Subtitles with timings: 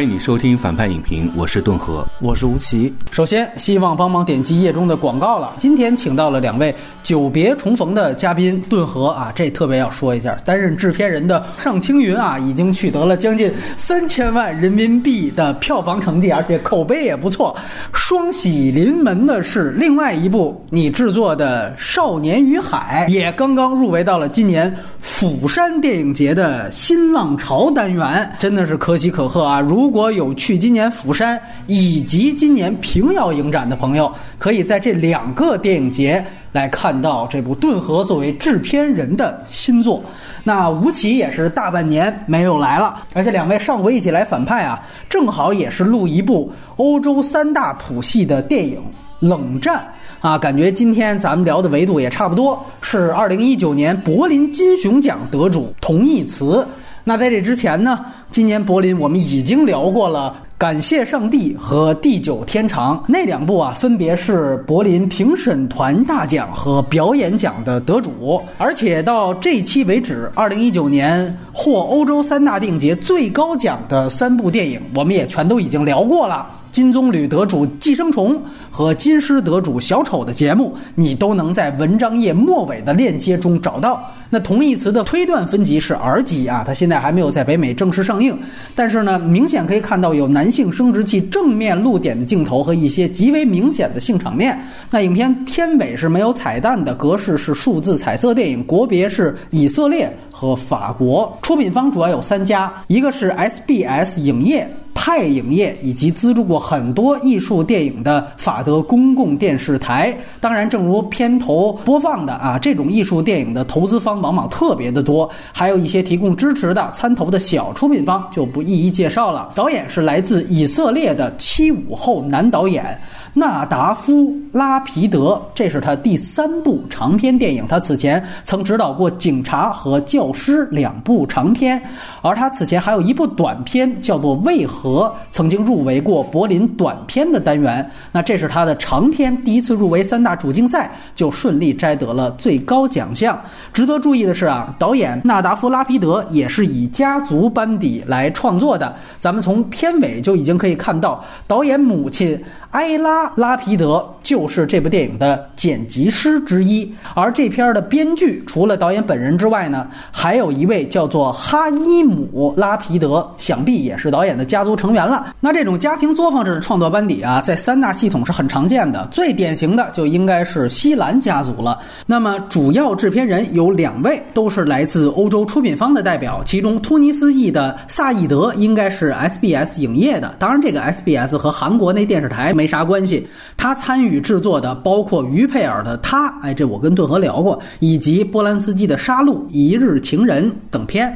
[0.00, 2.90] 欢迎你收听反派影评，我是顿河，我是吴奇。
[3.10, 5.52] 首先，希望帮忙点击页中的广告了。
[5.58, 17.54] 今天请到了两位久别重逢的嘉宾，顿河啊，这特别要说一下，担任制片人的尚青云啊，已经取得了将近三千万人民币的票房成绩，而且口碑也不错。
[17.92, 29.60] 双喜临门的是另外一部你制作的《少年与海》，也刚刚入围到了今年釜山电影节的新浪潮单元，真的是可喜可贺啊！
[29.60, 31.36] 如如果有去今年釜山
[31.66, 34.08] 以及今年平遥影展的朋友，
[34.38, 40.00] 可以在这两个电影节来看到这部顿河作为制片人的新作。
[40.44, 48.80] 那吴奇也是大半年没有来了，而且两位上回一起来反派啊，正好也是录一部欧洲三大谱系的电影。
[49.18, 49.84] 冷战
[50.20, 56.64] 啊，感觉今天咱们聊的维度也差不多，是二零一九年柏林金熊奖得主同义词。
[57.04, 68.40] 那在这之前呢，今年柏林我们已经聊过了《感谢上帝》和《地久天长》那两部啊，分别是柏林评审团大奖和表演奖的得主。
[68.58, 76.46] 而且到这期为止，二零一九年获欧洲三大电影节最高奖的三部电影，我们也全都已经聊过了。
[76.70, 78.36] 金棕榈得主《寄生虫》
[78.70, 84.00] 和金狮得主《小丑》的节目，你都能在文章页末尾的链接中找到。
[84.32, 88.38] 那同义词的推断分级是 R 级啊，它现在还没有在北美正式上映，
[88.76, 94.56] 但是呢，明显可以看到有男性生殖器正面露点的镜头和一些极为明显的性场面。
[94.88, 104.70] 那影片片尾是没有彩蛋的，格式是数字彩色电影，国别是以色列和法国，出品方主要有三家，一个是 SBS 影业。
[104.94, 119.50] 派影业以及资助过很多艺术电影的法德公共电视台，当然，正如片头播放的啊，这种艺术电影的投资方往往特别的多，还有一些提供支持的参投的小出品方就不一一介绍了。
[119.54, 123.00] 导演是来自以色列的七五后男导演。
[123.34, 127.64] 纳达夫·拉皮德，这是他第三部长篇电影。
[127.68, 131.80] 他此前曾执导过《警察》和《教师》两部长片，
[132.22, 137.88] 而他此前还有一部短片叫做《为何》，曾经入围过柏林短片的单元。
[138.10, 143.40] 那这是他的长片第一次入围三大主竞赛，就顺利摘得了最高奖项。
[143.72, 148.92] 值得注意的是啊，导演纳达夫·拉皮德也是以家族班底来创作的。
[149.20, 152.38] 咱们从片尾就已经可以看到，导演母亲。
[152.70, 165.34] 埃拉·拉皮德就是这部电影的剪辑师之一，而这片的编剧除了导演本人之外呢，还有一位叫做哈伊姆·拉皮德，想必也是导演的家族成员了。
[165.40, 171.76] 那这种家庭作坊式的创作班底啊，在三大系统是很常见的，最典型的就应该是西兰家族了。
[172.06, 182.54] 那么主要制片人有两位，都是来自欧洲出品方的代表，其中突尼斯裔的萨义德应该是 SBS 影业的，当然这个 SBS 和韩国那电视台。
[182.60, 183.26] 没啥关系，
[183.56, 191.10] 他参与制作的包括于佩尔的《他》，哎，这我跟顿河聊过，以及波兰斯基的《杀戮》《一日情人》等片。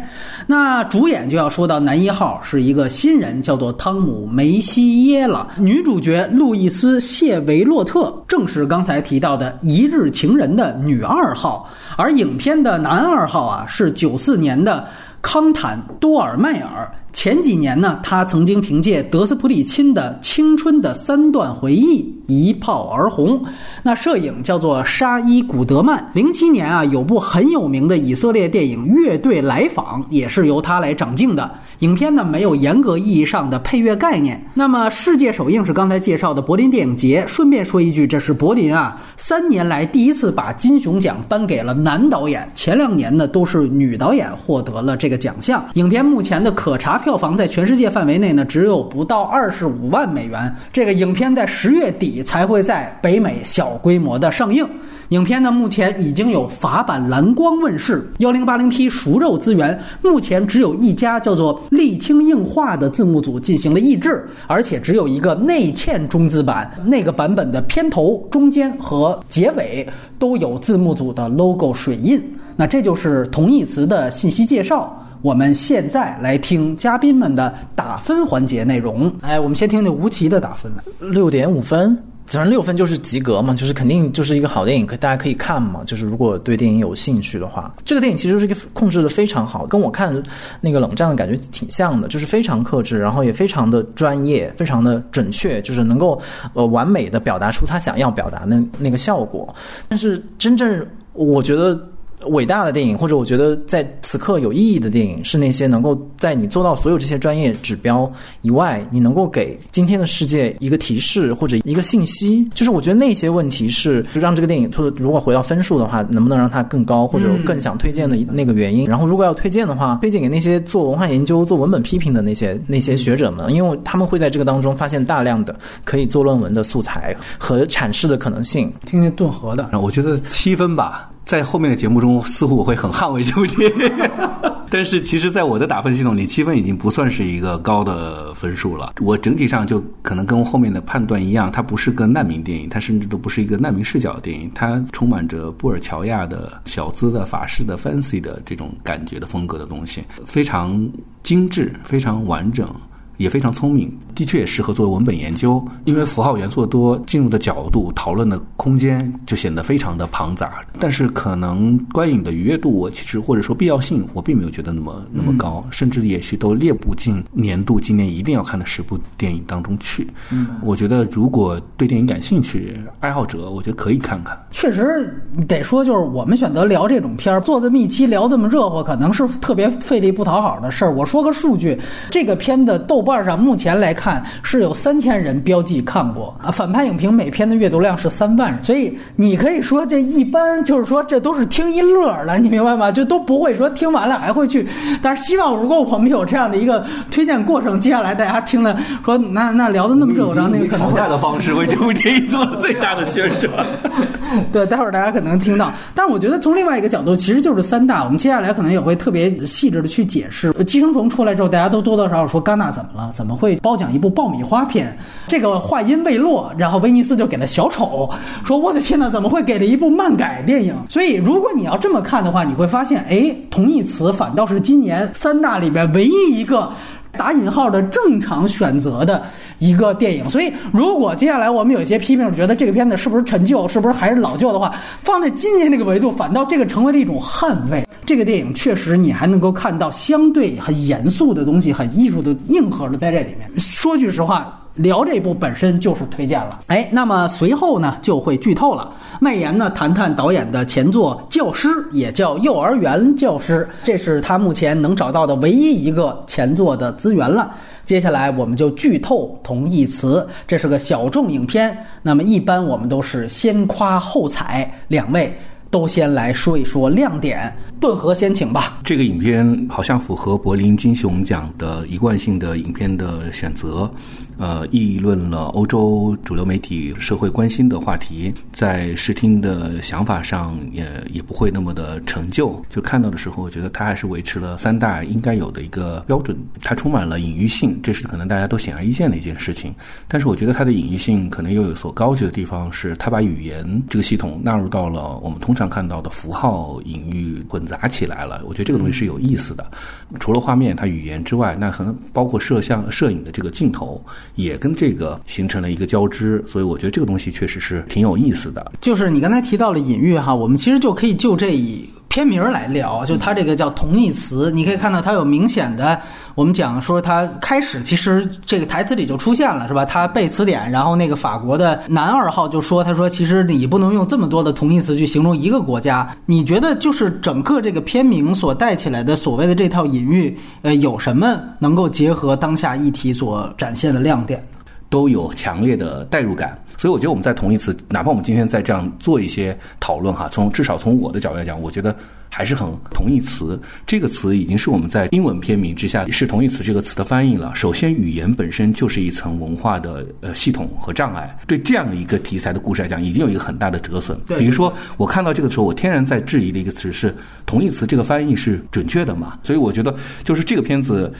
[0.46, 5.48] 那主演就要说到男一号是一个新人，叫做汤姆梅西耶了。
[5.58, 11.68] 女主角路易斯谢维洛特正是刚才提到的《一日情人》的女二号，
[11.98, 14.88] 而影片的男二号啊是九四年的
[15.20, 16.90] 康坦多尔迈尔。
[17.14, 23.40] 前几年呢，他曾经凭借德斯普里钦的《青春的三段回忆》一炮而红。
[23.84, 26.04] 那摄影叫做沙伊古德曼。
[26.12, 31.48] 零七年啊，有部很有名的以色列电影《乐队来访》，也是由他来掌镜的。
[31.80, 34.44] 影片呢没有严格意义上的配乐概念。
[34.52, 37.24] 那么世界首映是刚才介绍的柏林电影节。
[37.28, 42.50] 顺便说一句，这是柏林啊三年来第一次把金熊奖颁给了男导演。
[42.54, 45.64] 前两年呢都是女导演获得了这个奖项。
[45.74, 47.00] 影片目前的可查。
[47.04, 50.50] 票房在全世界范围内呢，只有不到二十五万美元。
[50.72, 54.66] 这个影片在十月底才会在北美小规模的上映。
[55.10, 59.78] 影片呢，目前已经有法版蓝光问世，幺零八零 P 熟肉资源。
[60.00, 66.72] 目前只有一家叫做沥青硬化的字幕组进行了译制，而且只有一个内嵌中字版。
[66.86, 69.86] 那个版本的片头、中间和结尾
[70.18, 72.22] 都有字幕组的 logo 水印。
[72.56, 75.03] 那这就是同义词的信息介绍。
[75.24, 79.10] 我们现在来听嘉宾们的打分环节内容。
[79.22, 85.80] 哎，我们先听听吴奇的打分六点五分，反正六分就是及格嘛，就是肯定就是一个好电影，可大家可以看嘛。
[85.86, 90.22] 就是如果对电影有兴趣的话，这个电影其实是一个控制的非常好，跟我看
[90.60, 96.20] 那个冷战的感觉挺像的，就是非常克制，然后也非常的专业，非常的准确，就是能够
[96.52, 99.54] 呃完美的表达出他想要表达的那个效果。
[99.88, 101.80] 但是真正我觉得。
[102.28, 108.10] 伟大的电影，或者我觉得在此刻有意义的电影，是那些能够在你做到所有这些专业指标
[108.42, 112.48] 以外，你能够给今天的世界一个提示或者一个信息。
[112.54, 118.86] 就是我觉得那些问题是就让这个电影，如果回到分数的话，能不能让它更高，或者更想推荐的那个原因。
[118.86, 125.54] 然后如果要推荐的话，推荐给那些做文化研究、做文本批评的那些那些学者们，因为他们会在这个当中发现大量的
[125.84, 128.72] 可以做论文的素材和阐释的可能性。
[128.86, 131.10] 听听顿河的，我觉得七分吧。
[131.24, 134.10] 在后面的节目中，似乎我会很捍卫这部电影，
[134.68, 138.94] 但是其实，在我的打分系统里，七分已经不算是一个高的分数了。
[139.00, 150.86] 我整体上就可能跟后面的判断一样，它不是个难民电影，它甚至都不是一个难民视角的电影，它充满着布尔乔亚的小资的法式的 fancy 的这种感觉的风格的东西，非常
[151.22, 152.68] 精致，非常完整。
[153.16, 160.60] 也非常聪明，的确也适合作为文本研究，因为符号元素多，进入的角度、讨论的空间就显得非常的庞杂。
[160.80, 170.08] 但是可能观影的愉悦度，我其实或者说必要性，我并没有觉得那么那么高，甚至也许都列不进年度今年一定要看的十部电影当中去。
[170.32, 174.36] 嗯，我觉得如果对电影感兴趣，爱好者，我觉得可以看看。
[174.50, 180.92] 确实得说，就是我们选择聊这种片儿，做的密期聊这么热乎，可能是特别费力不讨好的事儿。
[180.92, 181.78] 我说个数据，
[182.10, 183.03] 这个片的豆。
[183.04, 192.90] 豆瓣上目前来看是有三千人标记看过啊，反派影评每篇的阅读量是三万，所以你可以说这一般就是说这都是听一乐的，你明白吗？
[192.90, 194.66] 就都不会说听完了还会去。
[195.02, 198.74] 但是希望如果我们有这样的一个推荐过程，接下来大家听了
[199.04, 203.66] 说那那聊的那么热乎，那个吵架的方式为这部电影做了最大的宣传。
[204.50, 205.70] 对，待会儿大家可能听到。
[205.94, 208.02] 但是我觉得从另外一个角度，其实就是三大。
[208.02, 210.50] 我们接下来可能也会特别细致的去解释。
[210.64, 212.93] 寄生虫出来之后，大家都多多少少说戛纳怎么。
[212.94, 214.96] 了，怎么会褒奖一部爆米花片？
[215.28, 218.08] 这个话音未落，然后威尼斯就给了小丑，
[218.44, 220.74] 说我的天哪，怎么会给了一部漫改电影？
[220.88, 226.70] 所以如果你要这么看的话，你会发现，哎，同义词反倒是今年三大里边唯一一个
[227.16, 229.22] 打引号的正常选择的
[229.58, 230.28] 一个电影。
[230.28, 237.86] 所以如果接下来我们有一些批评，觉得这个片子是不是陈旧，是不是还是老旧的话，放在今年这个维度，反倒这个成为了一种捍卫。
[238.06, 243.48] 这个电影确实，你还能够看到相对很严肃的东西，很艺术的硬核的在这里面。
[243.56, 246.60] 说句实话，聊这部本身就是推荐了。
[246.66, 248.92] 哎，那么随后呢就会剧透了。
[249.20, 257.54] 麦言呢谈谈导演的前作《教师》，也叫《幼儿园教师》，这是他目前能找到的唯一一个前作的资源了。
[257.84, 261.76] 接下来我们就剧透同义词，这是个小众影片。
[262.02, 265.32] 那么一般我们都是先夸后踩，两位。
[265.70, 268.78] 都先来说一说亮点，顿河先请吧。
[268.84, 273.90] 这个影片好像符合柏林金熊奖的一贯性的影片的选择。
[274.36, 282.60] 呃，议论了欧洲主流媒体社会关心的话题，在视听的想法上也也不会那么的陈旧。
[282.68, 286.36] 就看到的时候，我觉得它还是维持了三大应该有的一个标准。
[286.60, 289.72] 它充满了隐喻性，这是可能大家都显而易见的一件事情。
[290.08, 298.42] 但是，我觉得它的隐喻性可能又有所高级的地方，是它把语言这个系统纳入到了我们通常看到的符号隐喻混杂起来了。
[298.44, 299.70] 我觉得这个东西是有意思的。
[300.18, 304.04] 除了画面，它语言之外，那可能包括摄像、摄影的这个镜头。
[304.34, 308.72] 也跟这个形成了一个交织，所以我觉得这个东西确实是挺有意思的。
[308.80, 316.00] 就是你刚才提到了隐喻哈，我们其实就可以就这一片名来聊，就它这个叫同义词，你可以看到它有明显的，
[316.36, 319.84] 我们讲说它开始其实这个台词里就出现了是吧？
[319.84, 326.08] 他背词典，然后那个法国的男二号就说，他说其实你不能用这么多的同义词去形容一个国家。
[326.24, 334.40] 你觉得就是整个这个片名所带起来的所谓的这套隐喻，呃，有什么能够结合当下议题所展现的亮点？
[334.88, 341.94] 都有强烈的代入感，所以我觉得我们在同义词，哪怕我们今天在这样做一些讨论哈，从至少从我的角度来讲，我觉得
[342.28, 347.54] 还是很同义词这个词已经是我们在英文片名之下是同义词这个词的翻译了。
[347.54, 354.18] 首先，语言本身就是一层文化的呃系统和障碍，对这样的一个题材的故事来讲，已经有一个很大的折损。
[354.26, 357.14] 比如说，我看到这个时候，我天然在质疑的一个词是
[357.46, 359.38] 同义词这个翻译是准确的嘛？
[359.42, 361.12] 所以我觉得就是这个片子。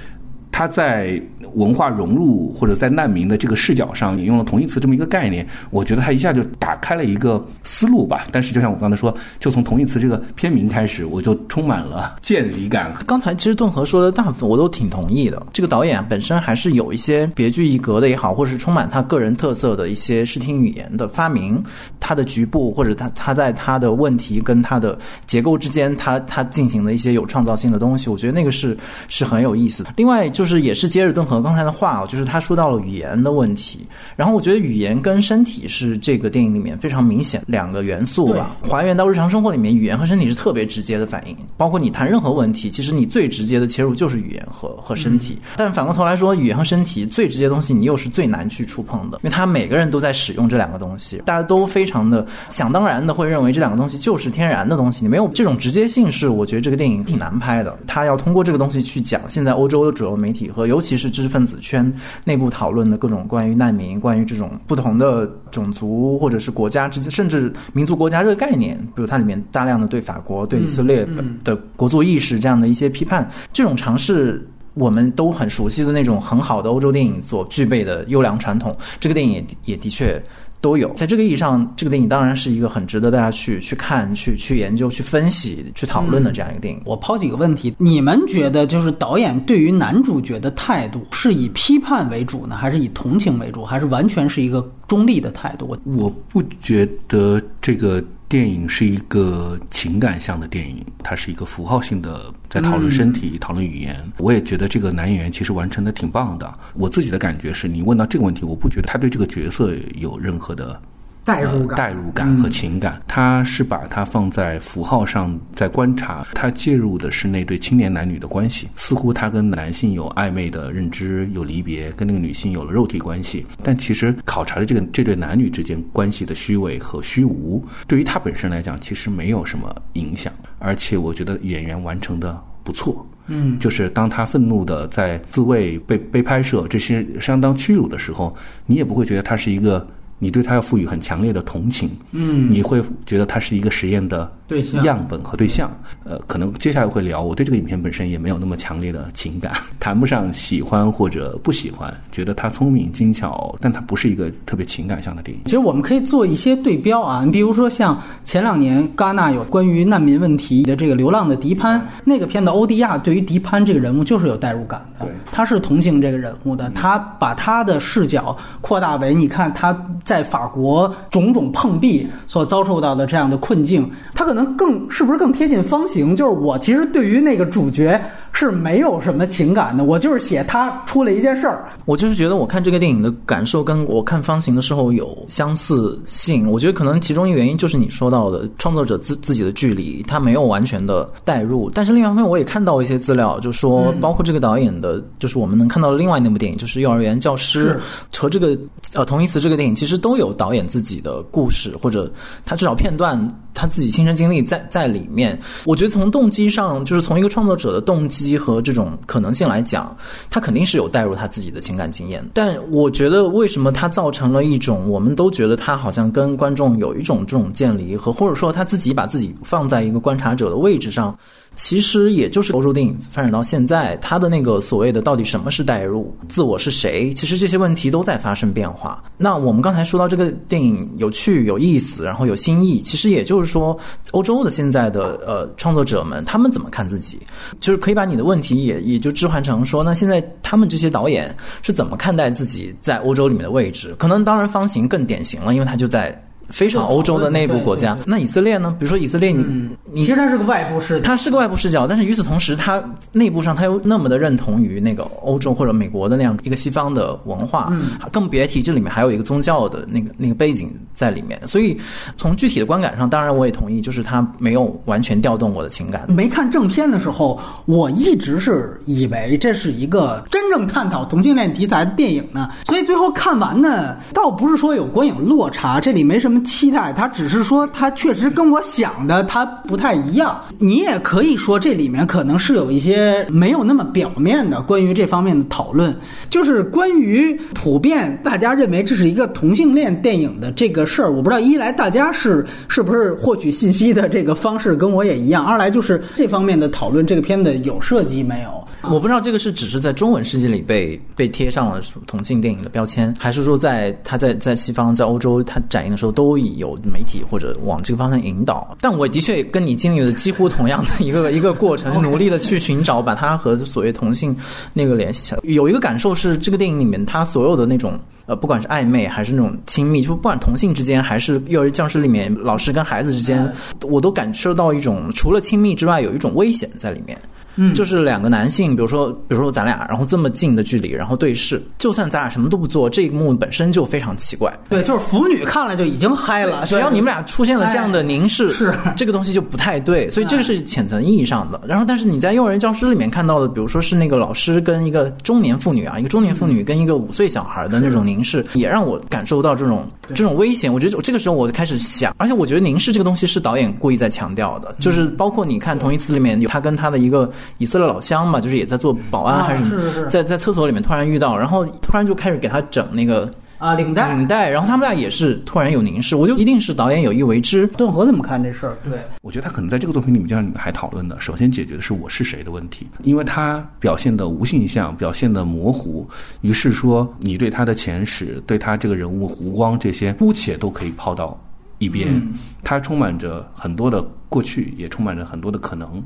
[0.56, 1.20] 他在
[1.54, 8.28] 文化融入或者在难民的这个视角上引用了同义词这么一个概念，我觉得他一下就打开了一个思路吧。
[8.30, 12.94] 但是就像我刚才说，就从同义词这个片名开始，我就充满了 见离感。
[13.04, 15.44] 刚才其实顿河说的大部分我都挺同意的。
[15.52, 21.61] 这个导演本身还是有一些别具一格的也好，或者是充满他个人特色的一些视听语言的发明。
[21.99, 24.96] 他的局部或者他他在他的问题跟他的
[25.26, 28.08] 结构之间，他他进行了一些有创造性的东西。
[28.08, 29.90] 我觉得那个是是很有意思的。
[29.96, 30.43] 另外就。
[30.44, 33.78] 就是也是接着顿和刚才的话啊，就是他说到了语言的问题。
[34.14, 38.54] 然后我觉得语言跟身体是这个电影里面非常明显两个元素吧。
[38.60, 41.34] 还原到日常生活里面，语言和身体是特别直接的反应。
[41.56, 45.38] 包括你谈任何问题，其实你最直接的切入就是语言和和身体。
[45.56, 55.02] 但反过头来说，语言和身体最直接的东西，你又是最难去触碰的，因为他每个人都在使用这两个东西，大家都非常的想当然的会认为这两个东西就是天然的东西。
[55.02, 57.74] 你没有这种直接性，是我觉得这个电影挺难拍的。
[57.86, 61.90] 他要通过这个东西去讲现在欧洲的主流媒体和尤其是知识分子圈
[62.24, 71.06] 内部讨论的各种关于难民、关于这种不同的种族或者是国家之间，甚至民族国家这个概念，比如它里面大量的对法国、对以色列
[71.42, 80.20] 的国族意识这样的一些批判，这种尝试我们都很熟悉的那种很好的欧洲电影所具备的优良传统，这个电影也也的确。
[80.64, 86.80] 都有，在这个意义上，这个电影当然是一个很值得大家去去看、去去研究、去分析、去讨论的这样一个电影。
[86.87, 95.76] 我抛几个问题，你们觉得就是导演对于男主角的态度是以批判为主呢，还是以同情为主，还是完全是一个中立的态度？
[95.85, 98.02] 我不觉得这个。
[98.28, 103.96] 电影是一个情感向的电影，它是一个符号性的，在讨论身体、讨论语言。
[104.18, 106.52] 我也觉得这个男演员其实完成的挺棒的。
[106.74, 110.80] 我自己的感觉是，你问到这个问题，我不觉得他对这个角色有任何的。
[111.24, 116.26] 代入感、代入感和情感，他是把它放在符号上，在观察。
[116.34, 123.46] 他介入的是那对青年男女的关系，似乎他跟男性有暧昧的认知，有离别，跟那个女性有了肉体关系。
[123.62, 130.30] 但其实考察的这个这对男女之间关系的虚伪和虚无，对于他本身来讲，其实没有什么影响。
[130.58, 133.06] 而且我觉得演员完成的不错。
[133.28, 139.86] 嗯，就是当他愤怒的在自卫、被被拍摄这些相当屈辱的时候，你也不会觉得他是一个。
[140.24, 145.70] 你对他要赋予很强烈的同情，嗯，你会觉得他是一个实验的对象、样本和对象。
[146.04, 155.44] 呃，可能接下来会聊，我对这个影片本身也没有那么强烈的情感， 谈不上喜欢或者不喜欢，觉得他聪明精巧，但他不是一个特别情感向的电影。
[155.44, 169.74] 其实我们可以做一些对标啊，你比如说像前两年戛纳有关于难民问题的这个《流浪的迪潘》那个片子，欧迪亚对于迪潘这个人物就是有代入感的，他是同情这个人物的，他把他的视角扩大为你看他。
[170.04, 176.14] 在法国种种碰壁所遭受到的这样的困境，他可能更是不是更贴近方形？
[176.14, 181.64] 就是我其实对于那个主角是没有什么情感的，我就是写他出了一件事儿。
[181.86, 186.48] 我就是觉得我看这个电影的感受跟我看方形的时候有相似性。
[186.48, 191.68] 我觉得可能其中一个原因就是你说到的创作者自自己的距离，他没有完全的代入。
[191.70, 197.80] 但是另外一方面，我也看到一些资料，就说包括这个导演的，就是我们能看到的另外那部电影，就是《幼儿园教师》
[198.20, 198.56] 和这个
[198.92, 199.94] 呃同义词这个电影，其实。
[200.04, 202.12] 都有导演自己的故事，或者
[202.44, 203.18] 他至少片段
[203.54, 205.38] 他自己亲身经经历在在里面。
[205.64, 209.94] 我觉得从动机上，就是从一个创作者的动机和这种可能性来讲，
[210.30, 212.24] 他肯定是有带入他自己的情感经验。
[212.32, 221.14] 但我觉得，为什么他造成了一种我们都觉得他好像跟观众有一种这种渐离，和或者说他自己把自己放在一个观察者的位置上。
[221.54, 227.12] 其实也就是欧洲电影发展到现在，它的那个所谓的到底什么是代入，自我是谁？
[227.14, 229.02] 其实这些问题都在发生变化。
[229.16, 233.78] 那我们刚才说到这个电影有趣、有意思，然后有新意，其实也就是说，
[234.11, 237.18] 欧洲的现在的呃创作者们，他们怎么看自己？
[237.61, 243.94] 就是可以把你的问题也也就置换成说，那现在他们这些导演是怎么看待自己在欧洲里面的位置？
[243.99, 246.20] 可能当然方形更典型了，因为他就在。
[246.50, 248.74] 非常欧洲的内部国家，那以色列呢？
[248.78, 252.82] 比如说以色列，你你其实它是个外部视角，它是个外部视角，但是与此同时，它
[253.12, 257.72] 内部上它又那么的认同于那个欧洲或者美国的那样一个西方的文化，
[258.12, 261.40] 更别提这里面还有一个宗教的那个那个背景在里面。
[261.46, 261.78] 所以
[262.16, 266.10] 从具体的观感上，当然我也同意，就是它没有完全调动我的情感。
[266.12, 276.33] 没看正片的时候，我一直是以为这是一个真正探讨同性恋题材的电影呢，所以最后看完呢，倒不是说有观影落差，这里没什么。
[276.42, 280.40] 期待，他只是说他确实跟我想的他不太一样。
[280.58, 285.94] 你也可以说这里面可能是有一些没有那么表面的关于这方面的讨论，
[286.30, 291.12] 就是关于普遍大家认为这是一个同性恋电影的这个事儿。
[291.12, 298.64] 我不知道一来大家是是不是获取信息的这个方式跟我也一样，二来就是这方面的讨论，这个片子有涉及没有？
[298.90, 308.76] 我不知道这个是只是在中文世界里被被贴上了同性电影的标签，还是说在他在在西方在欧洲他展映的时候都都有媒体或者往这个方向引导。
[308.80, 314.34] 但我的确跟你经历了几乎同样的一个一个过程，努力的去寻找把它和所谓同性
[314.72, 315.40] 那个联系起来。
[315.44, 323.52] 有一个感受是，这个电影里面它所有的那种呃，不管是暧昧还是那种亲密，就不管同性之间还是幼儿教室里面老师跟孩子之间，
[323.82, 327.18] 我都感受到一种除了亲密之外，有一种危险在里面。
[327.56, 334.52] 嗯，就是两个男性，比如说，比如说咱俩，然后这么近的距离，然后对视，就算咱俩什么都不做，这一幕本身就非常奇怪。
[334.68, 341.61] 对，就是腐女看了就已经嗨了，只要你们俩出现了这样的凝视，是这个东西就不太对，所以这个是浅层意义上的。
[341.66, 350.73] 然后，但是你在幼儿园教师里面看到的，比如说是那个老师跟一个中年妇女啊，一个中年妇女跟一个五岁小孩的那种凝视，也让我感受到这种这种危险。
[350.73, 363.30] 我觉得这个时候我就开始想，而且我觉得凝视这个东西是导演故意在强调的，就是包括你看同一次里面有他跟他的一个以色列老乡嘛，就是也在做保安还是什么，在在厕所里面突然遇到，然后突然就开始给他整那个。
[363.56, 367.66] 啊，领带，领带，然后他们俩也是突然有凝视，我就一定是导演有意为之。
[367.68, 368.76] 顿河怎么看这事儿？
[368.84, 376.06] 对，我觉得他可能在这个作品里面，就像你们还讨论的，首先解决的是我是谁的问题，因为他表现的无形象，表现的模糊，
[376.42, 381.38] 于是说你对他的前史，对他这个人物弧光这些，姑且都可以抛到
[381.84, 382.20] 一边。
[382.62, 386.02] 他充满着很多的过去，也充满着很多的可能。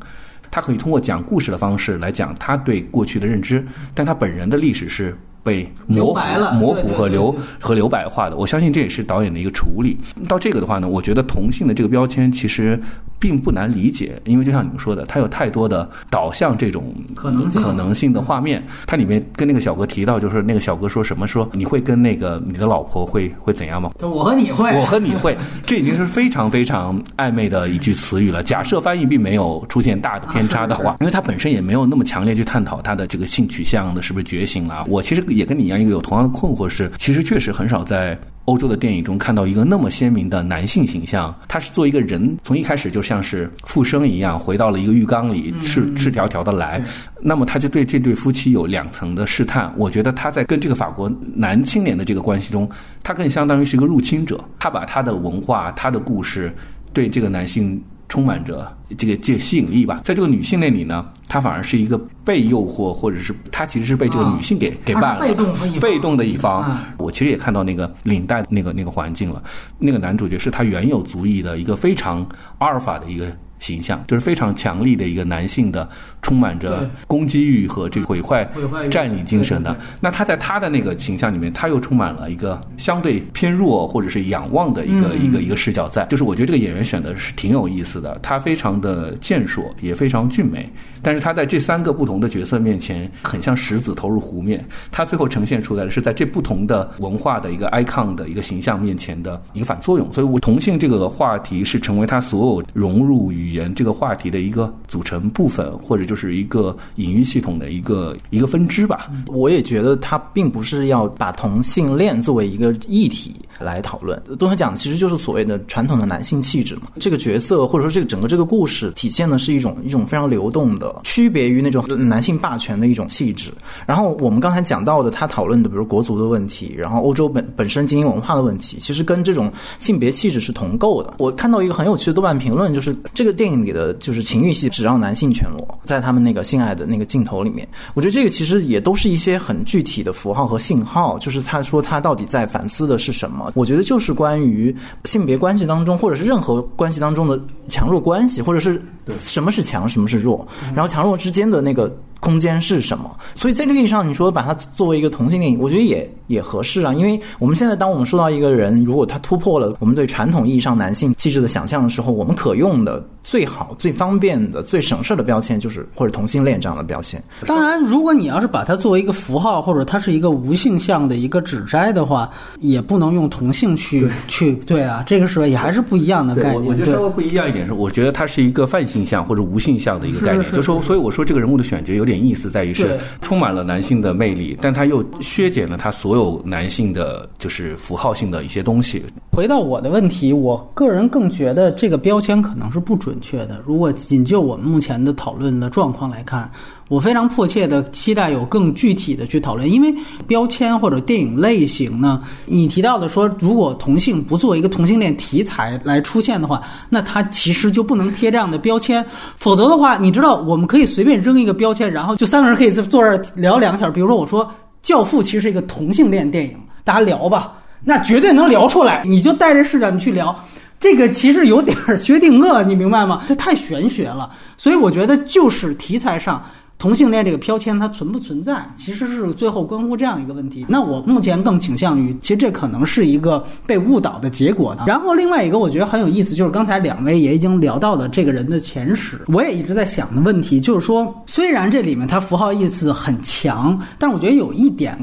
[0.51, 5.17] 他可以通过讲故事的方式来讲他对过去的认知，但他本人的历史是。
[5.49, 6.21] 被模糊、
[6.57, 9.97] 模糊和留和留白化的，我相信这也是导演的一个处理。
[10.29, 12.79] 到这个的话呢，我觉得同性的这个标签其实
[13.19, 18.63] 并不难理解，因为就像你们说的，它有太多的导向这种可能性可能性的画面。
[18.87, 23.91] 它里面跟那个小哥提到，就是那个小哥说什么说你会跟那个你的老婆会会怎样吗？
[24.01, 28.43] 我和你会，我和你会， 这已经是非常非常暧昧的一句词语了。
[28.43, 34.85] 假设翻译并没有出现大的偏差的话， 因为它本身也没有那么强烈去探讨他的这个性取向的是不是觉醒了。
[34.89, 35.25] 我其实。
[35.39, 41.35] 也跟你一样，一个有同样的困惑是，其实确实很少在欧洲的电影中看到一个那么鲜明的男性形象。
[41.47, 46.83] 他是做一个人，从一开始就像是复生一样，回到了一个浴缸里，赤赤条条的来。
[47.21, 49.73] 那么他就对这对夫妻有两层的试探。
[49.77, 52.69] 我觉得他在跟这个法国男青年的这个关系中，
[53.03, 54.43] 他更相当于是一个入侵者。
[54.59, 56.53] 他把他的文化、他的故事
[56.93, 57.81] 对这个男性。
[58.09, 66.79] 充满着这个这个吸引力吧，在这个女性那里呢，她反而是一个被诱惑，或者是她其实是被这个女性给给办了，被动被动的一方。
[66.97, 69.43] 我其实也看到那个领带那个那个环境了，
[69.79, 72.27] 那个男主角是他原有族裔的一个非常
[72.59, 73.27] 阿尔法的一个。
[73.59, 75.89] 形象就是非常强力的一个男性的，
[76.23, 78.49] 充满着攻击欲和这个毁坏、
[78.91, 79.77] 占领精神的。
[80.01, 86.05] 那他在他的那个形象里面，他又充满了一个相对偏弱或者是仰望的一个一个一个视角在。
[86.07, 90.71] 就是我觉得这个演员选的是挺有意思的，他非常的健硕，也非常俊美。
[91.01, 94.65] 但是他在这三个不同的角色面前，很像石子投入湖面。
[94.91, 100.13] 他最后呈现出来的是在这不同的文化的一个 icon 的一个形象面前的一个反作用。
[100.13, 109.11] 所以，我同性这个话题是成为他所有融入语言这个话题的一个组成部分，或者就是一个隐喻系统的一个一个分支吧。
[109.29, 114.23] 我也觉得他并不是要把同性恋作为一个议题来讨论。
[114.39, 116.83] 东和讲其实就是所谓的传统的男性气质嘛。
[117.01, 120.95] 这个角色或者说这个整个这个故事体现的是一种一种非常流动的。
[121.05, 123.51] 区别于那种男性霸权的一种气质。
[123.87, 131.15] 然后我们刚才讲到的，他讨论的，比如国足的问题，然后欧洲本本身精英文化的问题，其实跟这种性别气质是同构的。
[131.19, 141.19] 我看到一个很有趣的豆瓣评论，就是这个电影里的就是情欲戏只让男性全裸，在他们那个性爱的那个镜头里面，我觉得这个其实也都是一些很具体的符号和信号。
[141.21, 143.53] 就是他说他到底在反思的是什么？
[143.55, 144.75] 我觉得就是关于
[145.05, 148.83] 性别关系当中，或者是任何关系当中的强弱关系，或者是
[149.19, 150.47] 什么是强，什么是弱。
[150.75, 151.97] 然后强弱之间的那个。
[152.21, 153.11] 空间是什么？
[153.35, 156.93] 所以在这个意义上，你说把它作为一个同性电影，我觉得也也合适啊。
[156.93, 167.23] 因为我们现在，当我们说到一个人，如果他突破了我们对传统意义上男性气质的想象的时候，我们可用的最好、最方便的、最省事的标签，就是或者同性恋这样的标签。
[167.47, 172.29] 当然，如果你要是把它作为一个符号，或者它是一个无性向的一个指摘的话，
[172.59, 176.65] 也不能用同性去去对啊，这个是也还是不一样的概念。
[176.65, 180.45] 我觉得稍微不一样一点是，我觉得它是一个泛性向或者无性向的一个概念。
[180.53, 182.08] 就说，所以我说这个人物的选角有。
[182.09, 189.05] 点意思在于是充满了男性的魅力，但他又削减了他所有男性的就是符号性的一些东西。
[189.31, 193.63] 回到我的问题，我个人更觉得这个标签可能是不准确的。
[193.67, 196.51] 如果仅就我们目前的讨论的状况来看。
[196.89, 199.95] 我非常迫切的期待有更具体的去讨论，因为
[200.27, 209.05] 标签或者电影类型呢，你提到的说，如果同性不做一个同性恋题材来出现的话，那它其实就不能贴这样的标签，
[209.37, 213.93] 否则的话，你知道，我们可以随便扔一个标签，然后就三个人可以坐这儿聊两个小时。
[213.93, 214.45] 比如说，我说
[214.81, 217.53] 《教父》其实是一个同性恋电影，大家聊吧，
[217.85, 219.03] 那绝对能聊出来。
[219.05, 220.35] 你就带着视角你去聊，
[220.81, 223.23] 这个其实有点薛定谔，你明白吗？
[223.29, 224.31] 这太玄学了。
[224.57, 226.43] 所以我觉得就是题材上。
[226.79, 230.65] 同性恋这个标签它存不存在，其实是最后关乎这样一个问题。
[230.69, 234.77] 那我目前更倾向于，其实这可能是一个被误导的结果。
[234.87, 244.97] 然后另外一个我觉得很有意思，就是刚才两位也已经聊到了这个人的前史，我也一直在想的问题，就是说，虽然这里面它符号意思很强，但我觉得有一点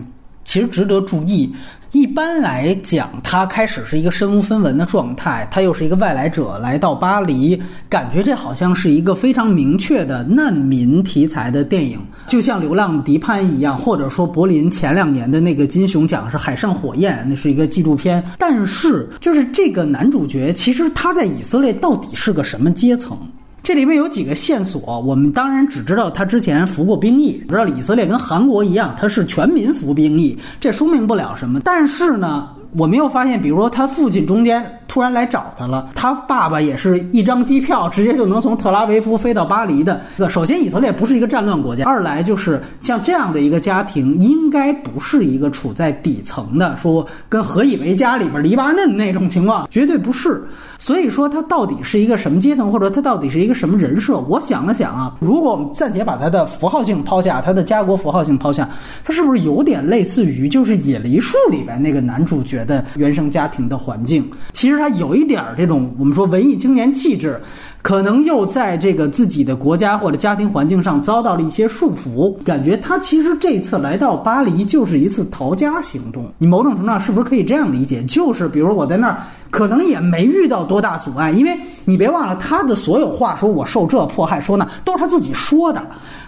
[0.45, 1.53] 其实值得注意。
[1.95, 18.21] 一般来讲，他开始是一个身无分文的状态，他又是一个外来者来到巴黎，感觉这好像是一个非常明确的难民题材的电影，就像《流浪迪潘》一样，或者说柏林前两年的那个金熊奖是《海上火焰》，那是一个纪录片。
[18.37, 23.17] 但是，就是这个男主角，其实他在以色列到底是个什么阶层？
[23.65, 31.59] 这里面有几个线索，我们当然只知道他之前服过兵役，不知道以色列跟韩国一样，他是全民服兵役，这说明不了什么。
[31.61, 32.47] 但是呢，
[32.77, 34.65] 我们又发现，比如说他父亲中间。
[34.87, 39.99] 突然来找他了，他爸爸也是一张机票，直接就能从特拉维夫飞到巴黎的。
[40.29, 50.41] 首先，以色列不是一个战乱国家；二来就是像这样的一个家庭，应该不是一个处在底层的，说跟何以为家里边黎巴嫩那种情况，绝对不是。
[50.77, 54.19] 所以说，他到底是一个什么阶层，或者他到底是一个什么人设？
[54.29, 58.69] 我想了想啊，如果我们暂且把他的符号性抛下，他的家国符号性抛下，
[59.03, 64.29] 他是不是有点类似于就是《野梨树》里边那个男主角的原生家庭的环境？
[64.51, 67.39] 其实他有一点儿这种我们说文艺青年气质，
[67.81, 76.25] 可能又在这个自己的国家或者家庭环境上遭到了一些束缚，感觉他其实这次来到巴黎就是一次逃家行动。
[76.37, 78.03] 你某种程度上是不是可以这样理解？
[78.03, 79.17] 就是比如我在那儿
[79.51, 85.81] 可能也没遇到多大阻碍，因为你别忘了他的所有话，说我受这迫害，说那都是他自己说的。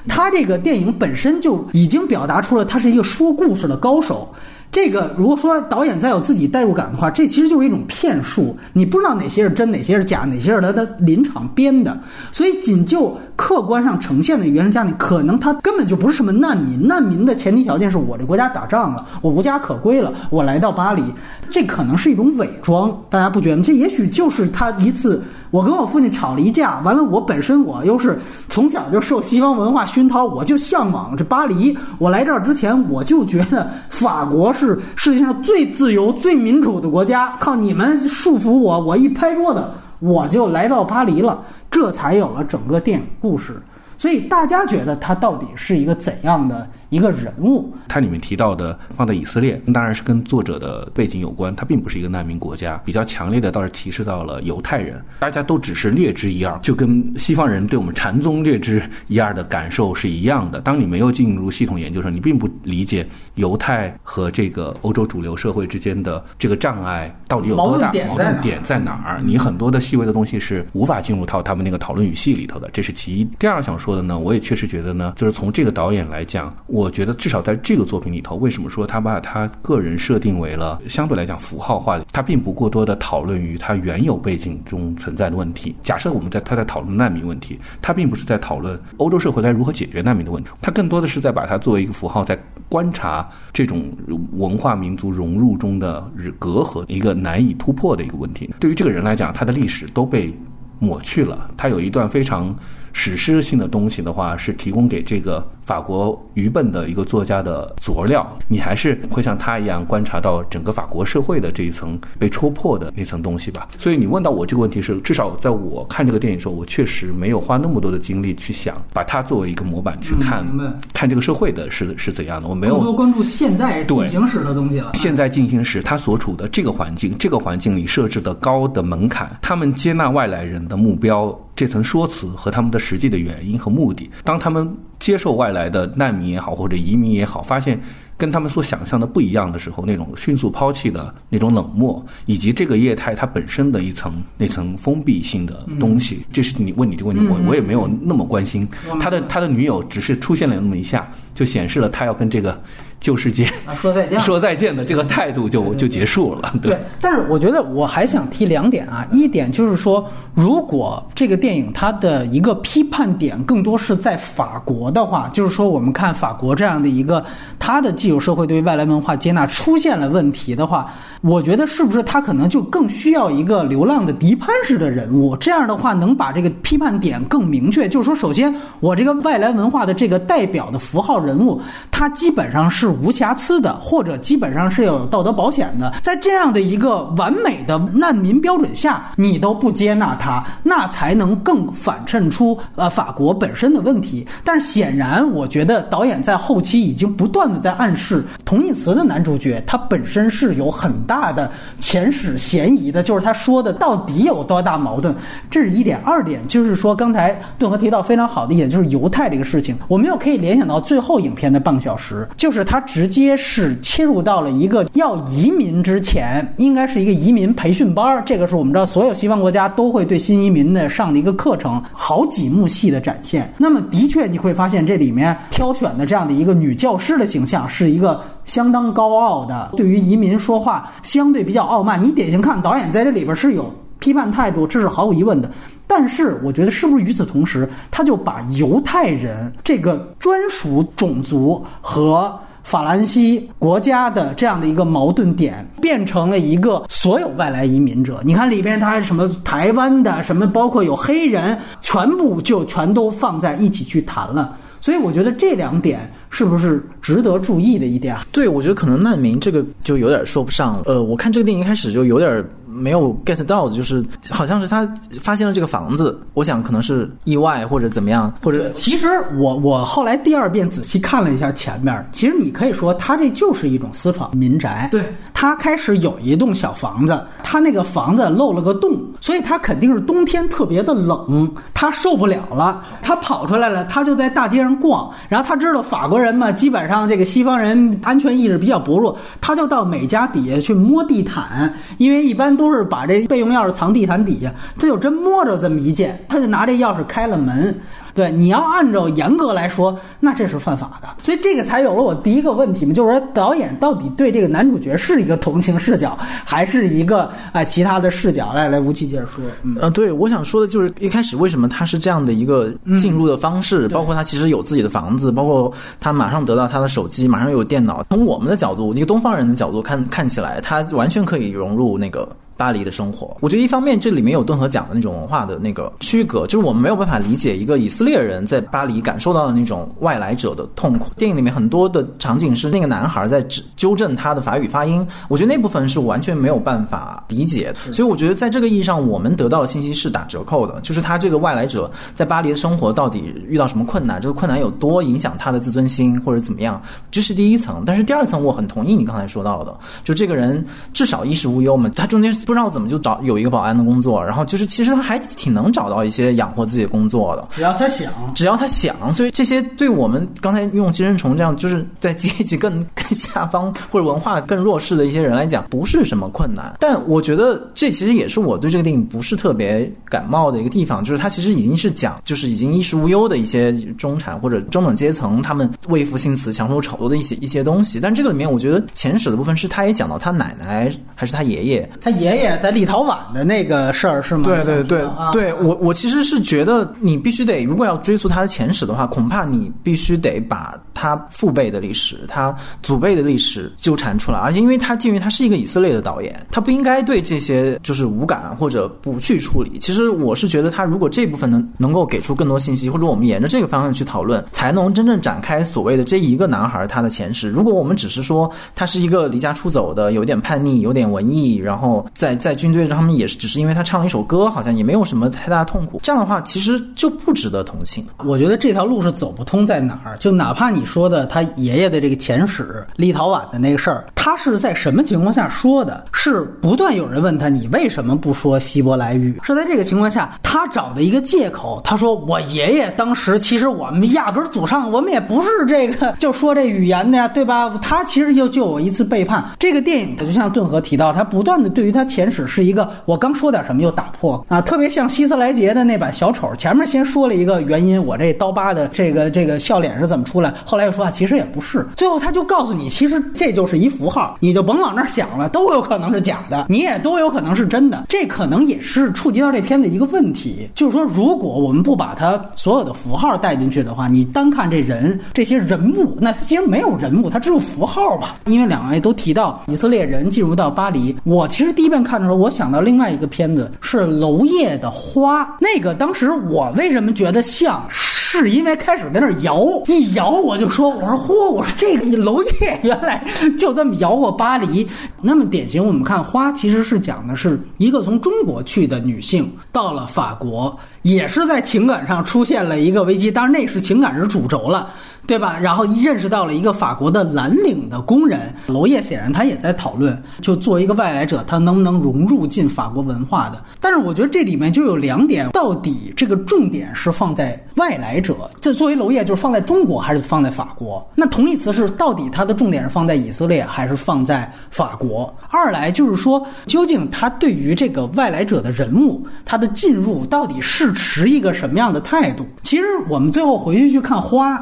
[0.07, 4.29] 他这个电影本身就已经表达出了他是一个说故事的高手。
[4.71, 8.55] 这个如果说导演再有自己代入感的话，这其实就是一种骗术。
[8.73, 11.97] 你不知道哪些是真，哪些是假，哪些是他的临场编的。
[12.31, 16.87] 所以仅就客观上呈现的原生家庭，可能他根本就不是什么难民。
[16.87, 21.01] 难民的前提条件是我这国家打仗了，我无家可归了，我来到巴黎，
[21.49, 22.95] 这可能是一种伪装。
[23.09, 23.63] 大家不觉得吗？
[23.65, 25.23] 这也许就是他一次。
[25.57, 31.75] 我跟我父亲吵了一架，完了，我本身我又是从小就受西方文化熏陶，我就向往这巴黎。
[31.97, 37.35] 我来这儿之前，我就觉得法国是世界上最自由、最民主的国家。
[37.39, 39.67] 靠你们束缚我，我一拍桌子，
[39.97, 41.41] 我就来到巴黎了。
[41.71, 43.59] 这才有了整个电影故事。
[43.97, 46.69] 所以大家觉得他到底是一个怎样的？
[46.89, 51.53] 一个人物，它里面提到的放在以色列，当然是跟作者的背景有关。
[51.55, 60.61] 它并不是一个难民国家，比较强烈的倒是提示到了犹太人，大家都只是略知一二，就跟西方人对我们禅宗略知一二的感受是一样的。
[60.61, 69.21] 当你没有进入系统研究时，你并不理解犹太和这个欧洲主流社会之间的这个障碍到底有多大，矛盾点在哪儿？
[69.23, 73.25] 你很多的细微的东西是无法进入到他们那个讨论语系里头的，这是其一。
[73.37, 76.55] 第二想说的呢，我也确实觉得呢，就是从这个导演来讲。
[76.77, 82.05] 我觉得至少在这个作品里头，为什么说他把他个人设定为了相对来讲符号化的？
[82.13, 85.75] 他并不过多的讨论于他原有背景中存在的问题。
[85.81, 92.37] 假设我们在他在讨论难民问题，他并不是在讨论欧洲社会该如何解决难民的问题，他更多的是在把它作为一个符号，在
[92.69, 93.91] 观察这种
[94.33, 98.53] 文化民族融入中的隔阂，一个难以突破的一个问题。
[98.59, 100.31] 对于这个人来讲，他的历史都被
[100.77, 102.55] 抹去了，他有一段非常。
[102.99, 108.25] 史诗性的东西的话，是提供给这个法国愚笨的一个作家的佐料。
[108.47, 113.67] 你还是会像他一样观察到整个法国社会的这一层被戳破的那层东西吧。
[113.77, 120.47] 所以你问到我这个问题是，至少在我看这个电影的时候，我确实没有花那么多的精力去想把它作为一个模板去看，
[120.93, 122.47] 看这个社会的是是怎样的。
[122.47, 124.91] 我没有多关注现在进行时的东西了。
[124.93, 131.37] 现在进行时，他所处的这个环境，这个环境里设置的高的门槛，他们接纳外来人的目标。
[131.57, 137.79] 这层说辞和他们的实际的原因和目的，当他们接受外来的难民也好，或者移民也好，发现
[138.17, 148.67] 跟他们所想象的不一样的时候，那种迅速抛弃的那种冷漠，以及这个业态它本身的一层那层封闭性的东西，这是你问你这个问题，我我也没有那么关心。
[148.99, 152.59] 他的他的女友只是出现了那么一下，就显示了他要跟这个。
[152.99, 156.53] 旧世界说再见， 说再见的这个态度就就结束了。
[156.61, 167.23] 对，但是我觉得我还想提两点啊，一点就是说，如果这个电影它的一个批判点更多是在法国的话，就是说我们看法国这样的一个
[167.59, 175.35] 它的既有社会对于外来文化接纳出现了问题的话，我觉得是不是他可能就更需要一个流浪的迪潘式的人物？
[175.37, 177.89] 这样的话能把这个批判点更明确。
[177.89, 182.67] 就是说，首先我这个外来文化的这个代表的符号人物，他基本上。
[182.69, 185.93] 是无瑕疵的，或者基本上是有道德保险的。
[186.03, 194.27] 在这样的一个完美的难民标准下，你都不接纳他，那才能更反衬出呃法国本身的问题。
[194.43, 205.15] 但是显然，我觉得导演在后期已经不断的在暗示，同义词的男主角他本身是有很大的前史嫌疑的，就是他说的到底有多大矛盾，
[205.49, 205.97] 这是一点。
[206.03, 223.51] 二点就是说，刚才顿河提到非常好的一点，就是犹太这个事情，我们又可以联想到最后影片的半个小时，就是他直接是切入到了一个要移民之前，应该是一个移民培训班儿，这个是我们知道所有西方国家都会对新移民的上的一个课程，好几幕戏的展现。
[223.57, 232.01] 那么的确你会发现这里面挑选的这样的一个女教师的形象是一个相当高傲的，对于移民说话相对比较傲慢。
[232.01, 233.71] 你典型看导演在这里边是有。
[233.99, 235.49] 批判态度，这是毫无疑问的。
[235.87, 242.31] 但是，我觉得是不是与此同时，他就把犹太人这个专属种族和
[242.61, 248.21] 法兰西国家的这样的一个矛盾点，变成了一个所有外来移民者？
[248.23, 254.55] 你看里边，他什么台湾的，什么包括有黑人，全部就全都放在一起去谈了。
[254.79, 258.17] 所以，我觉得这两点是不是值得注意的一点？
[258.31, 260.83] 对，我觉得可能难民这个就有点说不上了。
[260.85, 262.43] 呃，我看这个电影一开始就有点。
[262.77, 264.87] 没有 get 到的，就是好像是他
[265.21, 274.87] 发现了这个房子，我想可能是意外或者怎么样，或者其实我我后来第二遍仔细看了一下前面，其实你可以说他这就是一种私闯民宅。
[274.91, 292.66] 对，他开始有一栋小房子，他那个房子漏了个洞，所以他肯定是冬天特别的冷，他受不了了，他跑出来了，他就在大街上逛，然后他知道法国人嘛，基本上这个西方人安全意识比较薄弱，他就到每家底下去摸地毯，因为一般都。
[292.67, 297.73] 都是把这备用钥匙藏地毯底下，他就真摸着这么一件，他就拿这钥匙开了门。
[298.17, 301.07] 对，你要按照严格来说，那这是犯法的。
[301.21, 308.51] 所以这个才有了我第一个问题嘛，就是说导演到底对这个男主角是一个同情视角，还是一个啊其他的视角？
[308.53, 309.45] 来来，吴奇接着说。
[309.61, 318.03] 嗯，对，我想说的就是一开始为什么他是这样的一个进入的方式，包括他其实有自己的房子，包括他马上得到他的手机，马上有电脑。
[318.09, 322.27] 从我们的角度，一个东方人的角度看，看起来他完全可以融入那个。
[322.57, 331.11] 巴黎的生活，我觉得一方面这里面有顿河讲的那种文化的那个区隔，就是我们没有办法理解一个以色列人在巴黎感受到的那种外来者的痛苦。
[331.17, 337.91] 电影里面很多的场景是那个男孩在纠正他的法语发音，我觉得那部分是完全没有办法理解的。
[337.91, 347.83] 所以我觉得在这个意义上，我们得到的信息是打折扣的，就是他这个外来者在巴黎的生活到底遇到什么困难，这个困难有多影响他的自尊心或者怎么样，这是第一层。
[347.85, 352.33] 但是第二层，我很同意你刚才说到的，就这个人至少衣食无忧嘛，他中间。
[352.45, 366.75] 不知道怎么就找有一个保安的工作，然后就是其实他还挺能找到一些养活自己的工作的，只要他想，只要他想，所以这些对我们刚才用寄生虫这样就是在阶级更 更下方或者文化更弱势的一些人来讲，不是什么困难。
[366.79, 377.99] 但我觉得这其实也是我对这个电影不是特别感冒的一个地方，就是它其实已经是讲就是已经衣食无忧的一些中产或者中等阶层，他们为赋新词强说愁的一些一些东西。
[377.99, 382.57] 但这个里面我觉得前史的部分是他也讲到他奶奶还是他爷爷，他爷爷。
[382.57, 384.43] 在立陶宛的那个事儿是吗？
[384.43, 394.39] 对对对，对我我其实是觉得你必须得，如如果要追溯他的前史的话，恐怕你必须得把他父辈的历史、他祖辈的历史纠缠出来。
[394.39, 399.77] 而且，因为他鉴于他是一个以色列的导演，他不应该对这些就是无感或者不去处理。
[399.77, 407.47] 其实我是觉得，他如果这部分能能够给出更多信息，或者我们沿着这个方向去讨论，才能真正展开所谓的这一个男孩他的前史。
[407.47, 415.99] 如果我们只是说他是一个离家出走的，有点叛逆，有点文艺，然后在在军队，他们也是只是因为他唱了一首歌，好像也没有什么太大痛苦。
[416.01, 418.05] 这样的话，其实就不值得同情。
[418.25, 420.15] 我觉得这条路是走不通，在哪儿？
[420.17, 426.05] 就哪怕你说的他爷爷的这个前史，立陶宛的那个事儿，他是在什么情况下说的？
[426.13, 429.37] 是不断有人问他，你为什么不说希伯来语？
[429.43, 431.81] 是在这个情况下，他找的一个借口。
[431.83, 437.69] 他说：“我爷爷当时其实我们压根儿祖上我们也不是这个就说这语言的呀，对吧？
[437.81, 439.43] 他其实就就有一次背叛。
[439.59, 442.27] 这个电影他就像顿河提到，他不断的对于他前。
[442.29, 468.29] 史是一个，我刚说点什么又打破啊，特别像希斯莱杰的那版小丑，前面先说了一个原因，我这刀疤的这个这个笑脸是怎么出来，后来又说啊，其实也不是，最后他就告诉你，其实这就是一符号，你就甭往那儿想了，都有可能是假的，你也都有可能是真的，这可能也是触及到这片子一个问题，就是说，如果我们不把它所有的符号带进去的话，你单看这人这些人物，那他其实没有人物，他只有符号嘛。
[468.45, 472.17] 因为两位都提到以色列人进入到巴黎，我其实第一遍看。
[472.17, 477.87] 的时候，我想到另外一个片子是《娄烨的花》，那个当时我为什么觉得像？
[478.29, 483.25] 是因为开始在那摇，一摇我就说，我说嚯，我说这个娄烨原来
[483.57, 484.85] 就这么摇过巴黎。
[485.21, 494.91] 那么典型，我们看花其实是讲的是一个从中国去的女性到了法国，也是在情感上出现了一个危机，当然那是情感是主轴了。
[495.27, 495.59] 对吧？
[495.59, 503.61] 然后认识到了一个法国的蓝领的工人，娄烨显然他也在讨论，就作为一个外来者，他能不能融入进法国文化的？
[503.81, 511.05] 但是我觉得这里面就有两点，到底这个重点是放在外来者，这作为娄烨就是放在中国还是放在法国？
[511.13, 515.31] 那同义词是到底它的重点是放在以色列还是放在法国？
[515.49, 522.45] 二来就是说，究竟他对于这个外来者的人物，他的进入到底是持一个什么样的态度？
[522.63, 524.57] 其实我们最后回去去看花。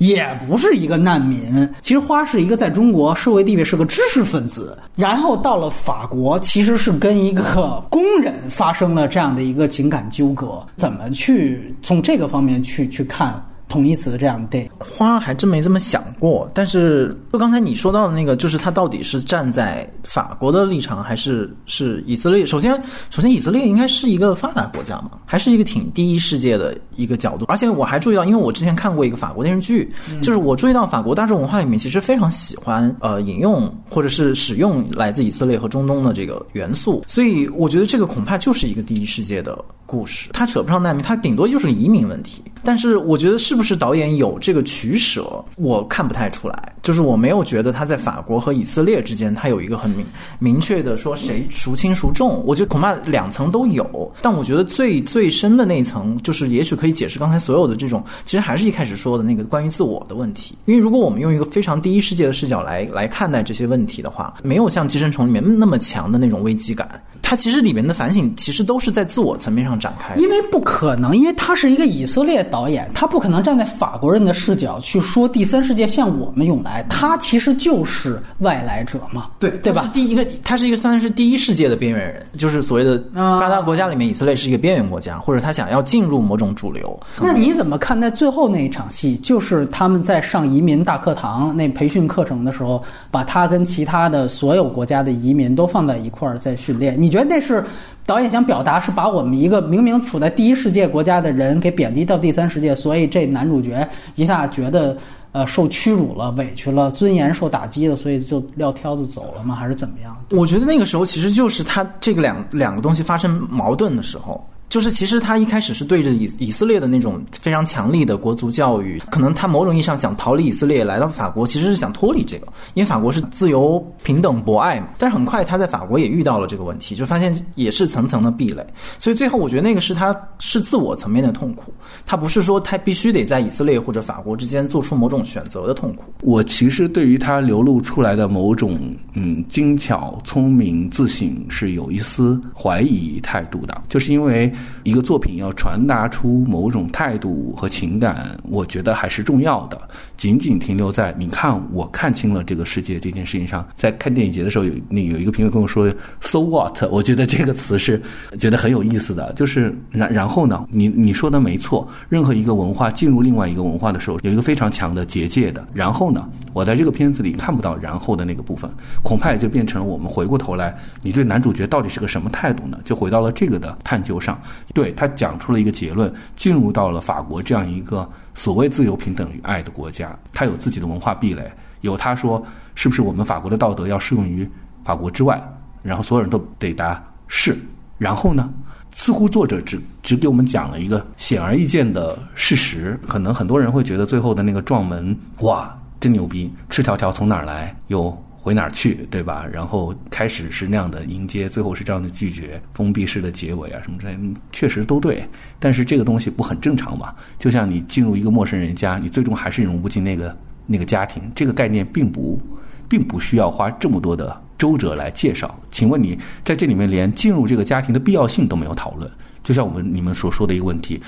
[0.00, 13.44] 也不是一个难民，其实花是一个在中国社会地位是个知识分子，然后到了法国，其实是跟一个工人发生了这样的一个情感纠葛，怎么去从这个方面去去看？
[13.70, 16.50] 同义词的这样对，花还真没这么想过。
[16.52, 22.44] 但是就刚才你说到的那个，就是他到底是站在法国的立场，还是是以色列？
[22.44, 22.72] 首先，
[23.08, 27.44] 首先以色列应该是一个发达国家嘛，还是一个挺第一世界的一个角度。
[27.46, 39.56] 而且我还注意到，因为我之前看过一个法国电视剧，就是我注意到法国大众文化里面其实非常喜欢呃引用或者是使用来自以色列和中东的这个元素，所以我觉得这个恐怕就是一个第一世界的。
[39.86, 42.40] 故事，它扯不上难民，它顶多就是移民问题。
[42.62, 46.72] 但是我觉得是不是导演有这个取舍，我看不太出来。
[46.82, 50.06] 就是我没有觉得他在法国和以色列之间，他有一个很明
[50.38, 52.42] 明确的说谁孰轻孰重。
[52.46, 54.10] 我觉得恐怕两层都有。
[54.22, 60.56] 但我觉得最最深的那一层，就是也许可以解释刚才所有的这种，其实还是一开始说的那个关于自我的问题。
[60.64, 66.88] 因为如果我们用一个非常第一世界的视角来来看待这些问题的话，没有像《寄生虫》里面那么强的那种危机感。
[67.22, 70.16] 它其实里面的反省，其实都是在自我层面上展开。
[70.16, 79.88] 因为不可能，因为它是一个以色列导演，他不可能站在法国人的视角去说第三世界向我们涌来，他其实就是外来者嘛，对对吧？
[79.92, 86.98] 第一个，他是一个算是第一世界的边缘人，就是所谓的发达国家里面，以色列是一个边缘国家，或者他想要进入某种主流。
[87.20, 89.16] 那你怎么看待最后那一场戏？
[89.18, 97.64] 就是他们在上移民大课堂那培训课程的时候，把他跟其他的所有国家的移民都放在一块儿在训练，你觉得那是？
[98.06, 104.96] 导演想表达是把我们一个明明处在第一世界国家的人给贬低到第三世界，所以这男主角一下觉得
[105.32, 109.54] 呃受屈辱了、委屈了、尊严受打击了，所以就撂挑子走了吗？
[109.54, 110.16] 还是怎么样？
[110.30, 114.44] 我觉得那个时候其实就是他这个两两个东西发生矛盾的时候。
[114.70, 124.86] 就是其实他一开始是对着以以色列的那种非常强力的国族教育，可能他某种意义上想逃离以色列来到法国，其实是想脱离这个，因为法国是自由、平等、博爱嘛。
[124.96, 128.64] 但是很快他在法国也遇到了这个问题，就发现也是层层的壁垒。
[128.96, 131.74] 所以最后我觉得那个是他是自我层面的痛苦，
[132.06, 136.04] 他不是说他必须得在以色列或者法国之间做出某种选择的痛苦。
[136.20, 138.78] 我其实对于他流露出来的某种
[139.14, 144.48] 嗯精巧、聪明、自省是有一丝怀疑态度的，就是因为。
[144.82, 149.80] 一个作品要传达出某种态度和情感，我觉得还是重要的。
[150.20, 158.02] 仅仅停留在你看我看清了这个世界这件事情上，在看电影节的时候，有那有一个评委跟我说 “so what”，我觉得这个词是
[158.38, 159.32] 觉得很有意思的。
[159.32, 165.66] 就是然然后呢，你你说的没错，任何一个文化进入另外一个文化的时候，有一个非常强的结界的。
[165.72, 168.70] 然后呢，我在这个片子里看不到然后的那个部分，
[169.02, 172.78] 恐怕也就变成了我们回过头来，你对男主角到底是个什么态度呢？
[172.84, 174.38] 就回到了这个的探究上。
[174.74, 184.48] 对他讲出了一个结论，进入到了法国这样一个所谓自由、平等与爱的国家，它有自己的文化壁垒，有他说是不是我们法国的道德要适用于
[184.82, 185.42] 法国之外，
[185.82, 187.58] 然后所有人都得答是，
[187.98, 188.52] 然后呢，
[188.92, 197.74] 似乎作者只只给我们讲了一个显而易见的事实，可能很多人会觉得最后的那个撞门，哇，真牛逼，赤条条从哪儿来？
[197.88, 198.16] 有。
[198.42, 199.46] 回哪儿去，对吧？
[199.52, 204.18] 然后开始是那样的迎接，最后是这样的拒绝，封闭式的结尾啊，什么之类，
[204.50, 205.22] 确实都对。
[205.58, 207.14] 但是这个东西不很正常吗？
[207.38, 210.34] 就像你进入一个陌生人家，你最终还是融不进那个
[210.66, 211.22] 那个家庭。
[211.34, 212.40] 这个概念并不，
[212.88, 215.54] 并不需要花这么多的周折来介绍。
[215.70, 219.10] 请问你在这里面连进入这个家庭的必要性都没有讨论？
[219.42, 220.98] 就像我们你们所说的一个问题，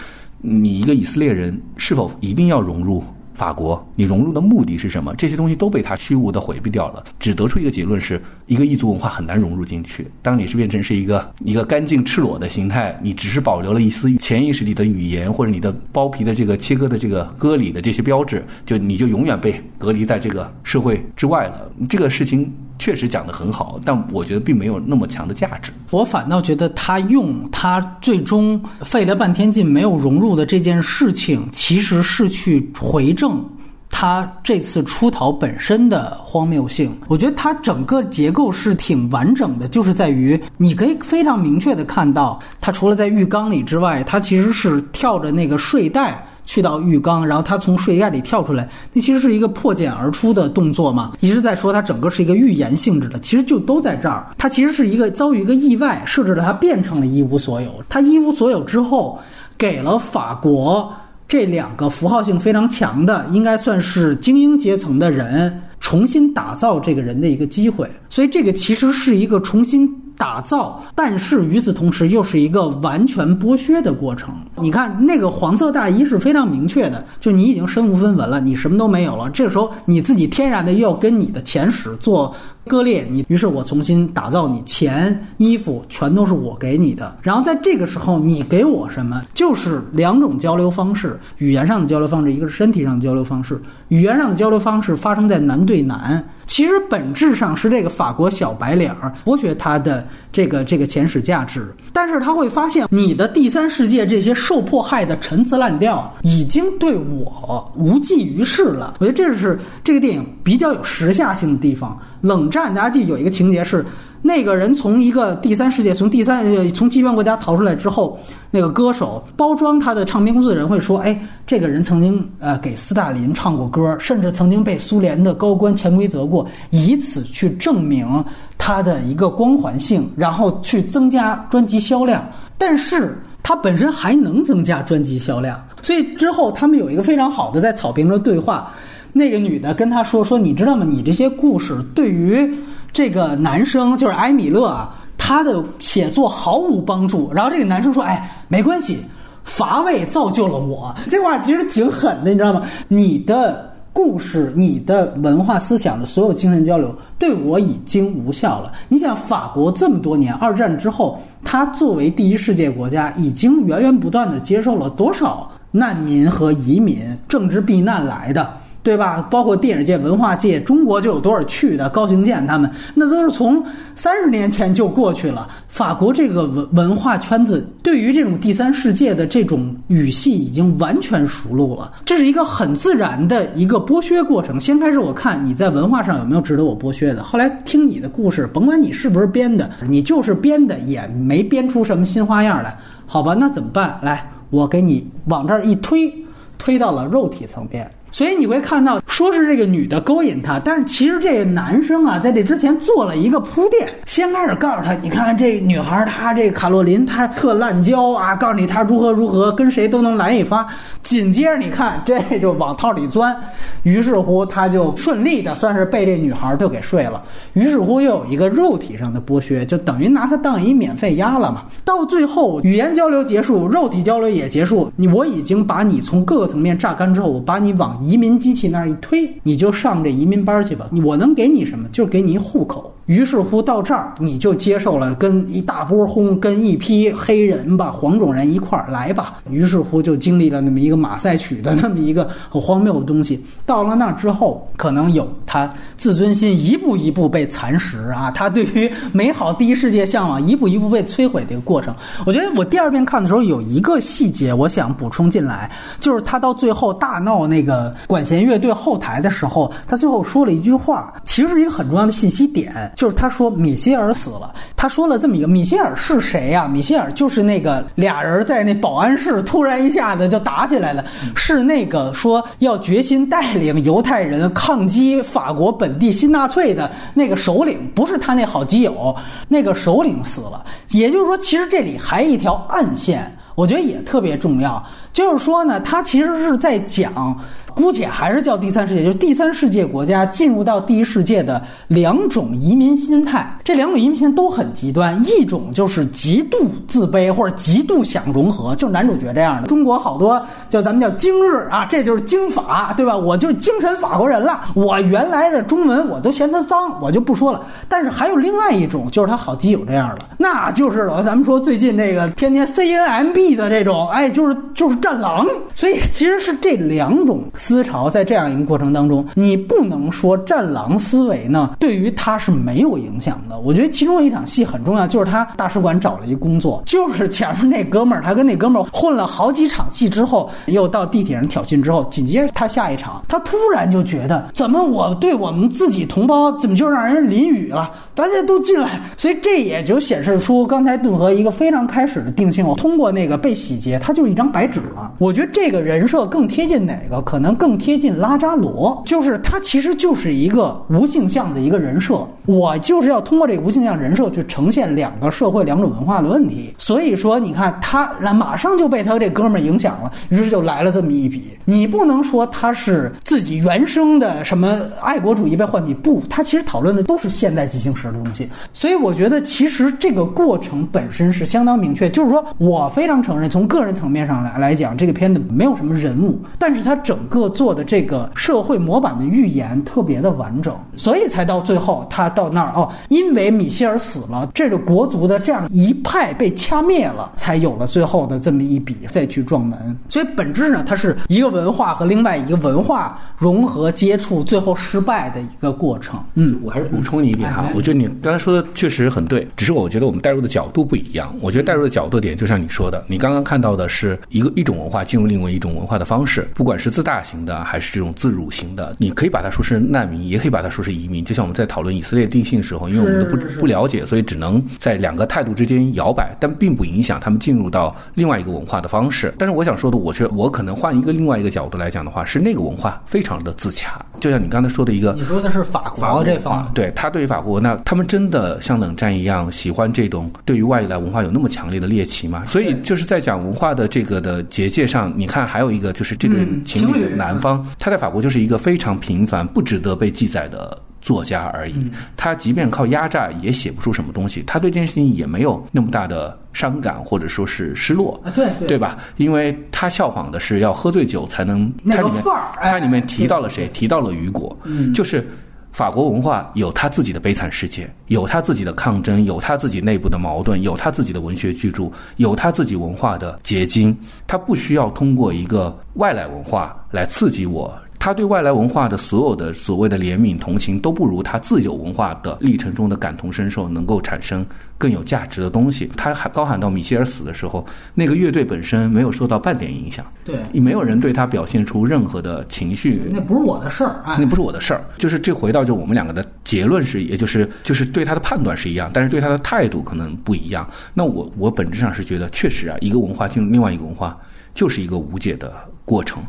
[0.43, 3.03] 你一个以色列人是否一定要融入？
[3.43, 5.13] 法国，你融入的目的是什么？
[5.17, 10.07] 这些东西都被他虚无的回避掉了，只得出一个结论：是一个异族文化很难融入进去。
[10.23, 21.69] 当你是变成是一个一个干净赤裸的形态，你只是保留了一丝潜意识里的语言或者你的包皮的这个切割的这个割礼的这些标志，就你就永远被隔离在这个社会之外了。
[21.89, 22.49] 这个事情
[22.79, 25.71] 确实讲得很好，但我觉得并没有那么强的价值。
[25.91, 33.45] 我反倒觉得他用他最终费了半天劲没有融入的这件事情，其实是去回正
[33.91, 36.91] 他这次出逃本身的荒谬性。
[37.09, 46.27] 我觉得它整个结构是挺完整的，就是在于你可以非常明确的看到，他除了在浴缸里之外，他其实是跳着那个睡袋。
[46.53, 51.13] 去到浴缸，然后他从睡袋里跳出来，那其实是一个破茧而出的动作嘛。
[51.21, 54.27] 一直在说他整个是一个预言性质的，其实就都在这儿。
[54.37, 57.73] 他其实是一个遭遇一个意外，设置了他变成了一无所有。
[57.89, 59.19] 他一无所有之后，
[59.57, 60.93] 给了法国
[61.27, 67.91] 这两个符号性非常强的，应该算是精英阶层的人，重新打造这个人的一个机会。
[68.11, 70.02] 所以这个其实是一个重新。
[70.17, 74.35] 打造，但是与此同时又是一个完全剥削的过程。
[74.57, 79.29] 你看那个黄色大衣是非常明确的，就你已经身无分文了，你什么都没有了。
[79.31, 82.35] 这个时候你自己天然的又要跟你的前史做。
[82.67, 87.17] 割裂你，于是我重新打造你，钱、衣服全都是我给你的。
[87.23, 89.23] 然后在这个时候，你给我什么？
[89.35, 93.61] 就是两种交流方式：语言上的交流方式，一个是身体上的交流方式。
[93.89, 101.67] 语言上的交流方式发生在男对男，其实本质上是这个法国小白脸儿剥削他的这个这个前史价值。
[101.93, 108.95] 但是他会发现，你的第三世界这些受迫害的陈词滥调已经对我无济于事了。
[109.01, 111.99] 我觉得这是这个电影比较有时下性的地方。
[112.23, 113.85] 冷战，大家记得有一个情节是，
[114.23, 118.19] 那个人从一个第三世界，从第三从极端国家逃出来之后，
[118.51, 128.25] 那个歌手包装他的唱片公司的人会说，哎，这个人曾经呃给斯大林唱过歌，甚至曾经被苏联的高官潜规则过，以此去证明
[128.57, 132.25] 他的一个光环性，然后去增加专辑销量。
[132.57, 138.71] 但是他本身还能增加专辑销量，所以之后他们有一个非常好的在草坪上对话。
[139.13, 140.87] 那个女的跟他说：“说你知道吗？
[140.89, 142.51] 你这些故事对于
[142.93, 148.99] 这个男生，就是埃米勒啊，他的写作毫无帮助。”然后这个男生说：“哎，没关系，
[149.45, 152.63] 乏味造就了我。”这话其实挺狠的，你知道吗？
[152.89, 158.73] 你的故事、你的文化思想的所有精神交流，对我已经无效了。
[158.89, 166.99] 你想，法国这么多年，二战之后，他作为第一世界国家，已经源源不断的接受了多少难民和移民、
[167.29, 168.51] 政治避难来的。
[168.83, 169.23] 对吧？
[169.31, 171.89] 包括电影界、文化界，中国就有多少去的？
[171.91, 173.65] 高行健他们，那都是从
[173.95, 175.49] 三十年前就过去了。
[175.69, 181.93] 法国这个文文化圈子，对于这种第三世界的这种语系已经完全熟络了。
[182.05, 184.61] 这是一个很自然的一个剥削过程。
[184.61, 192.77] 先开始我看你在文化上有没有值得我剥削的，后来听你的故事，甭管你是不是编的，你就是编的，也没编出什么新花样来，
[193.07, 193.37] 好吧？
[193.39, 193.97] 那怎么办？
[194.03, 196.13] 来，我给你往这儿一推，
[196.59, 197.89] 推到了肉体层面。
[198.13, 203.89] 所以你会看到，说是这个女的勾引他，但是其实这个男生啊，在这之前做了一个铺垫。
[204.05, 210.69] 先开始告诉他，你看这女孩，她这卡洛琳，她特滥交啊，告诉你她如何如何，跟谁都能来一发。
[211.03, 213.35] 紧接着你看，这就往套里钻，
[213.83, 217.23] 于是乎他就顺利的算是被这女孩就给睡了。
[217.55, 221.63] 于是乎又有一个肉体上的剥削，就等于拿她当一免费鸭了嘛。
[221.83, 227.99] 到最后语言交流结束，肉体交流也结束，你我已经把你从各个层面榨干之后，我把你往。
[228.03, 230.89] 移民机器那儿一推，你就上这移民班去吧。
[231.05, 231.89] 我能给你什么？
[231.91, 232.93] 就是给你一户口。
[233.07, 239.39] 于是乎到这儿，你就接受了跟一大波轰，跟一批黑人吧、黄种人一块儿来吧。
[239.51, 243.45] 于是乎就经历了那么一个马赛曲的那么一个很荒谬的东西。
[243.67, 251.95] 到了那之后，可能有他自尊心一步一步被蚕食啊，他对于美好第一世界向往一步一步被摧毁的一个过程。
[252.25, 262.92] 我觉得我第二遍看的时候有一个细节，我想补充进来，就是他到最后大闹那个管弦乐队后台的时候，他最后说了一句话，其实是一个很重要的信息点。
[262.95, 266.69] 就是他说米歇尔死了，他说了这么一个米歇尔是谁呀？
[266.69, 279.15] 米歇尔就是那个俩人在那保安室突然一下子就打起来了，是那个说要决心带领犹太人抗击法国本地新纳粹的那个首领，不是他那好基友，
[279.49, 280.63] 那个首领死了。
[280.91, 287.37] 也就是说，其实这里还一条暗线，我觉得也特别重要，就是说呢，他其实是在讲。
[287.75, 293.57] 姑且还是叫第三世界，就是第三世界国家进入到第一世界的两种移民心态。
[293.65, 299.69] 这两种移民心态都很极端，一种就是极度自卑或者极度想融合，就是男主角这样的。
[299.69, 303.17] 中国好多叫咱们叫精日啊，这就是精法，对吧？
[303.17, 304.61] 我就精神法国人了。
[304.75, 307.65] 我原来的中文我都嫌它脏，我就不说了。
[307.89, 315.47] 但是还有另外一种，就是他好基友这样的，那就是咱们说最近这个天天 C N M B 的这种，哎，就是就是战狼。
[315.75, 317.45] 所以其实是这两种。
[317.63, 323.61] 思潮，在这样一个过程当中，你不能说战狼思维呢对于他是没有影响的。
[323.61, 337.93] 我觉得其中一场戏很重要，就是他大使馆找了一工作，就是前面那哥们儿，他跟那哥们儿混了好几场戏之后，又到地铁上挑衅之后，紧接着他下一场，他突然就觉得，怎么我对我们自己同胞怎么就让人淋雨了？
[338.13, 342.63] 大家都进来，所以这也就显示出刚才顿河一个非常开始的定性。
[342.75, 345.13] 通过那个被洗劫，他就是一张白纸了。
[345.19, 347.21] 我觉得这个人设更贴近哪个？
[347.23, 352.27] 可能更贴近拉扎罗，就是他其实就是一个无性向的一个人设。
[352.47, 356.75] 我就是要通过这个无性向人设去呈现两个社会、两种文化的问题。
[356.77, 361.45] 所以说，你看他来马上就被他这哥们儿影响了，于是就来了这么一笔。
[361.65, 368.49] 你不能说他是自己原生的什么爱国主义被唤起，不，他其实讨论的都是现代进行时的东西。
[368.73, 389.97] 所以我觉得，其实这个过程本身是相当明确，就是说我非常承认，从个人层面上来来讲，这个片子没有什么人物，但是他整个做的这个社会模板的预言特别的完整，所以才到最后他到那儿哦，因为米歇尔死了，这个国族的这样一派被掐灭了，才有了最后的这么一笔再去撞门。
[390.09, 396.23] 所以本质呢，它是一个文化和另外一个文化融合接触，最后失败的一个过程。
[396.35, 401.35] 嗯，我还是补充你一点哈，我觉得你刚才说的确实很对，只是我觉得我们带入的角度不一样。
[401.41, 411.25] 我觉得带入的角度点就像你说的，你刚刚看到的是一个一种文化进入另外一种文化的方式，不管是自大型的还是这种自辱型的，你可以把它说是难民，也可以把它说是移民。
[411.25, 419.33] 就像我们在讨论以色列定性的时候，因为我们都不不了解，所以只能在两个态度之间摇摆，但并不影响他们进入到另外一个文化的方式。
[419.39, 426.71] 但是我想说的，我觉我可能换一个另外一个角度来讲的话，是那个文化非常的自洽，就像你刚才说的一个你说的是法国这方。
[426.75, 432.45] 对他对于法国，那他们真的像冷战一样喜欢这种对于外来文化有那么强烈的猎奇吗？
[432.47, 440.79] 所以就是在讲文化的这个的结界上，你看还有一个就是这对嗯情侣情侣男方，他在法国就是一个非常平凡、不值得被记载的。
[441.03, 448.97] 作家而已，他即便靠压榨也写不出什么东西，他对这件事情也没有那么大的伤感或者说是失落，啊对对对吧？
[449.17, 453.69] 因为他效仿的是要喝醉酒才能，那个它里面范儿哎它里面提到了谁？
[453.73, 454.57] 提到了雨果，
[454.95, 455.27] 就是
[455.73, 463.97] 法国文化有他自己的悲惨世界，有他自己的抗争，有他自己内部的矛盾，有他自己的文学巨著，有他自己文化的结晶。
[464.27, 467.75] 他不需要通过一个外来文化来刺激我。
[468.03, 474.45] 他对外来文化的所有的所谓的怜悯同情，都不如他自有文化的历程中的感同身受能够产生
[474.77, 475.89] 更有价值的东西。
[475.97, 484.81] 他喊高喊到米歇尔死的时候，那个乐队本身没有受到半点影响，对没有人对他表现出任何的情绪那不是我的事儿，啊那，不是我的事儿。
[484.99, 490.69] 就是这回到就我们两个的结论是，也就是就是对他的判断是一样，但是对他的态度可能不一样。
[490.93, 494.19] 那我我本质上是觉得，确实啊，一个文化进入另外一个文化，
[494.53, 495.53] 就是一个无解的
[495.85, 496.21] 过程。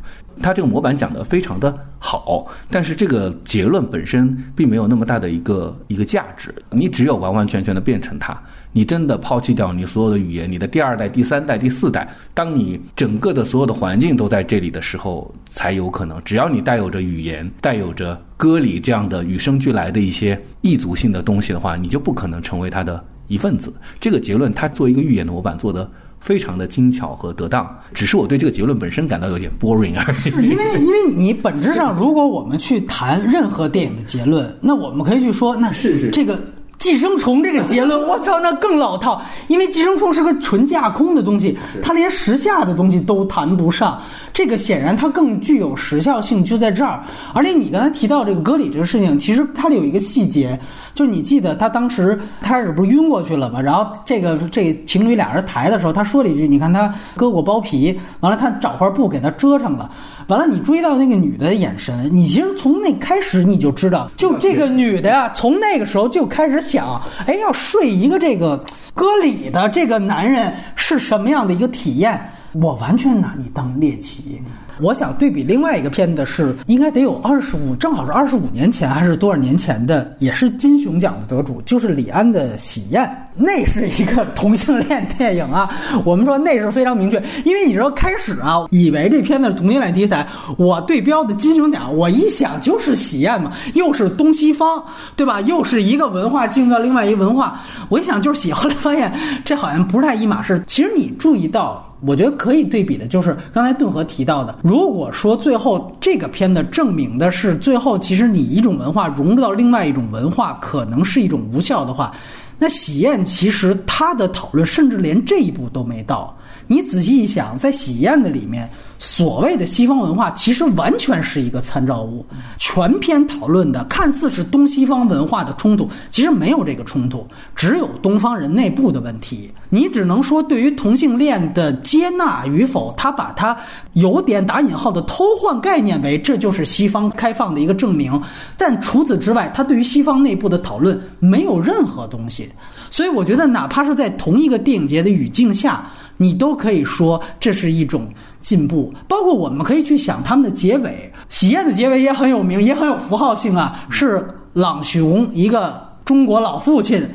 [0.42, 6.54] 他这个模板讲的非常的好，但是这个结论本身并没有那么大的一个一个价值。
[6.72, 8.38] 你只有完完全全的变成它，
[8.72, 16.22] 你真的抛弃掉你所有的语言，你的第二代、第三代、第四代，当你整个的所有的环境都在这里的时候，才有可能。
[16.24, 23.74] 只要你带有着语言，带有着歌里这样的与生俱来的一些异族性的东西的话，你就不可能成为它的一份子。
[24.00, 25.90] 这个结论，它做一个预言的模板做的。
[26.24, 30.32] 非常的精巧和得当，只是我对这个结论本身感到有点 boring 而已。
[30.32, 36.40] 是因为因为你本质上，如果我们去谈任何电影的结论，那我们可以去说，那是是这个。
[36.80, 44.02] 寄生虫这个结论，我操，那更老套，因为寄生虫是个纯架空的东西，它连时下的东西都谈不上。
[44.34, 47.02] 这个显然它更具有时效性，就在这儿。
[47.34, 50.60] 而且你刚才提到这个歌里这个事情，其实它里有一个细节，
[50.94, 53.60] 就是你记得他当时开始不是晕过去了吗？
[53.60, 59.90] 然后这个这情侣俩人抬的时候，他说了一句：“你看他割过包皮，完了他找块布给他遮上了。”
[60.28, 68.64] 完了，你注意到那个女的眼神，你其实从那开始你就知道，就这个女的呀，从那个时候就开始想，哎，要睡一个这个
[68.94, 72.20] 割礼的这个男人是什么样的一个体验？
[72.54, 74.40] 我完全拿你当猎奇。
[74.82, 83.04] 我想对比另外一个片子是，应该得有二十五，正好是二十五年前还是多少年前的，也是金熊奖的得主，就是李安的《喜宴》，
[83.36, 85.70] 那是一个同性恋电影啊。
[86.04, 94.84] 我们说那是非常明确，因为你知道开始啊，以为这片子是同性恋题材，我对标的金熊奖，我一想就是《喜宴》嘛，又是东西方，
[95.16, 95.40] 对吧？
[95.42, 97.60] 又是一个文化进入到另外一个文化，
[97.90, 99.12] 我一想就是喜，后来发现
[99.46, 100.64] 这好像不是太一码事。
[100.66, 101.88] 其实你注意到。
[102.06, 112.12] 我觉得可以对比的就是刚才顿河提到的，如果说最后这个片子证明的是最后其实你一种文化融入到另外一种文化可能是一种无效的话，
[112.58, 116.36] 那喜宴其实它的讨论甚至连这一步都没到。
[116.66, 118.70] 你仔细一想，在喜宴的里面，
[119.04, 122.26] 所谓的西方文化其实完全是一个参照物，
[122.58, 129.52] 全篇讨论的看似是东西方文化的冲突，其实没有这个冲突，只有东方人内部的问题。
[129.70, 133.56] 你只能说对于同性恋的接纳与否，他把它
[133.92, 138.20] 有点打引号的偷换概念为这就是西方开放的一个证明，
[138.56, 142.50] 但除此之外，他对于西方内部的讨论没有任何东西。
[142.90, 145.92] 所以我觉得，哪怕是在同一个电影节的语境下，
[146.24, 148.08] 你都可以说这是一种
[148.40, 148.94] 进步。
[149.08, 157.06] 包括我们可以去想他们的结尾，喜宴的结尾也很有名，也很有符号性啊，是朗雄一个中国老父亲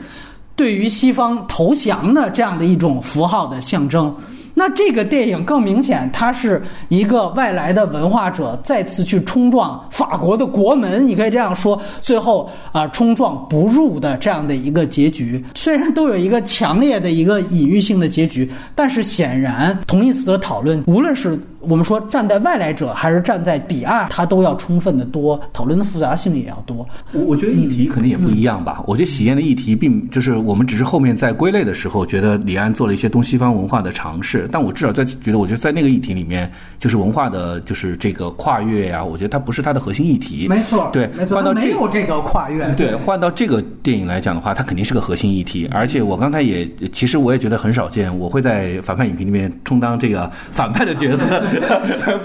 [0.54, 4.14] 对于西方投降的这样的一种符号的象征。
[4.59, 15.44] 那这个电影更明显，它是一个外来的文化者再次去冲撞法国的国门，你可以这样说，最后啊冲撞不入的这样的一个结局。
[15.54, 21.38] 虽然都有一个强烈的一个隐喻性的结局，但是显然同义词的讨论，无论是
[21.68, 26.86] 我们说站在外来者还是站在彼岸，它都要充分的多，讨论的复杂性也要多。
[27.12, 28.82] 我我觉得议题肯定也不一样吧。
[28.86, 34.48] 我觉得喜宴的议题并就是我们只是后面在归类的时候，觉得李安做了一些东西方文化的尝试。
[34.50, 40.46] 但我至少在觉得，我觉得在那个议题里面，就是文化的，就是这个跨越呀，我觉得它不是它的核心议题。
[40.48, 42.66] 没错，对，没错，换到这有这个跨越。
[42.74, 45.68] 对，换到这个电影来讲的话，它肯定是个核心议题。
[45.70, 51.24] 而且我刚才也，其实我也觉得很少见，我会在反派影评里面充当这个反派的角色，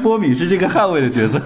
[0.02, 1.40] 波米是这个捍卫的角色，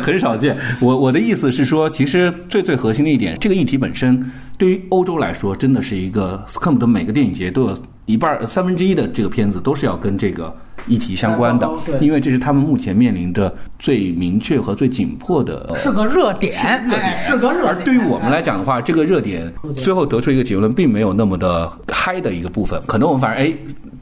[0.00, 0.56] 很少见。
[0.80, 10.54] 我我的意思是说，其实最最核心的一点，这个议题本身对于欧洲来说，真的是一个恨不得每个电影节都有一半三分之一的这个片子都是要跟这个
[10.86, 16.54] 议题相关的， 因为这是他们目前面临着最明确和最紧迫的是个热点，
[16.90, 17.74] 哎，是个热点。
[17.74, 22.80] 而对于我们来讲的话，这个热点最后得出一个结论，并没有那么的嗨的一个部分。
[22.86, 23.52] 可能我们反而哎，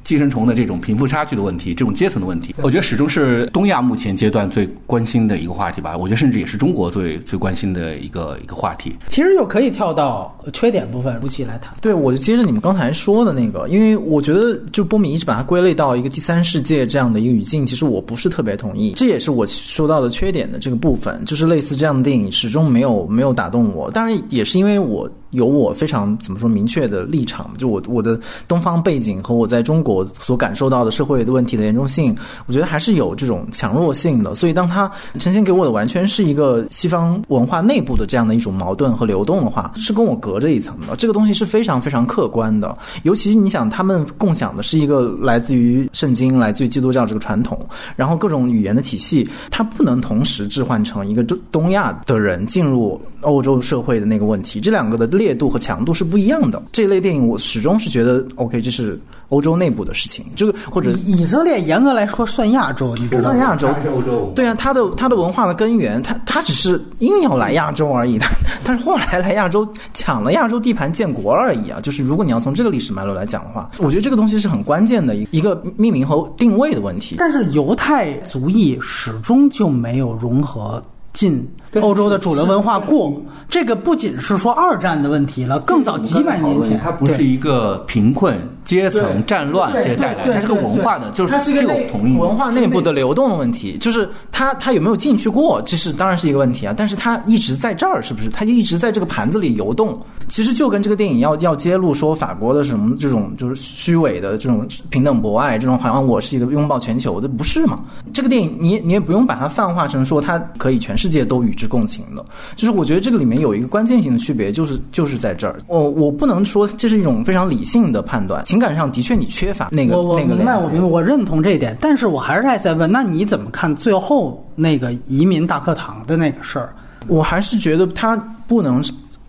[0.05, 5.97] 寄生虫的这种贫富差距的问题，这种阶层的问题，我觉得始终是东亚目前阶段最关心的一个话题吧。
[5.97, 8.95] 我觉得甚至也是中国最最关心的一个一个话题。
[9.09, 11.75] 其实又可以跳到缺点部分，夫妻来谈。
[11.81, 23.91] 对，我就接着你们刚才说的那个，因为我觉得就波米一直把它归类到一个第三世界这样的一个语境，其实我不是特别同意，这也是我说到的缺点的这个部分，就是类似这样的电影始终没有没有打动我。
[23.91, 32.17] 当然也是因为我有我非常怎么说明确的立场，就我我的东方背景和我在中国所感受到的社会的问题的严重性，
[32.47, 34.35] 我觉得还是有这种强弱性的。
[34.35, 40.95] 所以当它呈现给我的完全是一个西方文化内部的这样的一种矛盾和流动的话，是跟我隔着一层的。
[40.97, 47.59] 这个东西是非常非常客观的，尤其你想，他们共享的是一个来自于圣经、来自于基督教这个传统，
[47.97, 56.61] 然后各种语言的体系，它不能同时置换成一个东东亚的人进入欧洲社会的那个问题，这两个的烈度和强度是不一样的。
[56.73, 63.23] 这类电影我始终是觉得，OK，这是欧洲内部的事情，这个或者以色列严格来说算亚洲，你知道？
[63.23, 68.29] 算亚洲，欧洲对啊，它的它的文化的根源，它它只是硬要来亚洲而已， 它
[68.65, 71.81] 但是后来来亚洲抢了亚洲地盘建国而已啊。
[71.81, 77.17] 就是如果你要从这个历史脉络来讲的话，我觉得这个东西是很关键的一一个命名和定位的问题。
[77.19, 81.47] 但是犹太族裔始终就没有融合进
[81.81, 83.21] 欧洲的主流文化过。
[83.49, 88.35] 这个不仅是说二战的问题了，更早几百年前，它不是一个贫困
[88.73, 92.17] 阶层战乱这些带来的，它是个文化的，就是它是一个这个同意。
[92.17, 96.75] 文化内部的流动的问题，就是它它有没有进去过，这是当然是一个问题啊。
[96.75, 98.31] 但是它一直在这儿，是不是？
[98.31, 100.01] 它就一直在这个盘子里游动。
[100.29, 107.79] 其实就跟这个电影要要揭露说法国的什么这种就是虚伪的这种平等博爱，这种好像我是一个拥抱全球的，不是嘛？
[108.15, 112.25] 这个电影你你也不用把它泛化成说它可以全世界都与之共情的。
[112.57, 115.61] 就是我觉得这个里面有一个关键性的区别，就是就是在这儿。
[115.67, 121.77] 我我不能说这是一种非常理性的判断，情感上的确你缺乏那个我我那个明白，我明白，我认同这一点。
[121.81, 126.73] 但是我还是在在问，那你怎么看最后那个移民大课堂的那个事儿？
[127.09, 128.81] 我还是觉得他不能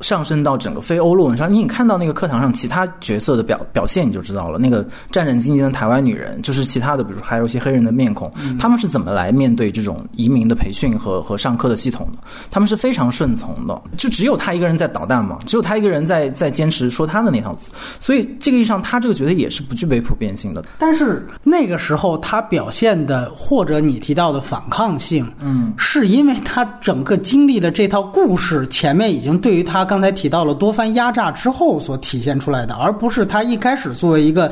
[0.04, 1.52] 上升到整个非欧陆文上。
[1.52, 4.60] 你看到那个课堂上其他角色的表表现，你就知道了。
[4.60, 12.20] 那个战战兢兢的台湾女人，就是其他的，比如说还有一些黑人的面孔，他们是怎么来面对这种移民的培训和和上课的系统的？
[12.52, 17.72] 他们是非常顺从的，就只有他一个人在捣蛋嘛，只有他一个人在在坚持说他的那套词。
[18.00, 20.62] 所以这个意义上，他这个角色也是不具备普遍性的。
[20.78, 34.52] 但是那个时候他表现的，或者你提到的反抗性，嗯，是因为他整个经历的这套故事，前面已经对于他刚才提到了多番压榨之后所体现出来的，而不是他一开始作为一个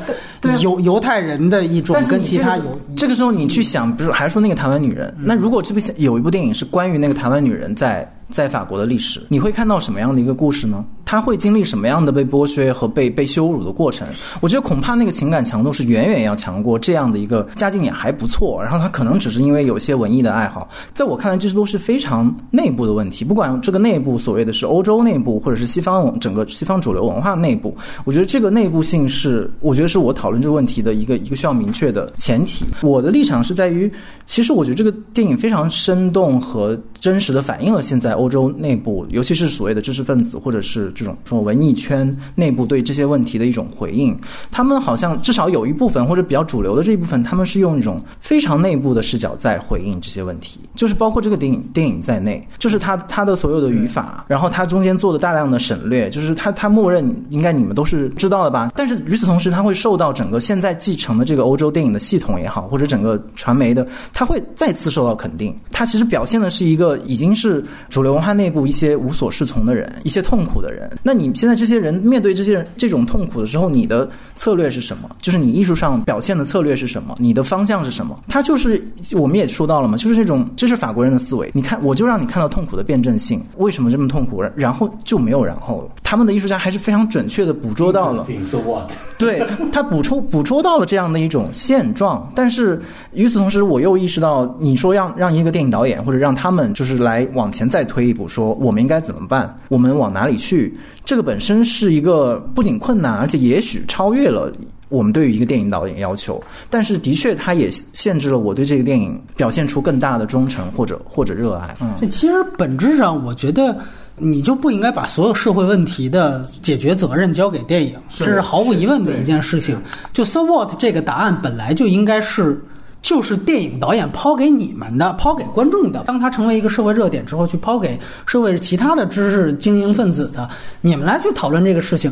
[0.60, 10.84] 犹犹太人的一种跟其他有这个时候你去想，比如还说那个台湾女人，那如果这部有一部电影是关于那个台湾女人在在法国的历史，你会看到什么样的一个故事呢？
[11.04, 14.08] 他会经历什么样的被剥削和被被羞辱的过程？
[14.40, 20.66] 我觉得恐怕那个情感强度是远远要强过这样的一个家境也还不错，然后他可能只是因为有些文艺的爱好。
[20.94, 23.26] 在我看来，这些都是非常内部的问题。
[23.26, 32.64] 不管这个内部所谓的是欧洲内部，或者是西方整个西方主流文化内部，我觉得这个内部性是，我觉得是我讨论这个问题的一个一个需要明确的前提。
[32.80, 33.92] 我的立场是在于，
[34.24, 44.16] 其实我觉得这个电影非常生动和真实的反映了现在欧洲内部，尤其是所谓的知识分子或者是这种说文艺圈内部对这些问题的一种回应。
[44.52, 58.70] 他们好像至少有一部分或者比较主流的这一部分，他们是用一种非常内部的视角在回应这些问题，就是包括这个电影电影在内，就是他他的所有的语法，然后他中间做的大量的省略，就是他他默认应该你们都是知道的吧？
[58.76, 65.52] 但是与此同时，他会受到整个现在继承的这个欧洲电影的系统也好，或者整个传媒的，他会再次受到肯定。
[65.72, 70.90] 他其实表现的是一个已经是主流文化内部一些无所适从的人，一些痛苦的人。
[71.02, 75.08] 那你现在这些人面对这些人这种痛苦的时候，你的策略是什么？
[75.20, 77.14] 就是你艺术上表现的策略是什么？
[77.18, 78.18] 你的方向是什么？
[78.28, 78.82] 他就是
[79.12, 81.50] 我们也说到了嘛，就是这种这是法国人的思维。
[81.54, 84.42] 你看，我就让你看到痛苦的辩证性，为什么这么痛苦？
[84.56, 85.94] 然后就没有然后了。
[86.02, 88.26] 他们的艺术家还是非常准确的捕捉到了，
[89.16, 92.30] 对他他捕捉捕捉到了这样的一种现状。
[92.34, 92.80] 但是
[93.14, 99.56] 与此同时，我又意识到，你说让让一个电影导演或者让他们就是来往前再推一步，说我们应该怎么办？
[99.68, 100.76] 我们往哪里去？
[101.04, 104.52] 这个本身是一个不仅困难，而且也许超越了
[104.88, 106.42] 我们对于一个电影导演要求。
[106.68, 111.72] 但是的确，它也限制了我对这个电影表现出更大的忠诚或者或者热爱。
[111.80, 113.78] 嗯，这其实本质上，我觉得
[114.16, 119.80] 你就不应该把所有社会问题的解决责任交给电影，这是毫无疑问的一件事情。
[120.12, 122.60] 就 So what 这个答案本来就应该是。
[123.02, 126.04] 就是电影导演抛给你们的，抛给观众的。
[126.06, 130.48] 当他成为一个社会热点之后，去抛给社会其他的知识精英分子的，
[130.80, 132.10] 你们来去讨论这个事情。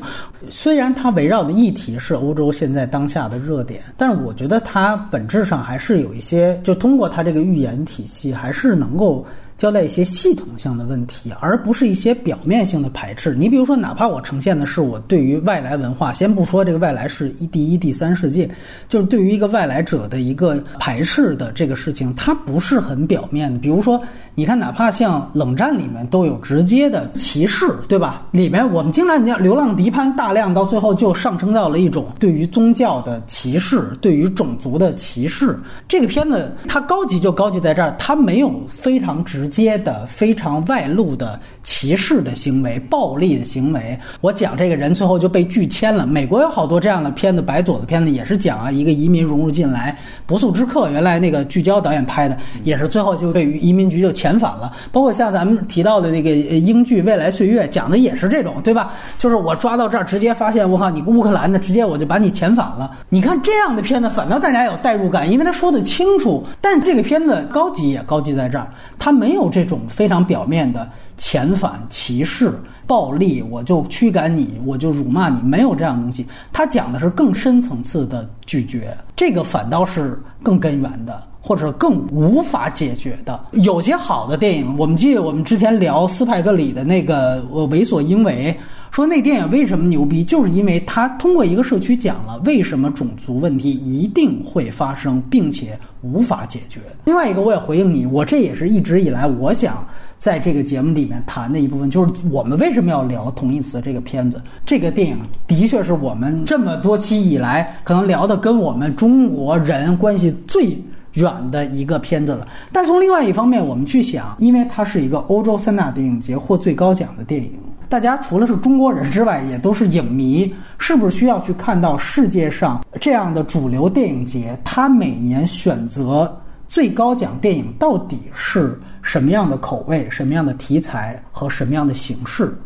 [0.50, 9.24] 虽然它围绕的议题是欧洲现在当下的热点，但是我觉得它本质上还是有一些，就通过它这个预言体系，还是能够。
[9.60, 13.34] 交代一些系统性的问题，而不是一些表面性的排斥。
[13.34, 18.50] 你比如说，哪怕我呈现的是我对于外来文化，先不说这个外来是一第一、第三世界，
[18.88, 23.58] 就是对于一个外来者的一个排斥的这个事情，它不是很表面的。
[23.58, 24.00] 比如说，
[24.34, 28.26] 你看，哪怕像冷战里面都有直接的歧视，对吧？
[28.30, 35.54] 里面我们经常讲流浪迪潘，大量到最后就上升到了一种对于宗教的歧视，对于种族的歧视。
[35.86, 39.49] 这个片子它高级就高级在这儿，它没有非常直。
[39.50, 46.06] 接的非常外露的歧视的行为、暴力的行为，我讲这个人最后就被拒签了。
[46.06, 49.92] 美国有好多这样的片子，白左的片子也是讲啊，一个移民融入进来，
[50.24, 54.72] 《不速之客》原来那个聚焦导演拍的，也是最后就被移民局就遣返了。
[54.92, 58.94] 包括像咱们提到的那个英剧《未来岁月》，讲的也是这种，对吧？
[59.18, 62.90] 就是我抓到这儿，直接发现我靠，你乌克兰的，直接我就把你遣返了。
[63.08, 66.46] 你看这样的片子，反倒大家有代入感，因为他说的清楚。
[66.60, 69.39] 但这个片子高级也高级在这儿，他没有。
[69.40, 70.88] 有这种非常表面的
[71.18, 72.52] 遣返、歧视、
[72.86, 76.26] 暴力，我就驱赶你，我就辱骂你，没有这样东西。
[76.52, 83.40] 他讲的是更深层次的拒绝，这个反倒是更根源的，或者更无法解决的。
[83.52, 88.56] 有些好的电影，我们记得我们之前聊斯派克里的那个《为所应为》。
[88.90, 96.80] 说那电影为什么牛逼，就是因为他通过一个社区讲了为什么种族问题一定会发生，并且无法解决。
[97.04, 99.86] 另外一个，我也回应你，我这也是一直以来我想
[100.18, 104.42] 在这个节目里面谈的一部分，就是我们为什么要聊同义词这个片子。
[104.66, 105.16] 这个电影
[105.46, 110.76] 的确是我们这么多期以来可能聊的跟我们中国人关系最
[111.14, 112.48] 远的一个片子了。
[112.72, 117.52] 但从另外一方面，我们去想，因为它是一个欧洲三大电影节获最高奖的电影。
[117.90, 124.56] 大家除了是中国人之外，也都是影迷，是不是需要去看到世界上这样的主流电影节？
[124.64, 132.56] 它每年选择最高奖电影到底是什么样的口味、什么样的题材和什么样的形式？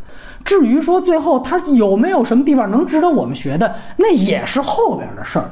[0.45, 5.51] 至于说最后它有没有什么地方能值得我们学的，那也是后边的事儿。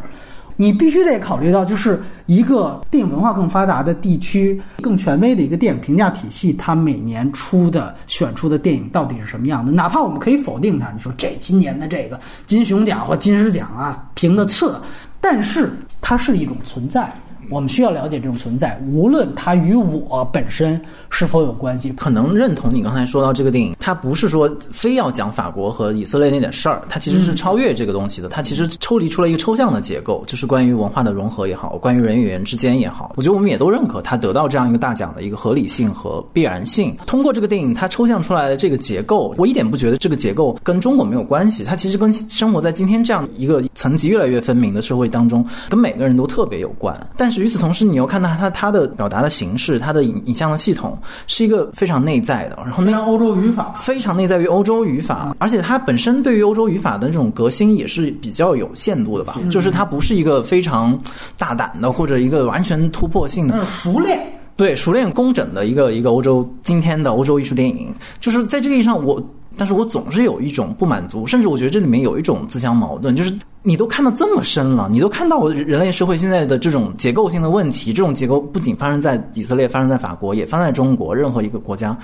[0.56, 9.72] 你必须得考虑到，就是一个电影文化更发达的地区、更权威的一个电影评价体系，它每年出的选出的电影到底是什么样的？
[9.72, 14.80] 哪怕我们可以否定它，你说这今年的这个金熊奖或金狮奖啊评的次，
[15.20, 17.12] 但是它是一种存在。
[17.50, 20.80] 我们需要了解这种存在，无论它与我本身
[21.10, 21.92] 是否有关系。
[21.92, 28.28] 可能认同你刚才说到这个电影，它不是说非要讲法国和以色列那点事儿，它其实是超越这个东西的。
[28.28, 36.96] 它其实抽离出了一个抽象的结构，就是关于文化的融合也好，关于人与人之间也好，我觉得我们也都认可它得到这样一个大奖的一个合理性和必然性。
[37.06, 46.96] 通过这个电影，它抽象出来的这个结构，我一点不觉得这个结构跟中国没有关系，它其实跟生活在今天这样一个层级越来越分明的社会当中，跟每个人都特别有关。
[47.16, 60.96] 但是与此同时，你又看到它它的表达的形式，它的影影像的系统是一个非常内在的，然后那非常欧洲语法，非常内在于欧洲语法，而且它本身对于欧洲语法的这种革新也是比较有限度的吧，就是它不是一个非常
[61.38, 64.20] 大胆的或者一个完全突破性的熟练。
[64.54, 69.20] 对熟练工整的一个一个欧洲今天的欧洲艺术电影，就是在这个意义上我。
[69.56, 73.32] 但是我总是有一种不满足，甚至我觉得这里面有一种自相矛盾，就是
[73.62, 81.96] 你都看到这么深了，你都看到人类社会现在的这种结构性的问题，这种结构不仅发生在以色列，发生在法国，也发生在中国任何一个国家。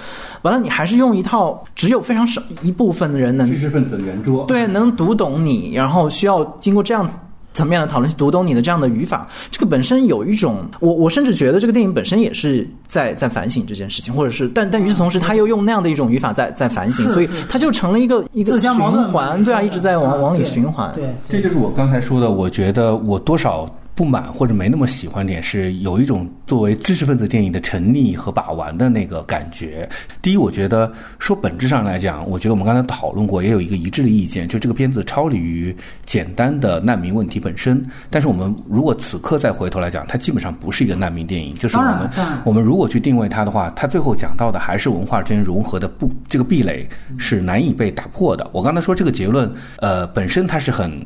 [0.43, 7.09] 完了，你还是用一套只有非常少一部分的人能知识分子的圆桌，对能读懂你，然后需要经过这样。
[7.55, 19.03] 层面的讨论去读懂你的这样的语法，这个本身有一种，我我甚至觉得这个电影本身也是在在反省这件事情，或者是，但但与此同时，他又用那样的一种语法在在反省，所以它就成了一个一个自相矛盾。
[19.05, 20.93] 循环，对啊，一直在往往里循环。
[20.95, 23.69] 对，这就是我刚才说的，我觉得我多少
[23.99, 29.89] 不满或者没那么喜欢点，是有一种作为知识分子电影的沉溺和把玩的那个感觉。
[30.23, 35.77] 第一，我觉得说本质上来讲，我觉得我们刚才讨论过，也有一个一致的意见，就这个片子超离于
[36.07, 37.85] 简单的难民问题本身。
[38.09, 42.11] 但是我们如果此刻再回头来讲，它基本上不是一个难民电影，就是我们
[42.45, 48.49] 我们如果去定位它的话，它最后讲到的还是文化之间融合的不这个壁垒是难以被打破的。
[48.53, 51.05] 我刚才说这个结论，呃，本身它是很。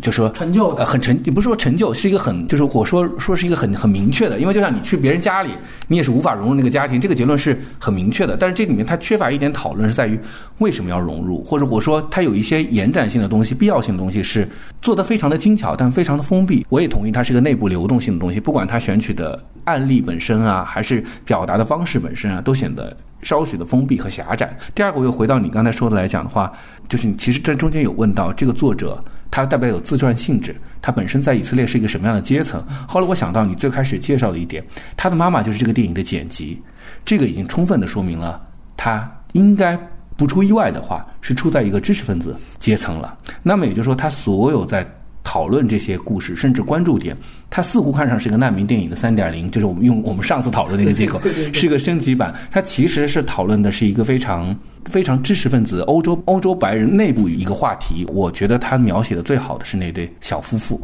[0.00, 5.50] 就说陈旧的呃，很陈，也不是说陈旧，是一个很，就是我说说是一个很很明确的，因为就像你去别人家里，
[5.88, 8.36] 你也是无法融入那个家庭，这个结论是很明确的。
[8.38, 10.18] 但是这里面它缺乏一点讨论，是在于
[10.58, 14.48] 为什么要融入，或者我说它有一些延展性的东西、必要性的东西是
[14.80, 16.66] 做的非常的精巧，但非常的封闭。
[16.68, 24.56] 我也同意它是一个内部流动性的东西，不管它选取的案例本身啊，还是表达的方式本身啊，都显得稍许的封闭和狭窄。
[24.74, 26.52] 第二个，我又回到你刚才说的来讲的话，
[26.88, 29.02] 就是你其实这中间有问到这个作者，
[29.32, 32.64] 它代表有自传性质，它本身在以色列是一个什么样的阶层？
[32.86, 34.64] 后来我想到你最开始介绍的一点，
[34.96, 36.62] 他的妈妈就是这个电影的剪辑，
[37.04, 38.40] 这个已经充分的说明了
[38.76, 39.76] 他应该。
[40.14, 43.18] 不出意外的话，是处在一个知识分子阶层了。
[43.42, 44.86] 那么也就是说，他所有在
[45.24, 47.16] 讨论这些故事，甚至关注点，
[47.48, 51.20] 它似乎看上是一个难民电影的三点零，就是我们用我们上次讨论那个借口，
[51.52, 52.34] 是一个升级版。
[52.50, 54.56] 它其实是讨论的是一个非常
[54.86, 58.04] 非常知识分子欧洲欧洲白人内部一个话题。
[58.08, 60.80] 我觉得他描写的最好的是那对小夫妇。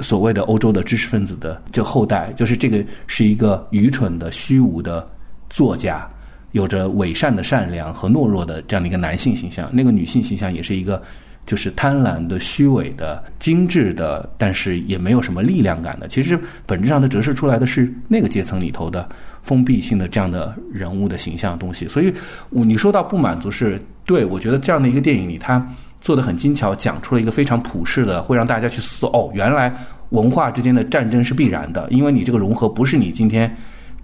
[0.00, 5.04] 所谓的欧洲的知识分子的这后代，就是这个是一个愚蠢的、虚无的
[5.50, 6.08] 作家，
[6.52, 9.68] 有着伪善的善良和懦弱的这样的一个男性形象。
[9.72, 11.02] 那个女性形象也是一个
[11.48, 16.06] 就是贪婪的、虚伪的、精致的，但是也没有什么力量感的。
[16.06, 19.08] 其实本质上它折射出来的是那个阶层里头的
[19.42, 21.88] 封闭性的这样的人物的形象的东西。
[21.88, 22.12] 所以，
[22.50, 25.66] 你说到不满足是对，我觉得这样的一个电影里，它
[26.02, 29.74] 做的很精巧，讲出了一个非常普世的，会让大家去思哦，原来
[30.10, 33.50] 文化之间的战争是必然的，因为你这个融合不是你今天。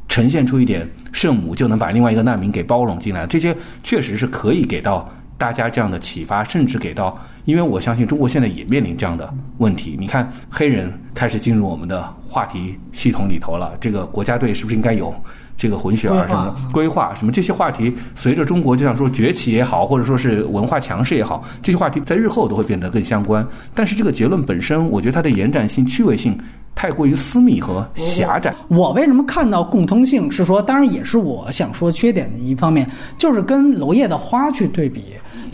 [0.07, 9.97] 呈现出一点圣母就能把另外一个难民给包容进来，这些确实是可以给到大家这样的启发，甚至给到，因为我相信中国现在也面临这样的问题。
[9.99, 15.15] 你看，黑人开始进入我们的话题系统里头了，这个国家队是不是应该有
[15.57, 17.15] 这个混血儿什么规划？
[17.15, 23.47] 什么这些话题，随着中国就像说崛起也好，或者说是文化强势也好，这些话题在日后都会变得更相关。
[23.75, 26.37] 但是这个结论本身，我觉得它的延展性、趣味性
[26.75, 28.53] 太过于私密和狭窄。
[28.69, 32.87] 我为什么看到共通性是说，当然也是我想说缺点的一方面，
[33.17, 35.05] 就是跟娄烨的花去对比，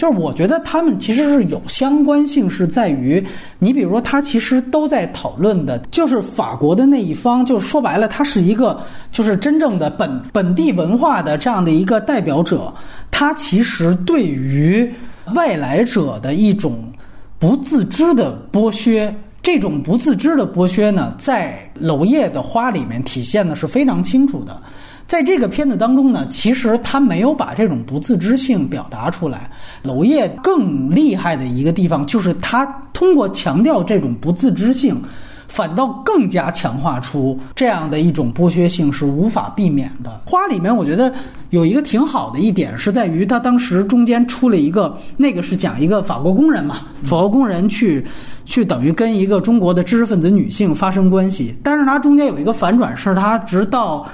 [0.00, 3.22] 就是我觉得他们其实是有相关性，是在于
[3.58, 8.80] 你比如说他其实都在讨论的，就是法国的那一方，就是说白了，他是一个
[9.12, 12.72] 就是真正的本本地文化的这样的一个代表者，
[13.10, 14.90] 他其实对于
[15.34, 16.82] 外来者的一种
[17.38, 19.14] 不自知的剥削。
[19.42, 24.62] 这种不自知的剥削呢，在娄烨的花里面体现的是非常清楚的。
[25.10, 29.50] 在这个片子当中呢，其实他没有把这种不自知性表达出来。
[29.82, 35.02] 娄烨更厉害的一个地方，就是他通过强调这种不自知性，
[35.48, 40.20] 反倒更加强化出这样的一种剥削性是无法避免的。
[40.24, 41.12] 花里面我觉得
[41.48, 48.06] 有一个挺好的一点是在于，他当时中间出了一个，那个是讲一个法国工人嘛，法国工人去
[48.44, 54.06] 去等于跟一个中国的知识分子女性发生关系，但是他中间有一个反转，是他直到。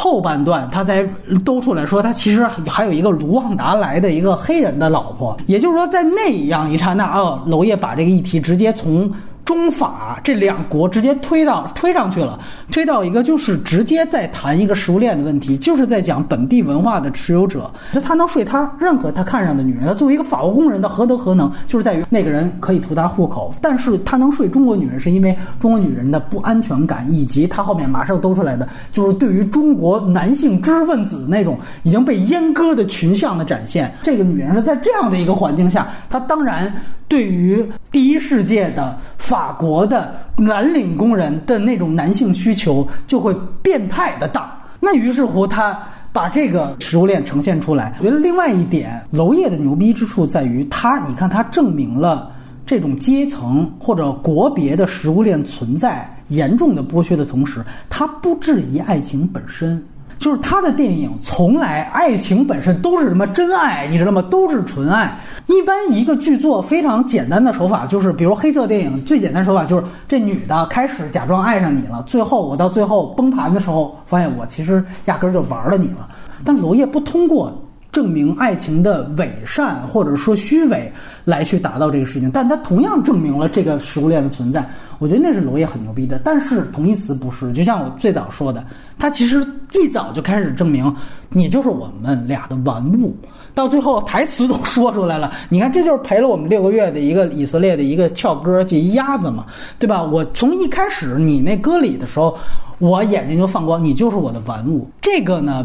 [0.00, 1.04] 后半段，他才
[1.44, 5.36] 兜出来说，他其实还有一个卢旺达来的一个黑人的老婆。
[5.46, 9.10] 也就是说，在那样一刹那，哦，娄烨把这个议题直接从。
[9.48, 12.38] 中法这两国直接推到推上去了，
[12.70, 19.86] 推到一个就是直接在谈一个食物链的问题，就是在讲本地文化的持有者，就他能睡他任何他看上的女人。
[19.86, 21.50] 他作为一个法国工人，他何德何能？
[21.66, 33.90] 就是在于那个人可以图他户口，但是他能睡中国女人，是因为中国女人的不安全感，以及他后面马上兜出来的就是对于中国男性知识分子那种已经被阉割的群像的展现。
[34.02, 36.70] 这个女人是在这样的一个环境下，她当然。
[37.08, 44.54] 对于第一世界的法国的蓝领工人的那种男性需求，就会变态的大。
[44.78, 45.76] 那于是乎，他
[46.12, 47.94] 把这个食物链呈现出来。
[47.98, 52.30] 我觉得另外一点，娄烨的牛逼之处在于他，你看他证明了
[52.64, 59.82] 这种阶层或者国别的食物链存在严重的剥削的同时，他不质疑爱情本身。
[60.18, 64.20] 就是他的电影从来爱情本身都是什么真爱，你知道吗？
[64.22, 65.16] 都是纯爱。
[65.46, 76.08] 一般一个剧作非常简单的手法就是，比如黑色电影最简单手法就是这女的开始假装爱上你了，最后我到最后崩盘的时候，发现我其实压根儿就玩了你了。
[76.44, 77.56] 但娄烨不通过。
[77.90, 80.92] 证明爱情的伪善或者说虚伪
[81.24, 84.68] 来去达到这个事情，但它同样证明了这个食物链的存在。
[84.98, 86.20] 我觉得那是娄烨很牛逼的。
[86.22, 88.64] 但是同义词不是，就像我最早说的，
[88.98, 90.94] 他其实一早就开始证明
[91.30, 93.16] 你就是我们俩的玩物，
[93.54, 95.32] 到最后台词都说出来了。
[95.48, 99.46] 你看，这就是陪了我们六个月的一个以色列的一个翘歌，就一鸭子嘛，
[99.78, 100.02] 对吧？
[100.02, 102.36] 我从一开始你那歌里的时候，
[102.78, 104.88] 我眼睛就放光，你就是我的玩物。
[105.00, 105.64] 这个呢？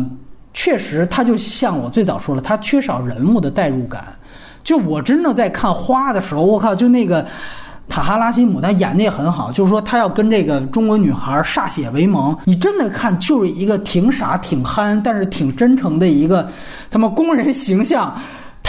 [0.54, 4.06] 确实，他就像我最早说了，他缺少人物的代入感。
[4.64, 7.26] 就我真的在看花的时候，我靠，就那个
[7.90, 9.52] 塔哈拉辛姆，他演的也很好。
[9.52, 16.48] 就是说，他要跟这个中国女孩歃血为盟，你真的看就是一个挺傻、挺憨，但是挺真诚的一个
[16.90, 18.16] 他妈工人形象。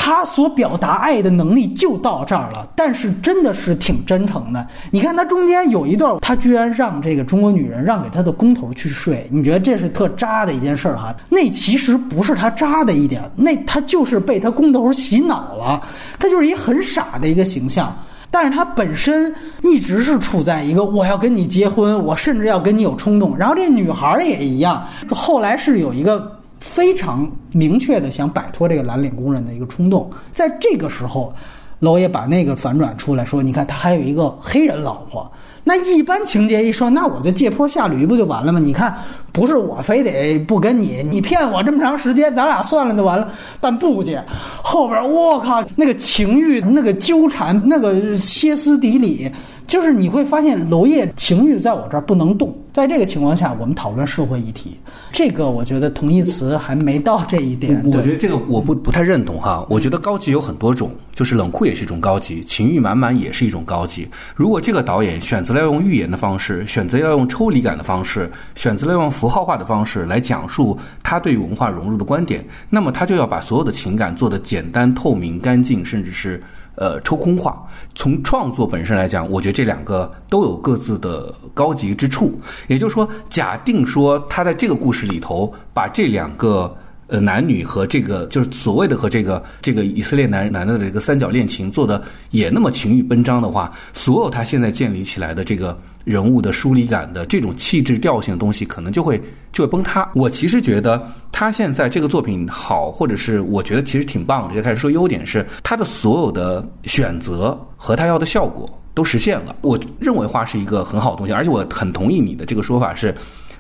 [0.05, 4.67] 他所表达爱的能力就到这儿了，但是真的是挺真诚的。
[4.91, 11.15] 你看他中间有一段，他居然让这个中国女人让给他的工头去睡，你觉得这是特渣的一件事儿哈？
[11.31, 15.81] 那其实不是他渣的一点，那他就是被他工头洗脑了，
[16.19, 17.97] 他就是一很傻的一个形象。
[18.31, 23.35] 但是他本身一直是处在一个我要跟你结婚，我甚至要跟你有冲动。
[23.39, 26.31] 然后这女孩也一样，后来是有一个。
[26.65, 31.33] 非常明确的想摆脱这个蓝领工人的一个冲动，在这个时候，
[31.81, 35.31] 娄烨把那个反转出来说：“你看，他还有一个黑人老婆。
[35.63, 38.59] 那一般情节一说，那我就借坡下驴不就完了吗？
[38.59, 38.95] 你看，
[39.31, 43.31] 不是我非得不跟你，你骗我这么长时间，咱俩算了就完了。
[43.61, 44.19] 但不去，
[44.63, 49.31] 后边我靠，那个情欲，那个纠缠，那个歇斯底里。”
[49.75, 52.57] 就是你会发现，娄烨情欲在我这儿不能动。
[52.73, 54.77] 在这个情况下，我们讨论社会议题，
[55.11, 57.83] 这个我觉得同义词还没到这一点。
[57.87, 59.67] 我觉得这个我不不太认同哈。
[59.69, 64.07] 我觉得高级有很多种，就是冷酷也是一种高级，情欲满满也是一种高级。
[64.37, 76.41] 如果这个导演选择了要用寓言的方式，选择要用抽离感的方式，选择了用符号化的方式来讲述他对文化融入的观点，那么他就要把所有的情感做得简单、透明、干净，甚至是。
[76.77, 77.65] 呃，抽空化。
[77.95, 82.41] 从创作本身来讲，我觉得这两个都有各自的高级之处。
[82.69, 86.75] 也就是说，假定说他在这个故事里头把这两个
[87.07, 95.79] 呃男女和这个就是所谓的和这个这个以色列男男的这个三角恋情做的也那么情欲奔张的话，所有他现在建立起来的这个。
[96.05, 99.21] 人物的疏离感的这种气质调性的东西，可能就会
[99.53, 100.09] 就会崩塌。
[100.15, 104.55] 我其实觉得他现在这个作品好，或者是我觉得其实挺棒的。
[104.55, 109.57] 就开始说优点是他的所有的选择和他要的效果都实现了。
[109.63, 113.15] 我认为画是一个很好的东西，而且我很同意你的这个说法是，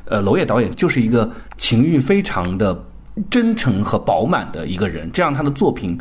[0.04, 2.78] 呃，娄烨导演就是一个情欲非常的
[3.30, 5.98] 真诚和饱满的一个人，这样他的作品。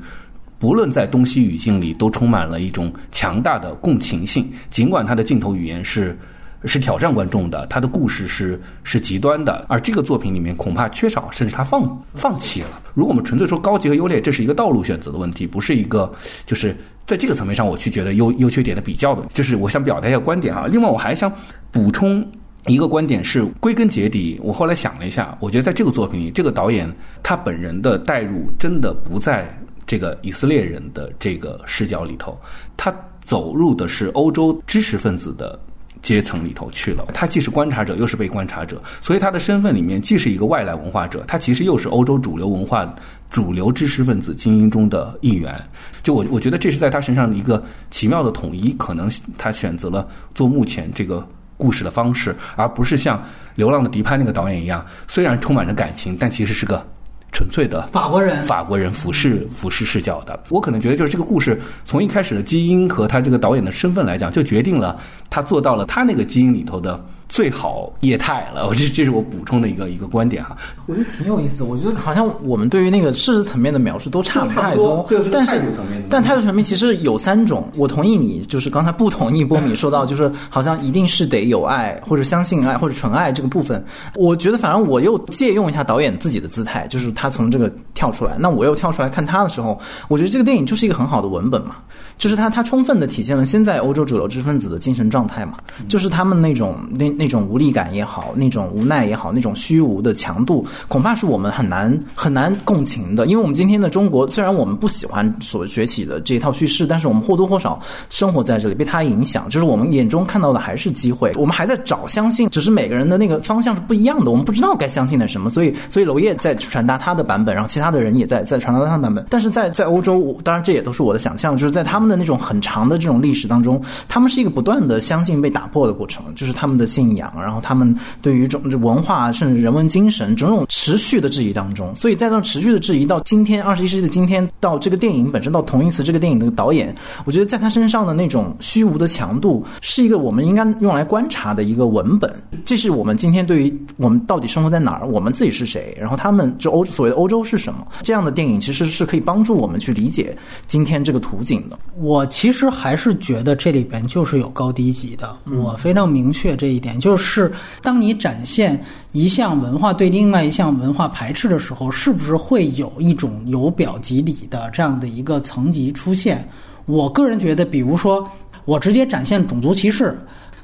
[0.60, 4.50] 不论在东西语境里，都充满了一种强大的共情性。
[4.70, 6.18] 尽管他的镜头语言是
[6.66, 12.82] 是挑战观众的，他的故事是是极端的，而这个作品里面恐怕缺少，甚至他放放弃了。
[12.94, 16.12] 如果我们纯粹说高级和优劣，这是一个道路选择的问题，不是一个
[16.46, 19.26] 就是在这个层面上我去觉得优优缺点的比较的。
[19.30, 20.68] 就是我想表达一下观点啊。
[20.68, 21.32] 另外，我还想
[21.72, 22.26] 补充
[22.68, 26.90] 一个观点是，归根结底，我后来想了一下，我觉得在这个作品里，这个导演
[27.22, 29.48] 他本人的代入真的不在。
[29.86, 32.40] 这个以色列人的这个视角里头，
[32.78, 35.60] 他走入的是欧洲知识分子的
[36.04, 37.04] 阶层里头去了。
[37.14, 42.94] 他既是观察者，又是被观察者，所以他的身份里面既是一个外来文化者，他其实又是欧洲主流文化、
[43.32, 45.60] 主流知识分子精英中的一员。
[46.04, 51.28] 就我我觉得这是在他身上的一个奇妙的统一，可能他选择了做目前这个
[51.58, 53.18] 故事的方式，而不是像
[53.56, 56.86] 《流浪的迪潘》那个导演一样，虽然充满着感情，但其实是个。
[57.34, 60.40] 纯粹的法国人，法国人俯视俯视视角的。
[60.50, 64.98] 我可能觉得，就是这个故事从一开始的基因和他这个导演的身份来讲，就决定了
[65.30, 67.04] 他做到了他那个基因里头的。
[67.34, 70.56] 最好业态了，我 这这是我补充的一个一个观点哈。
[70.86, 71.66] 我觉得挺有意思的。
[71.66, 75.60] 我觉得好像我们对于那个事实层面的描述都差不太多，但是
[76.08, 77.68] 但态度层面其实有三种。
[77.76, 83.84] 我同意你，就是刚才不同意波米说到，就是好像一定是得有爱或者相信爱或者纯爱这个部分。
[84.14, 91.78] 我觉得反正我又借用一下导演自己的姿态，就是他从这个跳出来，那我又跳出来看他的时候，我觉得这个电影就是一个很好的文本嘛，
[92.20, 95.58] 就是他他充分的体现了现在欧洲主流知识分子的精神状态嘛，
[95.90, 97.12] 就是他们那种那。
[97.23, 103.26] 那那种无力感也好，那种无奈也好，那种虚无的强度，恐怕是我们很难很难共情的。
[103.28, 109.50] 因为我们今天的中国，虽然我们不喜欢所崛起的这一套叙事，但是我们或多或少生活在这里，被它影响。
[109.50, 115.50] 就是我们眼中看到的还是机会，我们还在找相信，只是每个人的那个方向是不一样的，我们不知道该相信点什么。
[115.50, 119.26] 所以，所以娄烨在传达他的版本，然后其他的人也在在传达他的版本。
[119.30, 127.96] 但是在在欧洲，当然这也都是我的想象，就是在他们的那种很长的这种历史当中，他们是一个不断的相信被打破的过程，就是他们的信仰，然后他们。
[128.22, 136.94] 对于种文化甚至人文精神种种持续的质疑当中，所以在这持续的质疑到今天二十一世纪的今天，到这个电影本身，到同义词这个电影的导演，
[137.26, 142.34] 我觉得在他身上的那种虚无的强度，是一个我们应该用来观察的一个文本。
[142.64, 150.36] 这是我们今天对于我们到底生活在哪儿，我们自己是谁，然后他们就欧所谓的欧洲是什么这样的电影，其实是可以帮助我们去理解
[150.66, 151.78] 今天这个图景的。
[151.98, 157.52] 我其实还是觉得这里边就是有高低级的，我非常明确这一点，就是。
[157.82, 158.82] 当你展现
[159.12, 166.48] 一项文化对另外一项文化排斥的时候，是不是会有一种由表及里的这样的一个层级出现？
[166.86, 168.30] 我个人觉得，比如说
[168.66, 170.18] 我直接展现种族歧视，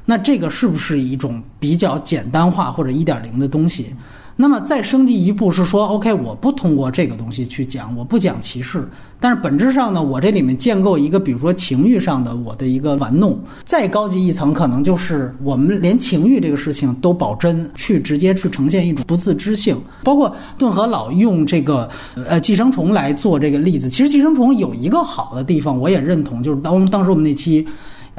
[0.06, 3.94] 那这个是不是一种比较简单化或者一点零的东西？
[4.42, 8.88] 那么再升级一步是说，OK，我不通过这个东西去讲，我不讲歧视，
[9.20, 13.38] 但是本质上呢，我这里面建构一个，比如说情欲上的我的一个玩弄。
[13.66, 19.76] 再高级一层，可能就是我们连情欲这个事情都保真，去直接去呈现一种不自知性。
[20.06, 27.68] 包括顿河老用这个呃寄生虫来做这个例子，其实寄生虫有一个好的地方，我也认同，就是当当时我们那期。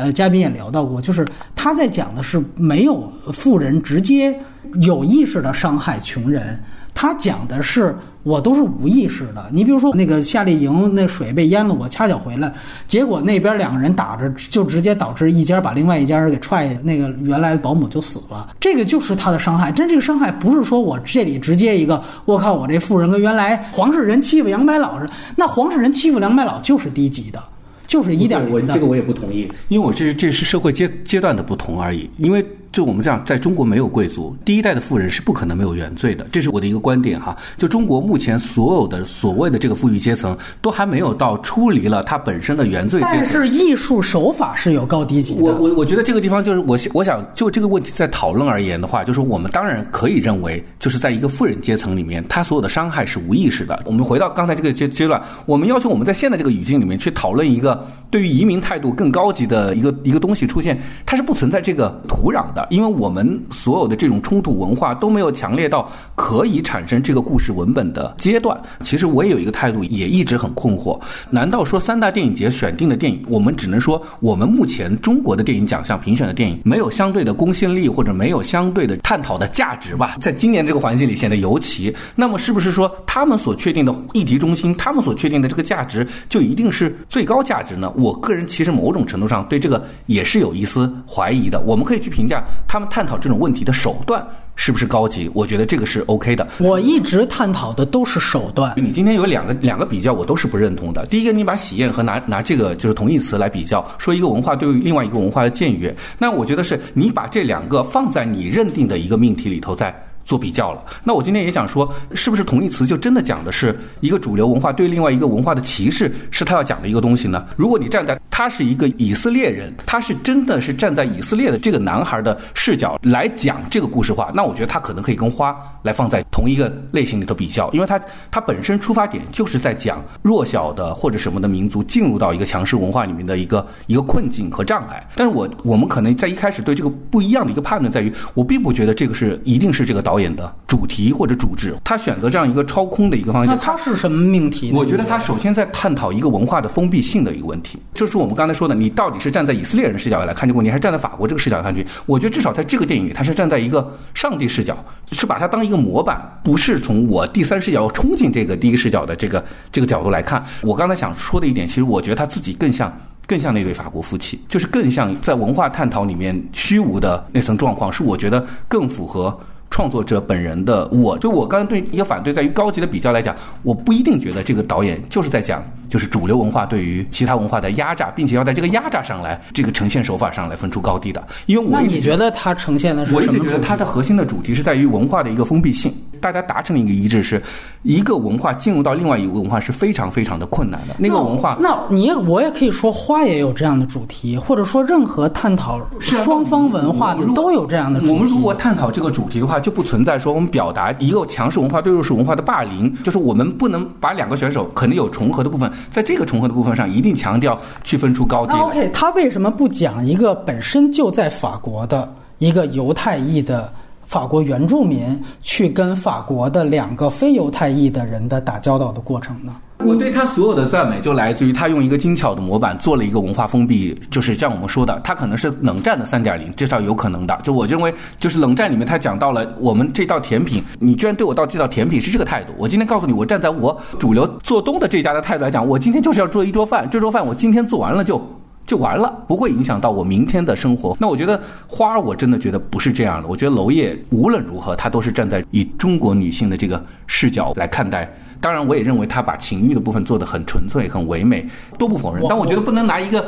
[0.01, 4.35] 呃，嘉宾也聊到过，就是他在讲的是没有富人直接
[4.81, 6.59] 有意识的伤害穷人，
[6.95, 9.51] 他讲的是我都是无意识的。
[9.53, 12.51] 你比如说那个夏令营，那水被淹了，我掐脚回来，
[12.89, 18.49] 结果那边两个人打着，就直接导致一家把另外一家人给踹，那个原来的保姆就死了。
[18.59, 27.43] 这个就是他的伤害，但这个伤害不是说我这里直接一个，我靠，我这富人跟原来黄世仁欺负杨白老似的，那黄世仁欺负杨白老就是低级的。
[27.91, 32.45] 就是一点零的，这个我也不同意，因为我这这是社会阶阶段的不同而已，因为。
[32.73, 37.37] 就我们这样，在中国没有贵族，第一代的富人是不可能没有原罪的，这是我的一个观点哈。
[37.57, 43.17] 就中国目前所有的所谓的这个富裕阶层，都还没有到出离了他本身的原罪阶层。
[43.19, 45.43] 但是艺术手法是有高低级的。
[45.43, 53.83] 我我我觉得这个地方就是我我想就这个问题在讨论而言的话，就是我们当然可以认为，就是在一个富人阶层里面，他所有的伤害是无意识的。
[53.85, 63.21] 我们回到刚才这个阶阶段，我们要求我们在现在这个语境里面去讨论一个对于移民态度更高级的一个一个东西出现，它是不存在这个土壤的，因为我们。
[63.51, 68.59] 所有的这种冲突文化都没有强烈到可以产生这个故事文本的阶段。
[68.81, 70.99] 其实我也有一个态度，也一直很困惑：
[71.31, 80.17] 难道说三大电影节选定的电影，我们只能说我们目前中国的电影奖项评选的电影没有相对的公信力，或者没有相对的探讨的价值吧？
[80.21, 81.95] 在今年这个环境里显得尤其。
[82.15, 87.93] 那么是不是说他们所确定的议题中心，他们所确定的这个价值就一定是最高价值呢？
[87.97, 91.61] 我个人其实某种程度上对这个也是有一丝怀疑的。
[91.67, 93.31] 我们可以去评价他们探讨这。
[93.31, 94.27] 种问题的手段
[94.57, 95.31] 是不是高级？
[95.33, 96.45] 我觉得这个是 OK 的。
[96.59, 98.75] 我一直探讨的都是手段。
[98.77, 101.07] 你今天有两个两个比较，我都是不认同的。
[101.07, 109.95] 第一个，你把喜宴和拿拿这个就是同义词来比较，说一个文化对另外一个文化的僭越，那我觉得是你把这两个放在你认定的一个命题里头在。
[110.31, 110.81] 做比较了。
[111.03, 117.45] 那我今天也想说，是不是同义词就真的讲的是一个主流文化对另外一个文化的歧视，是他要讲的一个东西呢？
[117.57, 128.01] 如果你站在他是一个以色列人，他是真的是站在以色列的这个男孩的视角来讲这个故事话，那我觉得他可能可以跟花来放在同一个类型里头比较，因为他
[128.31, 135.05] 他本身出发点就是在讲弱小的或者什么的民族进入到一个强势文化里面的一个一个困境和障碍。
[135.17, 143.77] 但是我我们可能在一开始对这个不一样的一个判断在于，我并不觉得这个是一定是这个导演的主题或者主旨，他选择这样一个超空的一个方向那向。
[143.77, 144.79] 他是什么命题呢？
[144.79, 151.87] 我觉得他首先在探讨一个文化的封闭性的一个问题，就是我们刚才说的，你到底是站在以色列人视角来看这个问题，还是站在法国这个视角来看去？
[152.07, 154.77] 我觉得至少在这个电影里，他是站在一个上帝视角，
[155.13, 160.45] 是把它当一个模板，不是从我第三视角冲进这个第一视角的这个这个角度来看。
[160.63, 162.93] 我刚才想说的一点，其实我觉得他自己更像。
[163.27, 169.39] 更像那对法国夫妻，就是更像在文化探讨里面虚无的那层状况，是我觉得更符合
[169.71, 171.17] 创作者本人的我。
[171.19, 181.23] 就我刚才对一个反对，在于高级的比较来讲，我不一定觉得这个导演就是在讲就是主流文化对于其他文化的压榨，并且要在这个压榨上来这个呈现手法上来分出高低的。
[181.45, 183.47] 因为我那你觉得它呈现的是我一什么我一？
[183.47, 187.43] 直觉得它的核心的主题是在于文化的一个封闭性，大家达成了一个一致，是
[187.83, 190.95] 一个文化进入到另外一个文化是非常非常的困难的。
[190.99, 198.13] 那个文化那你也我也可以说花也有这样的主题，或者说任何探讨双方文化的都有这样的主题。
[198.13, 208.53] 我们如果探讨这个主题的话，就不存在说我们表达一个强势文化对弱势文化的霸凌，就是我们不能把两个选手可能有重合的部分，在这个重合的部分上一定强调区分出高低。
[208.55, 213.73] OK，他为什么不讲一个本身就在法国的一个犹太裔的
[214.05, 219.55] 法国原住民去跟法国的两个非犹太裔的人的打交道的过程呢？
[219.83, 227.39] 我对他所有的赞美就来自于他用一个精巧的模板做了一个文化封闭，就是像我们说的，他可能是冷战的三点零，至少有可能的。
[227.43, 232.53] 就我认为，就是冷战里面他讲到了我们这道甜品，你居然对我到这道甜品是这个态度。
[232.59, 238.21] 我今天告诉你，我站在我主流做东的这家的态度来讲，我今天就是要做一桌饭，这桌饭我今天做完了就。
[238.67, 240.97] 就完了，不会影响到我明天的生活。
[241.01, 243.27] 那我觉得花儿，我真的觉得不是这样的。
[243.27, 248.09] 我觉得娄烨无论如何，他都是站在以中国女性的这个视角来看待。
[248.41, 251.47] 当然，我也认为他把情欲的部分做得很纯粹、很唯美，
[251.79, 252.25] 都不否认。
[252.29, 253.27] 但我觉得不能拿一个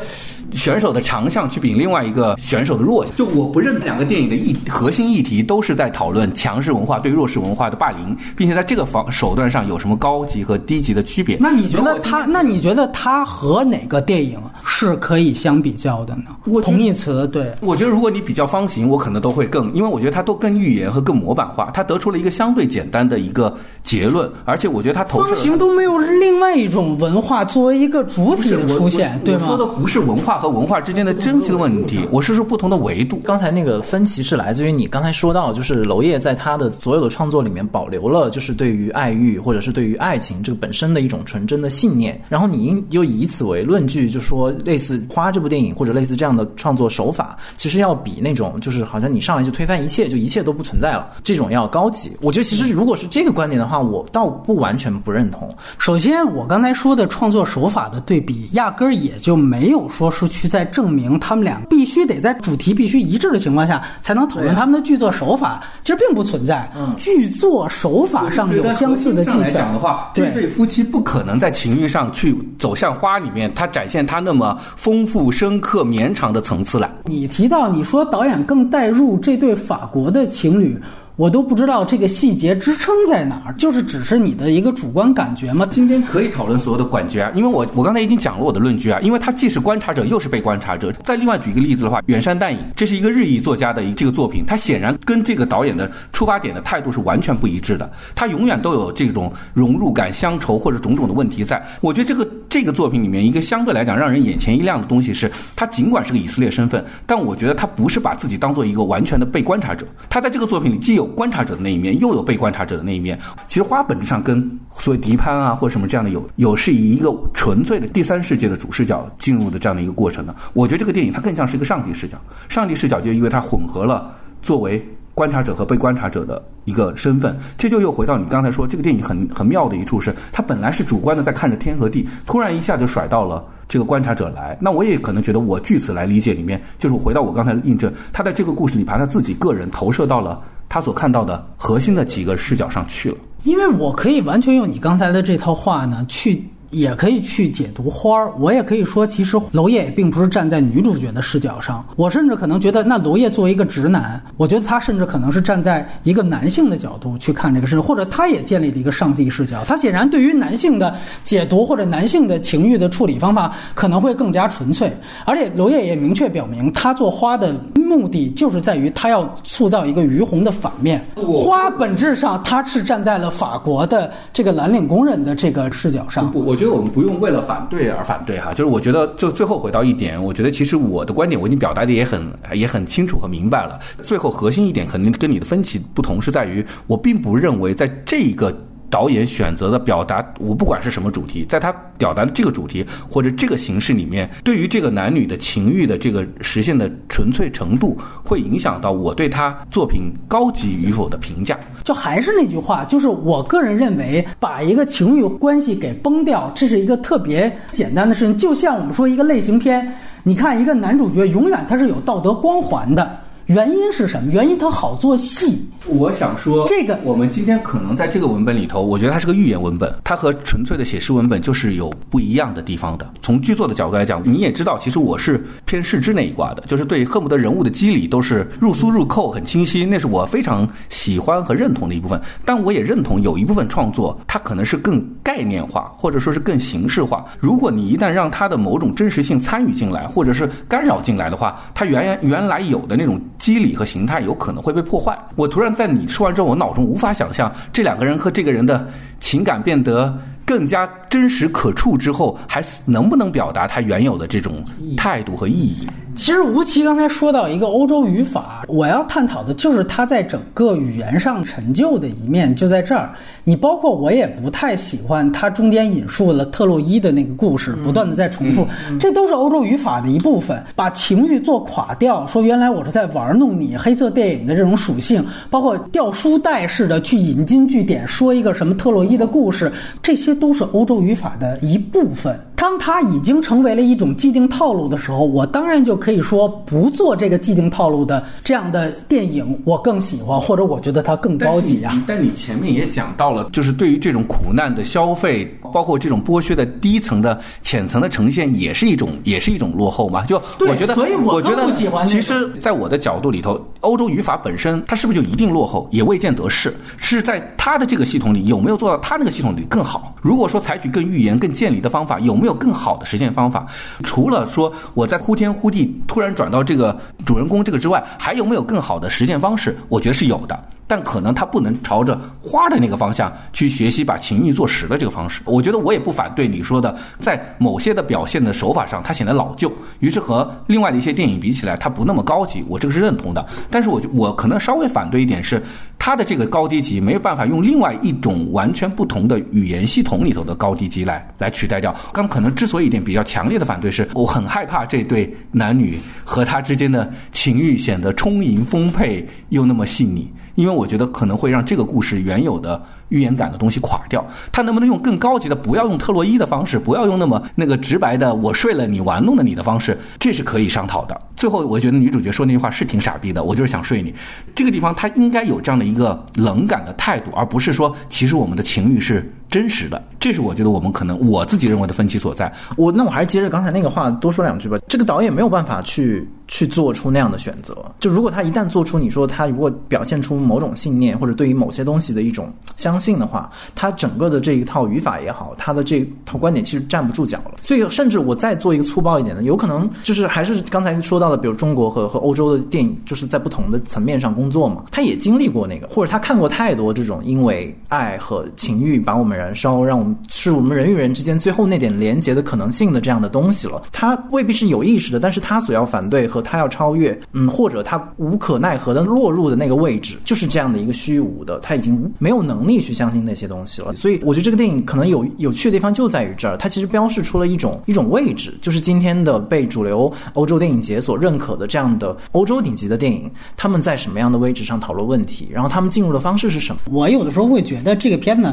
[0.52, 3.14] 选手的长项去比另外一个选手的弱项。
[3.14, 11.36] 就我不认两个电影的议核心议题都是在讨论强势文化对弱势文化的霸凌，并且在这个方手段上有什么高级和低级的区别。
[11.39, 12.24] 那你觉得他？
[12.24, 16.36] 那你觉得他和哪个电影是可以相比较的呢？
[16.47, 17.52] 我同义词对。
[17.60, 29.66] 我觉得如果你比较方形，我可能都会更，因为我觉得它都更寓言和更模板化，它得出了一个相对简单的一个结论，而且我觉得它投射方形都没有另外一种文化作为一个主体的出现，对吗我说的？
[29.72, 33.20] 不是文化和文化之间的争执的问题，我是说不同的维度。
[33.24, 52.12] 刚才那个分歧是来自于你刚才说到，就是娄烨在他的所有的创作里面保留了就是对于爱欲或者是对于爱情这个本身的一种纯真的信念，然后你应又以此为论据，就说类似《花》这部电影或者类似这样的创作手法，其实要比那种就是好像你上来就推翻一切，就一切都不存在了，这种要高级。
[52.20, 55.55] 我觉得其实如果是这个观点的话，我倒不完全不认同。
[55.78, 66.70] 首先，我刚才说的创作手法的对比，压根儿也就没有说是去在证明他们俩必须得在主题必须一致的情况下才能讨论他们的剧作手法，其实并不存在。
[66.77, 76.90] 嗯剧作手法上有相似的技巧讲的话，这对对夫妻不可能在情欲上去走向花里面，他展现他那么丰富、深刻、绵长的层次来。
[77.05, 80.81] 你提到你说导演更带入这对法国的情侣，
[81.23, 85.65] 我都不知道这个细节支撑在哪儿，就是只是你的一个主观感觉吗？
[85.70, 90.90] 今天可以讨论所有的管觉啊，因为我我刚才已经讲了我的论据啊，因为他既是观察者又是被观察者。
[91.05, 97.89] 再另外举一个例子的话，《远山淡影》这是一个日裔作家的这个作品，他显然跟这个导演的出发点的态度是完全不一致的。
[98.16, 101.65] 他永远都有这种融入感、乡愁或者种种的问题在。
[101.81, 109.86] 我觉得这个这个作品里面一个相对来讲让人眼前一亮的东西是，他尽管是个以色列身份，但我觉得他不是把自己当做一个完全的被观察者。
[110.11, 113.18] 他在这个作品里既有观察者的那一面，又有被观察者的那一面。
[113.47, 120.34] 其实花本质上跟所谓迪潘啊或者什么这样的有有是以一个纯粹的第三世界的主视角进入的这样的一个过程的。
[120.52, 122.16] 我觉得这个电影它更像是一个上帝视角，
[122.48, 124.12] 上帝视角就因为它混合了
[124.43, 124.84] 作为。
[125.14, 134.56] 观察者和被观察者的一个身份，这就又回到你刚才说，这个电影很很妙的一处是，它本来是主观的在看着天和地，突然一下就甩到了这个观察者来。
[134.59, 140.40] 那我也可能觉得，我据此来理解里面，就是回到我刚才的印证，他在这个故事里把他自己个人投射到了
[140.73, 143.16] 他所看到的核心的几个视角上去了。
[143.44, 146.43] 因为我可以完全用你刚才的这套话呢，去
[146.73, 148.32] 也可以去解读花儿。
[148.39, 151.86] 我也可以说，其实娄烨也并不是站在女主角的视角上。
[151.97, 159.62] 我甚至可能觉得，那娄烨作为一个直男，我觉得他甚至可能是站在一个男性的角度去看这个事情，或者他也建立了一个上帝视角。
[159.65, 164.93] 他显然对于男性的解读或者男性的情欲的处理方法可能会更加纯粹。
[165.24, 171.05] 而且娄烨也明确表明，他做花的目的就是在于他要塑造一个于红的反面。
[171.36, 176.32] 花本质上他是站在了法国的这个蓝领工人的这个视角上。
[176.32, 183.78] 不，我觉得我们不用为了反对而反对哈，就是我觉得就最后回到一点，我觉得其实我的观点我已经表达的也很也很清楚和明白了。
[184.02, 188.56] 最后核心一点，肯定跟你的分歧不同是在于，我并不认为在这个。
[188.93, 201.59] 导演选择的表达，我不管是什么主题，在他表达的这个主题或者这个形式里面，对于这个男女的情欲的这个实现的纯粹程度，会影响到我对他作品高级与否的评价。
[201.82, 208.36] 就还是那句话，就是我个人认为，把一个情欲关系给崩掉，这是一个特别简单的事情。
[208.36, 209.90] 就像我们说一个类型片，
[210.23, 213.22] 你看一个男主角永远他是有道德光环的。
[213.47, 214.32] 原因是什么？
[214.32, 215.69] 原因它好做戏。
[215.86, 223.12] 我想说，这个我们今天可能在这个文本里头，我觉得它是个寓言文本，它和纯粹的写诗文本就是有不一样的地方的。
[223.20, 232.20] 从剧作的角度来讲，你也知道，其实我是偏视之那一挂的，就是对恨不得人物的机理都是入苏入扣很清晰，那是我非常喜欢和认同的一部分。
[232.44, 237.24] 但我也认同有一部分创作，它可能是更概念化，或者说是更形式化。
[237.40, 243.20] 如果你一旦让它的某种真实性参与进来，或者是干扰进来的话，它原原来有的那种。
[243.43, 245.19] 机理和形态有可能会被破坏。
[245.35, 248.89] 我突然在你说完之后，我脑中无法想象这两个人和这个人的
[249.19, 250.16] 情感变得。
[250.44, 254.62] 更加真实可触之后，还能不能表达他原有的这种
[254.97, 255.89] 态度和意义？
[256.14, 263.12] 其实吴奇刚才说到一个欧洲语法，我要探讨的就是他在整个语言上陈旧的一面，就在这儿。
[263.44, 268.66] 你包括我也不太喜欢他中间引述了特洛伊的那个故事，不断的在重复，
[269.01, 272.26] 这都是欧洲语法的一部分，把情欲做垮掉。
[272.26, 279.72] 说原来我是在玩弄你黑色电影的这种属性，包括掉书袋似的去引经据典，说一个什么特洛伊的故事，
[280.02, 280.32] 这些。
[280.43, 282.36] 都是欧洲语法的一部分。
[282.62, 291.93] 当它已经成为了一种既定套路的时候，我当然就可以说不做这个既定套路的这样的电影，我更喜欢，或者我觉得它更高级啊。
[292.06, 300.24] 但你前面也讲到了，就是对于这种苦难的消费，包括这种剥削的低层的浅层的呈现，也是一种，也是一种落后嘛。
[300.24, 302.06] 就我觉得，所以我觉得不喜欢。
[302.06, 306.72] 其实，在我的角度里头，欧洲语法本身它是不是就一定落后，也未见得是。
[306.97, 310.14] 是在它的这个系统里有没有做到它那个系统里更好？
[310.20, 313.32] 如果说采取更预言、更建立的方法，有没有更好的实现？
[313.32, 313.66] 方法，
[314.04, 319.74] 除了说我在呼天呼地突然转到这个主人公这个之外，还有没有更好的实践方式？
[319.88, 320.64] 我觉得是有的。
[320.93, 325.40] 但可能他不能朝着花的那个方向去学习，把情欲做实的这个方式。
[325.47, 332.62] 我觉得我也不反对你说的，在某些的表现的手法上，它显得老旧，于是和另外的一些电影比起来，它不那么高级。
[332.69, 333.43] 我这个是认同的。
[333.70, 335.62] 但是我我可能稍微反对一点是，
[335.98, 341.94] 它的这个高低级没有办法用另外一种完全不同的语言系统里头的高低级来来取代掉。
[342.12, 350.31] 刚可能之所以一点比较强烈的反对，是我很害怕这对男女和他之间的情欲显得充盈丰沛又那么细腻。
[350.55, 352.82] 因为我我觉得可能会让这个故事原有的
[353.12, 354.24] 预言感的东西垮掉。
[354.51, 361.16] 他能不能用更高级的，不要用特洛伊的方式，不要用那么那个直白的“我睡了你，玩弄了你的”方式，这是可以商讨的。
[361.36, 364.12] 最后，我觉得女主角说那句话是挺傻逼的，我就是想睡你。
[364.55, 370.02] 这个地方他应该有这样的一个冷感的态度，而不是说其实我们的情欲是真实的。
[370.18, 372.52] 这是我觉得我们可能我自己认为的分歧所在。
[372.76, 374.78] 我那我还是接着刚才那个话多说两句吧。
[374.89, 376.26] 这个导演没有办法去。
[376.48, 387.54] 去做出那样的选择，就如果他一旦做出你说他如果表现出某种信念或者对于某些东西的一种相信的话，他整个的这一套语法也好，他的这套观点其实站不住脚了。
[387.60, 403.82] 所以，甚至我再做一个粗暴一点的，有可能就是还是刚才说到的，比如中国和和欧洲的电影，就是在不同的层面上工作嘛，他也经历过那个，或者他看过太多这种因为爱和情欲把我们燃烧，让我们是我们人与人之间最后那点连接的可能性的这样的东西了。
[403.90, 406.42] 他未必是有意识的，但是他所要反对和。
[406.42, 413.92] 他要超越，嗯，或者他无可奈何的落入的那个位置，就是这样的一个虚无的，他已经没有能力去相信那些东西了。
[413.94, 426.80] 所以，我觉得这个电影可能有有趣的地方就在于这儿，它其实标示出了一种一种位置，就是今天的被主流欧洲电影节所认可的这样的欧洲顶级的电影，他们在什么样的位置上讨论问题，然后他们进入的方式是什么？
[426.90, 428.52] 我有的时候会觉得这个片子。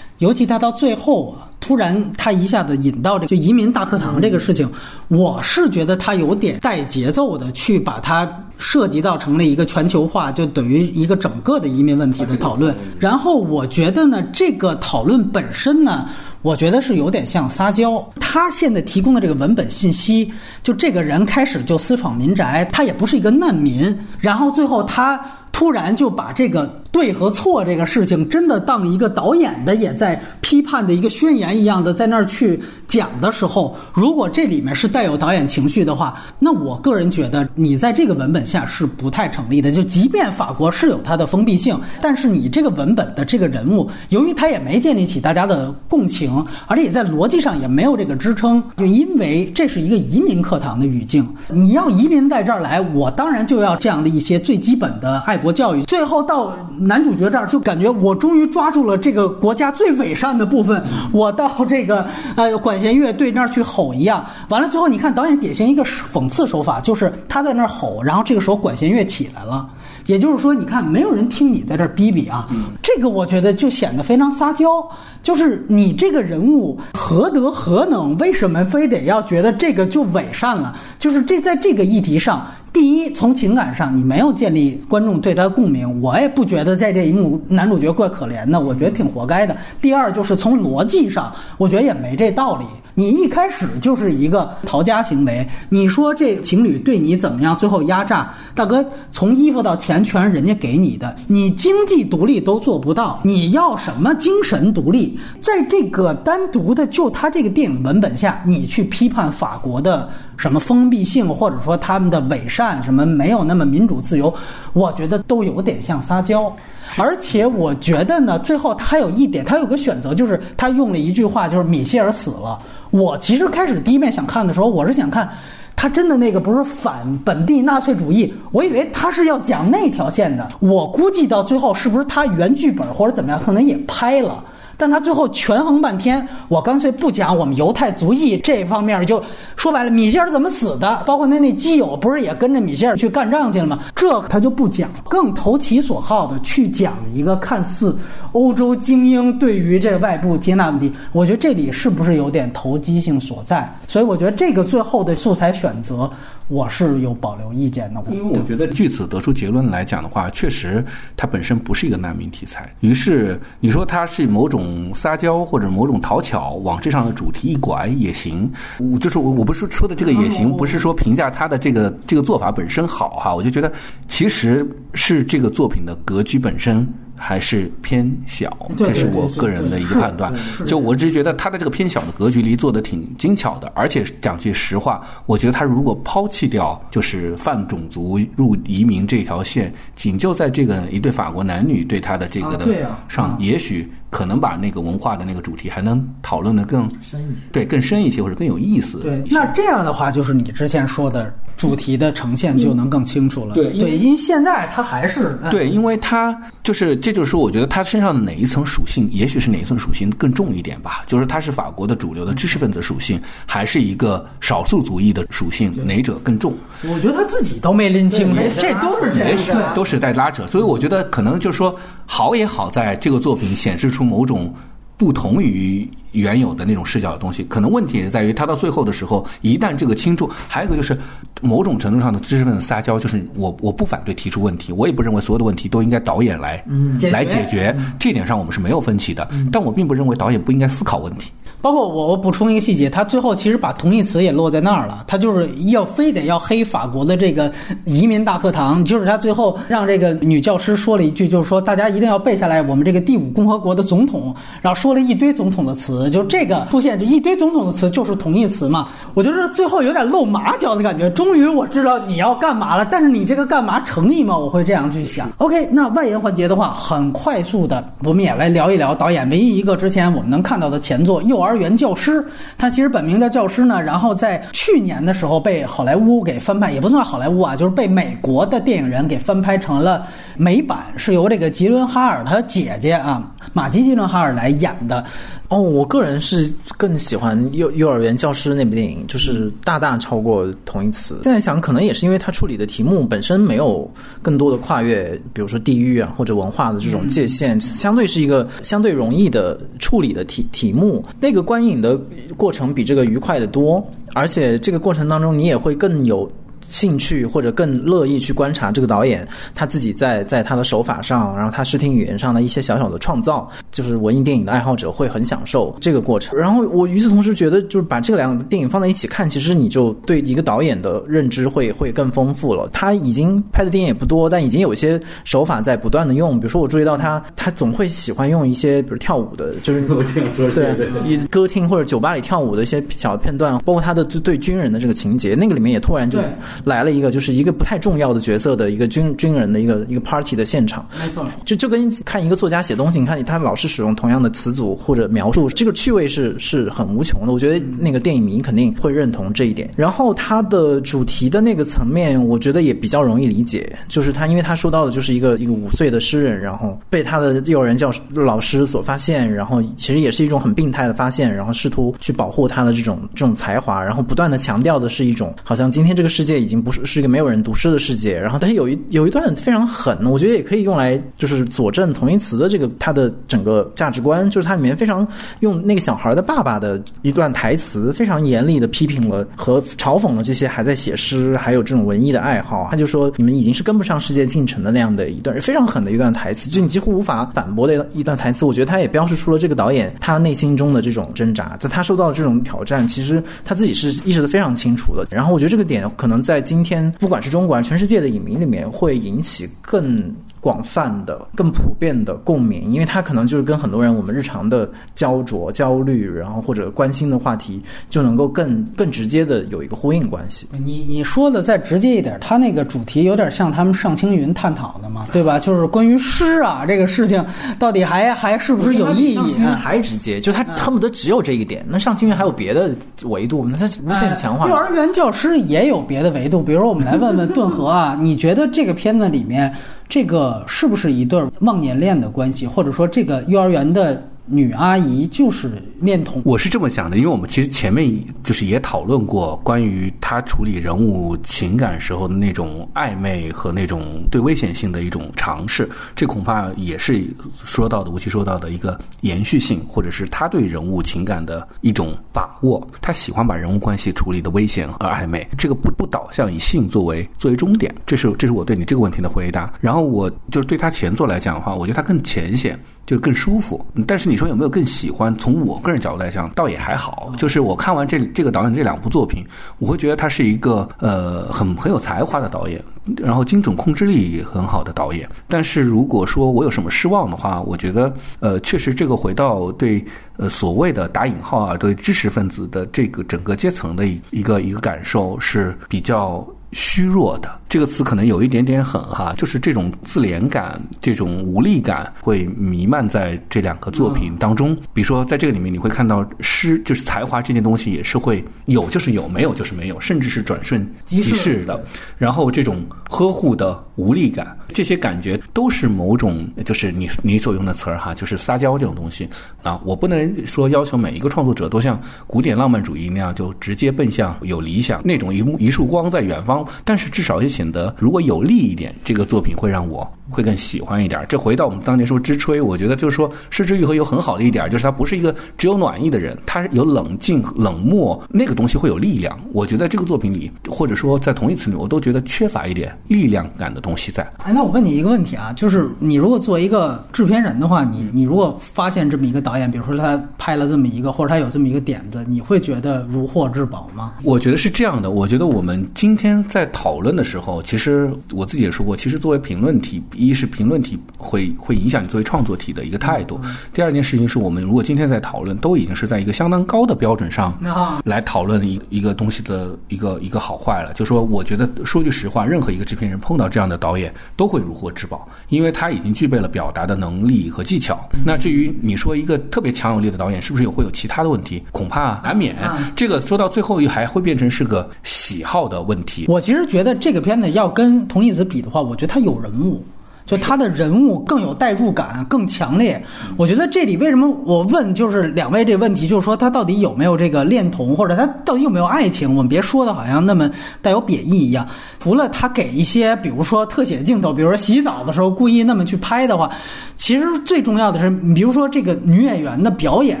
[0.22, 4.70] 尤其他到最后啊，突然他一下子引到这就移民大课堂这个事情，
[5.08, 8.24] 我是觉得他有点带节奏的去把它
[8.56, 12.72] 涉及到成了一个全球化，就等于一个整个的移民问题的讨论。
[13.00, 16.08] 然后我觉得呢，这个讨论本身呢。
[16.42, 18.04] 我觉得是有点像撒娇。
[18.18, 25.20] 他现在提供的这个文本信息，就这个人开始就私闯民宅，他也不是一个难民，然后最后他。
[25.52, 39.70] 突然就把这个对和错这个事情，真的当一个导演的也在批判的一个宣言一样的在那儿去讲的时候，如果这里面是带有导演情绪的话，那我个人觉得你在这个文本下是不太成立的。
[39.70, 55.41] 就即便法国是有它的封闭性，但是你这个文本的这个人物，由于他也没建立起大家的共情，而且也在逻辑上也没有这个支撑，就因为这是一个移民课堂的语境，你要移民在这儿来，我当然就要这样的一些最基本的爱。
[55.42, 60.82] 国教育，最后到男主角这儿，就感觉我终于抓住了这个国家最伪善的部分。
[61.12, 62.06] 我到这个
[62.36, 69.68] 呃管弦乐队那儿去吼一样，完了最后你看导演典型一个讽刺手法，就是他在那儿吼，然后这个时候管弦乐起来了，
[70.06, 72.48] 也就是说你看没有人听你在这儿逼逼啊，
[72.80, 74.86] 这个我觉得就显得非常撒娇，
[75.22, 80.76] 就是你这个人物何德何能，为什么非得要觉得这个就伪善了？
[80.98, 82.46] 就是这在这个议题上。
[82.72, 89.54] 第一，从情感上你没有建立观众对他的共鸣，我也不觉得在这一幕男主角怪可怜的，我觉得挺活该的。
[89.80, 92.64] 第二，就是从逻辑上，我觉得也没这道理。
[92.94, 97.56] 你一开始就是一个逃家行为，你说这情侣对你怎么样？
[97.56, 105.18] 最后压榨大哥，从衣服到钱全是人家给你的，你经济独立都做不到，你要什么精神独立？
[105.40, 110.08] 在这个单独的就他这个电影文本下，你去批判法国的。
[110.36, 114.32] 什么封闭性，或者说他们的伪善，什么没有那么民主自由，
[114.72, 116.52] 我觉得都有点像撒娇。
[116.98, 122.58] 而且我觉得呢，最后他还有一点，他有个选择，就是他用了一句话，就是米歇尔死了。
[122.90, 125.26] 我其实开始第一遍想看的时候，我是想看
[125.74, 130.46] 他真的那个不是反本地纳粹主义，我以为他是要讲那条线的。
[130.60, 134.44] 我估计到最后是不是他原剧本或者怎么样，可能也拍了。
[134.82, 139.22] 但他最后权衡半天，我干脆不讲我们犹太族裔这方面，就
[139.54, 143.78] 说白了，米歇尔怎么死的，包括那那基友不是也跟着米歇尔去干仗去了吗？
[143.94, 147.96] 这他就不讲，更投其所好的去讲一个看似
[148.32, 150.92] 欧洲精英对于这外部接纳问题。
[151.12, 153.72] 我觉得这里是不是有点投机性所在？
[153.86, 156.10] 所以我觉得这个最后的素材选择。
[156.48, 160.84] 我是有保留意见的，因为我觉得据此得出结论来讲的话，确实
[161.16, 162.70] 它本身不是一个难民题材。
[162.80, 168.50] 于是你说它是某种撒娇或者某种讨巧，往这上的主题一拐也行。
[168.78, 173.72] 我就是我我不是说的这个也行，不是说评价他的这个这个做法本身好哈，我就觉得
[174.06, 176.86] 其实是这个作品的格局本身。
[177.24, 180.34] 还是偏小，这是我个人的一个判断。
[180.66, 192.66] 就我只是觉得他的这个偏小的格局里做的挺精巧的，而且讲句实话，我觉得他如果抛弃掉就是泛种族入移民这条线，仅就在这个一对法国男女对他的这个的
[193.08, 193.88] 上，也许。
[194.12, 199.00] 可能把那个文化的那个主题还能讨论的更深一些，对，更深一些或者更有意思。
[199.00, 203.54] 对，那这样的话，就是你之前说的主题的呈现就能更清楚了。
[203.54, 211.02] 对，对，因为现在他还是对，因为他就是，这就是说，我觉得他身上的哪一层属性，也许是哪一层属性更重一点吧。
[211.06, 216.54] 就是他是法国的主流的知识分子属性，还是一个少数族裔的属性，哪者更重？
[216.82, 220.46] 我觉得他自己都没拎清楚，这都是也许都是在拉扯。
[220.46, 221.74] 所以我觉得可能就是说，
[222.04, 224.01] 好也好在这个作品显示出。
[224.02, 224.52] 某种
[224.96, 230.96] 不同于原有的那种视角的东西，可能问题也在于他到最后的时候，一旦这个倾注，还有一个就是
[231.40, 236.62] 某种程度上的知识分子撒娇，就是我我不反对提出问题，我也不认为所有的问题都应该导演来
[237.10, 241.32] 来解决，这点上我们是没有分歧的，但我并不认为导演不应该思考问题。
[241.62, 245.04] 包括我，我补充一个细节，他最后其实把同义词也落在那儿了。
[245.06, 247.50] 他就是要非得要黑法国的这个
[247.84, 258.88] 移民大课堂，就是他最后让这个女教师说了一句，就是说大家一定要背下来我们这个第五共和国的总统，然后说了一堆总统的词，就这个出现就一堆总统的词就是同义词嘛。
[259.14, 261.08] 我觉得最后有点露马脚的感觉。
[261.10, 264.36] 终于我知道你要干嘛了，但是你这个干嘛诚意吗？
[264.36, 265.30] 我会这样去想。
[265.38, 271.50] OK，那外延环节的话，很快速的，我们也来聊一聊导演唯一一个之前我们能看到的前作《幼儿》。
[271.52, 272.24] 儿园教师，
[272.56, 273.80] 他其实本名叫教师呢。
[273.80, 280.06] 然后在去年的时候被好莱坞给翻拍，也不算好莱坞啊，就是被美国的电影人给翻拍成了
[280.36, 283.22] 美版，是由这个吉伦哈尔他姐姐啊，
[283.52, 285.04] 马吉吉伦哈尔来演的。
[285.48, 291.20] 哦，我个人是更喜欢幼幼儿园教师那部电影，就是大大超过同义词。
[291.22, 293.90] 现在想，可能也是因为他处理的题目本身没有
[294.22, 301.04] 更多的跨越，比如说地域啊或者文化的这种界限，相对是一个相对容易的处理的题题目。
[301.20, 302.00] 那个观影的
[302.36, 306.30] 过程比这个愉快的多，而且这个过程当中你也会更有。
[306.72, 316.36] 兴趣或者更乐意去观察这个导演他自己在在他的手法上，然后他视听语言上的一些小小的创造，就是文艺电影的爱好者会很享受这个过程。
[316.36, 322.68] 然后我与此同时觉得，就是把这两个电影放在一起看，其实你就对一个导演的认知会会更丰富了。
[322.72, 326.40] 他已经拍的电影也不多，但已经有一些手法在不断的用。
[326.40, 330.74] 比如说，我注意到他他总会喜欢用一些比如跳舞的，就是我这样说对
[331.04, 336.18] 一歌厅或者酒吧里跳舞的一些小片段，包括他的对对军人的这个情节，那个里面也突然就
[336.64, 341.26] 来了一个就是一个不太重要的角色的一个军军人的一个一个 party 的现场，没错。
[341.44, 347.32] 就就跟看一个作家写东西，你看他老是使用同样的词组或者描述，这个趣味是是很无穷的。
[347.32, 349.70] 我觉得那个电影迷肯定会认同这一点。
[349.76, 375.06] 然后他的主题的那个层面，我觉得也比较容易理解，就是他因为他说到的就是一个一个五岁的诗人，然后被他的幼儿园教师老师所发现，然后其实也是一种很病态的发现，然后试图去保护他的这种这种才华，然后不断的强调的是一种好像今天这个世界已经不是是一个没有人读诗的世界，然后但是有一有一段非常狠，我觉得也可以用来就是佐证同义词的这个他的整个价值观，就是它里面非常
[375.40, 382.68] 用那个小孩的爸爸的一段台词，非常严厉的批评了和嘲讽了这些还在写诗还有这种文艺的爱好。
[382.70, 388.44] 他就说你们已经是跟不上世界进程的那样的一段非常狠的一段台词，就你几乎无法反驳的一段台词。
[388.44, 395.06] 我觉得他也标示出了这个导演他内心中的这种挣扎，在他受到的这种挑战，其实他自己是意识的非常清楚的。
[395.10, 400.10] 然后我觉得这个点可能在在今天不管是中国还是全世界的影迷里面会引起更。
[400.42, 410.48] 广泛的、更普遍的共鸣，因为它可能就是跟很多人我们日常的焦灼、焦虑，然后或者关心的话题，就能够更更直接的有一个呼应关系。
[410.64, 415.38] 你你说的再直接一点，他那个主题有点像他们上青云探讨的嘛，对吧？
[415.38, 417.24] 就是关于诗啊这个事情，
[417.56, 419.48] 到底还还是不是有意义上青云？
[419.48, 421.64] 还直接，就他恨不得只有这一点。
[421.68, 422.68] 那上青云还有别的
[423.04, 424.48] 维度，那他无限强化。
[424.48, 429.54] 幼儿园教师也有别的维度，比如说我们来问问顿河啊，你觉得这个片子里面
[429.94, 435.50] 这个是不是一对忘年恋的关系，或者说这个幼儿园的女阿姨就是
[435.80, 436.22] 恋童？
[436.24, 437.92] 我是这么想的，因为我们其实前面
[438.22, 447.04] 就是也讨论过关于他处理人物情感时候的那种暧昧和那种对危险性的一种尝试，这恐怕也是
[447.42, 452.64] 说到的吴奇说到的一个延续性，或者是他对人物情感的一种把握。
[452.80, 459.52] 他喜欢把人物关系处理的危险和暧昧，这个不不导向以性作为作为终点，这是这是我对你这个问题的回答。
[459.60, 462.56] 然后我就是对他前作来讲的话，我觉得他更浅显。
[462.84, 465.16] 就更舒服，但是你说有没有更喜欢？
[465.16, 467.10] 从我个人角度来讲，倒也还好。
[467.16, 469.24] 就是我看完这这个导演这两部作品，
[469.58, 472.62] 我会觉得他是一个呃很很有才华的导演，
[472.98, 475.08] 然后精准控制力很好的导演。
[475.28, 477.90] 但是如果说我有什么失望的话，我觉得
[478.20, 479.82] 呃确实这个回到对
[480.18, 486.22] 呃所谓的打引号啊对知识分子的这个整个阶层的一一个一个感受是比较。
[486.52, 494.56] 虚弱的这个词可能有一点点狠哈，就是这种自怜感、这种无力感会弥漫在这两个作品当中。
[494.72, 501.62] 比如说，在这个里面你会看到诗，就是才华这件东西也是会有就是有，没有就是没有，甚至是转瞬即逝的。
[501.98, 509.08] 然后这种呵护的无力感，这些感觉都是某种，就是你你所用的词儿哈，就是撒娇这种东西
[509.42, 509.60] 啊。
[509.64, 516.46] 我不能说要求每一个创作者都像古典浪漫主义那样就直接奔向有理想那种一一束光在远方。
[516.64, 521.04] 但是至少也显得，如果有利一点，这个作品会让我会更喜欢一点。
[521.08, 529.18] 这回到我们当年说知吹，我觉得就是说失之愈合有很好的一点，就是他不是一个只有暖意的人，他有冷静、冷漠，那个东西会有力量。
[529.32, 534.02] 我觉得这个作品里，或者说在同一词里，我都觉得缺乏一点力量感的东西在。
[534.24, 543.92] 哎，那我问你一个问题啊，就是你如果作为一个制片人的话，你你如果发现这么一个导演，比如说他拍了这么一个，或者他有这么一个点子，你会觉得如获至宝吗？
[544.02, 544.90] 我觉得是这样的。
[544.90, 553.20] 我觉得我们今天在讨论的时候，其实我自己也说过，其实作为评论体，一是评论体会会影响你作为创作体的一个态度。
[553.52, 557.36] 第二件事情是我们如果今天在讨论，都已经是在一个相当高的标准上
[557.84, 560.72] 来讨论一一个东西的一个一个好坏了。
[560.74, 567.78] 就说我觉得说句实话，任何一个制片人碰到这样的导演都会如获至宝，因为他已经具备了表达的能力和技巧。
[568.04, 572.36] 那至于你说一个特别强有力的导演是不是有会有其他的问题，恐怕难免。
[572.74, 576.06] 这个说到最后还会变成是个喜好的问题。
[576.08, 579.64] 我其实觉得这个片子要跟同义词比的话，我觉得它有人物。
[580.04, 582.84] 就他的人物更有代入感，更强烈。
[583.16, 589.08] 我觉得这里为什么我问就是两位这个问题，就是说他到底有没有这个恋童，或者他到底有没有爱情？
[589.14, 590.28] 我们别说的好像那么
[590.60, 591.46] 带有贬义一样。
[591.82, 596.30] 除了他给一些，比如说特写镜头，比如说洗澡的时候故意那么去拍的话，
[596.76, 600.00] 其实最重要的是，比如说这个女演员的表演，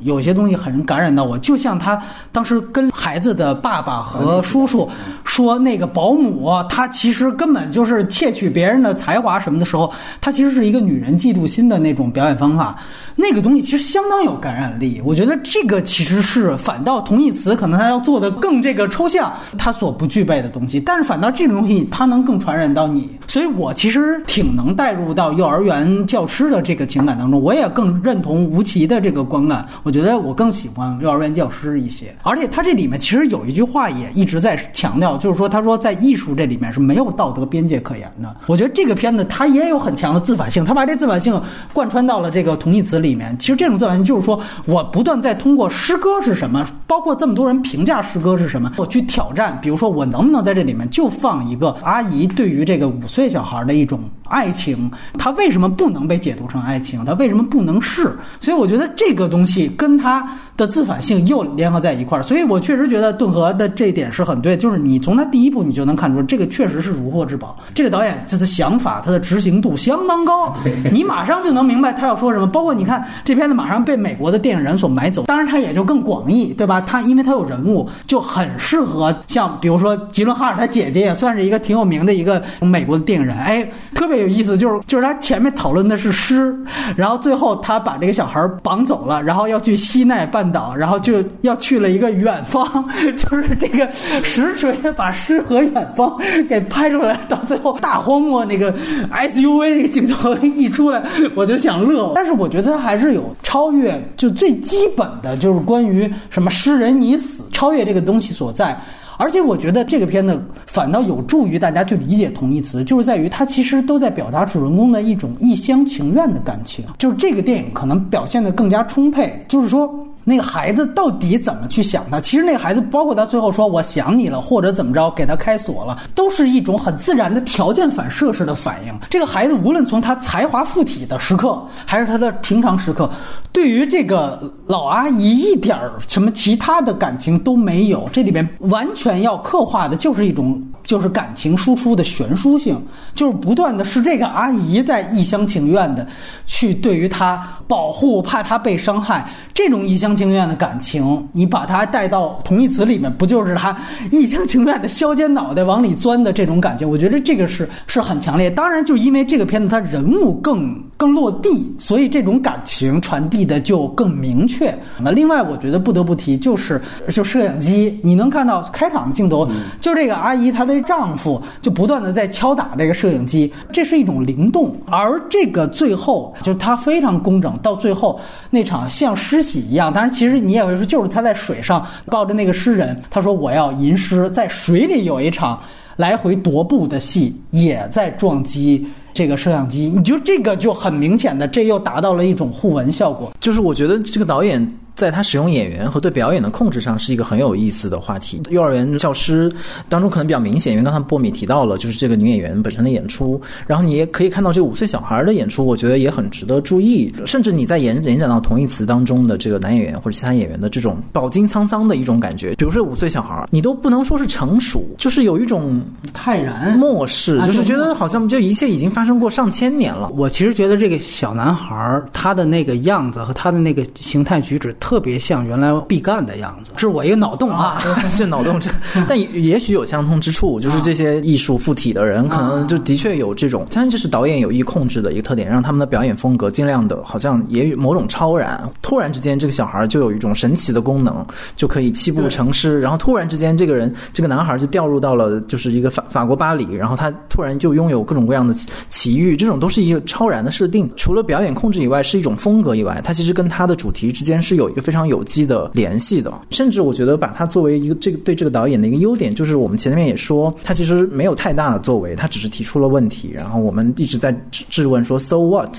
[0.00, 1.38] 有些东西很感染到我。
[1.38, 1.96] 就像她
[2.32, 4.90] 当时跟孩子的爸爸和叔叔
[5.22, 12.76] 说，那个保姆她其实根本就是窃取别人的才华什么的时候，她其实是一个女人嫉妒心的那种表演方法。
[13.14, 41.38] 那个东西其实相当有感染力，我觉得这个其实是反倒同义词可能它要做的更这个抽象，它所不具备的东西，但是反倒这种东西它能更传染到你，所以我其实挺能带入到幼儿园教师的这个情感当中，我也更认同吴奇的这个观感，我觉得我更喜欢幼儿园教师一些，而且他这里面其实有一句话也一直在强调，就是说他说在艺术这里面是没有道德边界可言的，我觉得这个片子它也有很强的自反性，他把这自反性
[41.74, 43.01] 贯穿到了这个同义词。
[43.02, 49.58] 里面其实这种造型就是说我不断在通过诗歌是什么，包括这么多人评价诗歌是什么，我去挑战。
[49.60, 54.00] 比如说我能不能在这里面就放一个阿姨对于这个五岁小孩的一种
[54.32, 57.04] 爱情，它为什么不能被解读成爱情？
[57.04, 58.10] 它为什么不能是？
[58.40, 60.26] 所以我觉得这个东西跟它
[60.56, 62.22] 的自反性又联合在一块儿。
[62.22, 67.56] 所以我确实觉得顿河的这一点是很对，就是你从他第一部你就能看出这个确实是如获至宝。
[67.74, 70.56] 这个导演他的想法，他的执行度相当高，
[70.90, 72.46] 你马上就能明白他要说什么。
[72.46, 73.04] 包括你看。
[73.24, 76.80] 这片子马上被美国的电影人所买走，当然它也就更广义，对吧？
[76.80, 86.56] 它因为它有人物，就很适合像比如说吉伦哈尔他姐姐也算是一个挺有名的一个美国的电影人，哎，特别有意思，就是就是他前面讨论的是诗，
[86.96, 92.64] 然后最后他把这个小孩绑走了，然后要去西奈半岛，然后就要去了一个远方，
[93.16, 96.16] 就是这个实锤把诗和远方
[96.48, 101.02] 给拍出来，到最后大荒漠那个 SUV 那个镜头一出来，
[101.34, 108.78] 我就想乐，但是我觉得还是有超越，就最基本的就是关于什么诗人已死，超越这个东西所在。
[109.18, 119.92] 而且我觉得这个片子反倒有助于大家去理解同义词，就是在于它其实都在表达主人公的一种一厢情愿的感情，就是这个电影可能表现的更加充沛，就是说。
[120.24, 122.20] 那个孩子到底怎么去想他？
[122.20, 128.94] 其实那个孩子，包括他最后说“我想你了”或者怎么着，给他开锁了，都是一种很自然的条件反射式的反应。
[129.10, 133.10] 这个孩子无论从他才华附体的时刻，还是他的平常时刻，
[133.52, 138.08] 对于这个老阿姨一点儿什么其他的感情都没有。
[138.12, 140.62] 这里面完全要刻画的就是一种。
[140.84, 142.80] 就是感情输出的悬殊性，
[143.14, 146.06] 就是不断的是这个阿姨在一厢情愿的
[146.46, 153.76] 去对于他保护，怕他被伤害，这种一厢情愿的感情，你把它带到同义词里面，不就是他
[154.10, 156.84] 一厢情愿的削尖脑袋往里钻的这种感觉？
[156.84, 158.50] 我觉得这个是是很强烈。
[158.50, 164.76] 当然，就因为这个片子它人物更更落地，所以这种感情传递的就更明确。
[164.98, 169.48] 那另外，我觉得不得不提就是就摄影机，你能看到开场的镜头，
[169.80, 170.71] 就这个阿姨她的。
[170.80, 178.18] 丈夫就不断的在敲打这个摄影机，这是一种灵动，而这个最后就是他非常工整，到最后
[178.50, 185.60] 那场像诗喜一样，当然其实你也会说，就是他在水上抱着那个诗人，他说我要吟诗，在水里有一场
[185.96, 194.66] 来回踱步的戏，也在撞击这个摄像机，你就这个就很明显的，这又达到了一种互文效果，就是我觉得这个导演。
[194.94, 198.40] 在他使用演员和对表演的控制上是一个很有意思的话题。
[198.50, 199.50] 幼儿园教师
[199.88, 203.40] 当中可能比较明显，因为刚才波米提到了，就是这个女演员本身的演出。
[203.66, 207.12] 然后你也可以看到这个五岁小孩的演出，我觉得也很值得注意。
[207.26, 215.82] 甚至你在延延展到同义词当中的这个男演员或者其他演员的这种饱经沧桑的一种感觉，比如说五岁小孩，你都不能说是成熟，就是有一种
[216.12, 220.10] 泰然漠视，就是觉得好像就一切已经发生过上千年了。
[220.14, 224.74] 我其实觉得这个小男孩他的那个样子和他的那个形态举止。
[224.82, 227.80] 特别像原来毕赣的样子，是我一个脑洞啊，
[228.18, 228.68] 这脑洞这，
[229.08, 238.60] 但也也许有相通之处，就是这些艺术附体的人，可能就的确有这种，相信这是导演有意控制的一个特点，让他们的表演风格尽量的，好像也有某种超然。
[238.82, 248.52] 突然之间，这个小孩就有一种神奇的功能，就可以七步成诗，然后突然之间，这个人这个男孩就掉入到了就是一个法法国巴黎，然后他突然就拥有各种各样的
[248.90, 250.90] 奇遇，这种都是一个超然的设定。
[250.96, 254.71] 除了表演控制以外，是一种风格以外，它其实跟它的主题之间是有。
[254.72, 265.76] 一个非常有机的联系的，甚至我觉得把它作为一个这个对这个导演的一个优点，就是我们前面也说，他其实没有太大的作为，他只是提出了问题，然后我们一直在质问说 “so what”，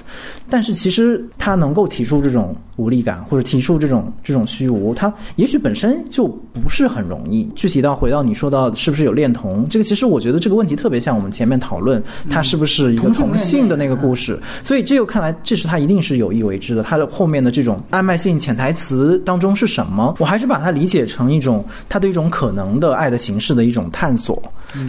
[0.47, 7.47] 但是其实他能够提出这种无力感，或者提出这种这种虚无，它也许本身就不是很容易。
[7.55, 16.83] 具体到回到你说到是不是有恋童，这个其实我觉得这个问题特别像我们前面讨论它是不是一个同性的那个故事，所以这又看来这是他一定是有意为之的。
[16.83, 20.15] 他的后面的这种暧昧性潜台词当中是什么？
[20.19, 24.41] 我还是把它理解成一种他对一种可能的爱的形式的一种探索，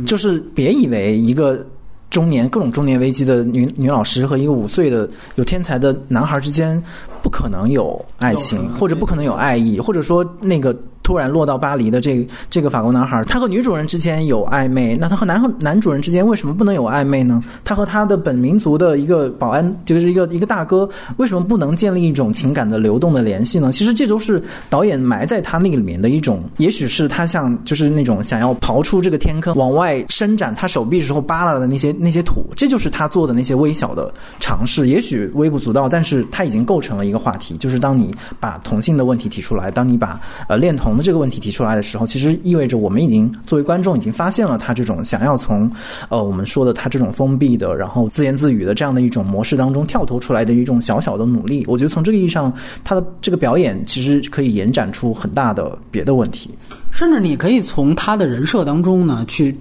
[0.07, 1.65] 就是别以为一个。
[2.11, 6.81] 中年各种中年危机的女女老师和一个五岁的有天才的男孩之间，
[7.25, 10.77] 不可能有爱情，或者不可能有爱意，或者说那个。
[11.05, 17.41] 突然落到巴黎的这这个法国男孩，他和女主人之间有暧昧，那他和男男主人之间为什么不能有暧昧呢？
[17.63, 23.71] 他和他的本民族的一个保安，就是一个一个大哥，为什么不能建立一种情感的流动的联系呢？
[23.71, 34.11] 其实这都是导演埋在他那个里面的一种，也许是他像就是那种想要刨出这个天坑，往外伸展他手臂时候扒拉的那些那些土，这就是他做的那些微小的
[34.41, 37.59] 尝试，也许微不足道，但是他已经构成了一个话题。
[37.59, 40.19] 就是当你把同性的问题提出来，当你把
[40.49, 40.94] 呃恋童。
[40.95, 45.69] 我们这个问题提出来的时候，其实意味着我们已经作为观众已经发现了他这种想要从
[46.09, 51.65] 呃我们说的他这种封闭的，然后自言自语的这样的一种模式当中跳脱出来的一种小小的努力。
[51.67, 52.55] 我觉得从这个意义上，
[52.85, 56.49] 他的这个表演其实可以延展出很大的别的问题，
[56.93, 59.53] 甚至你可以从他的人设当中呢去。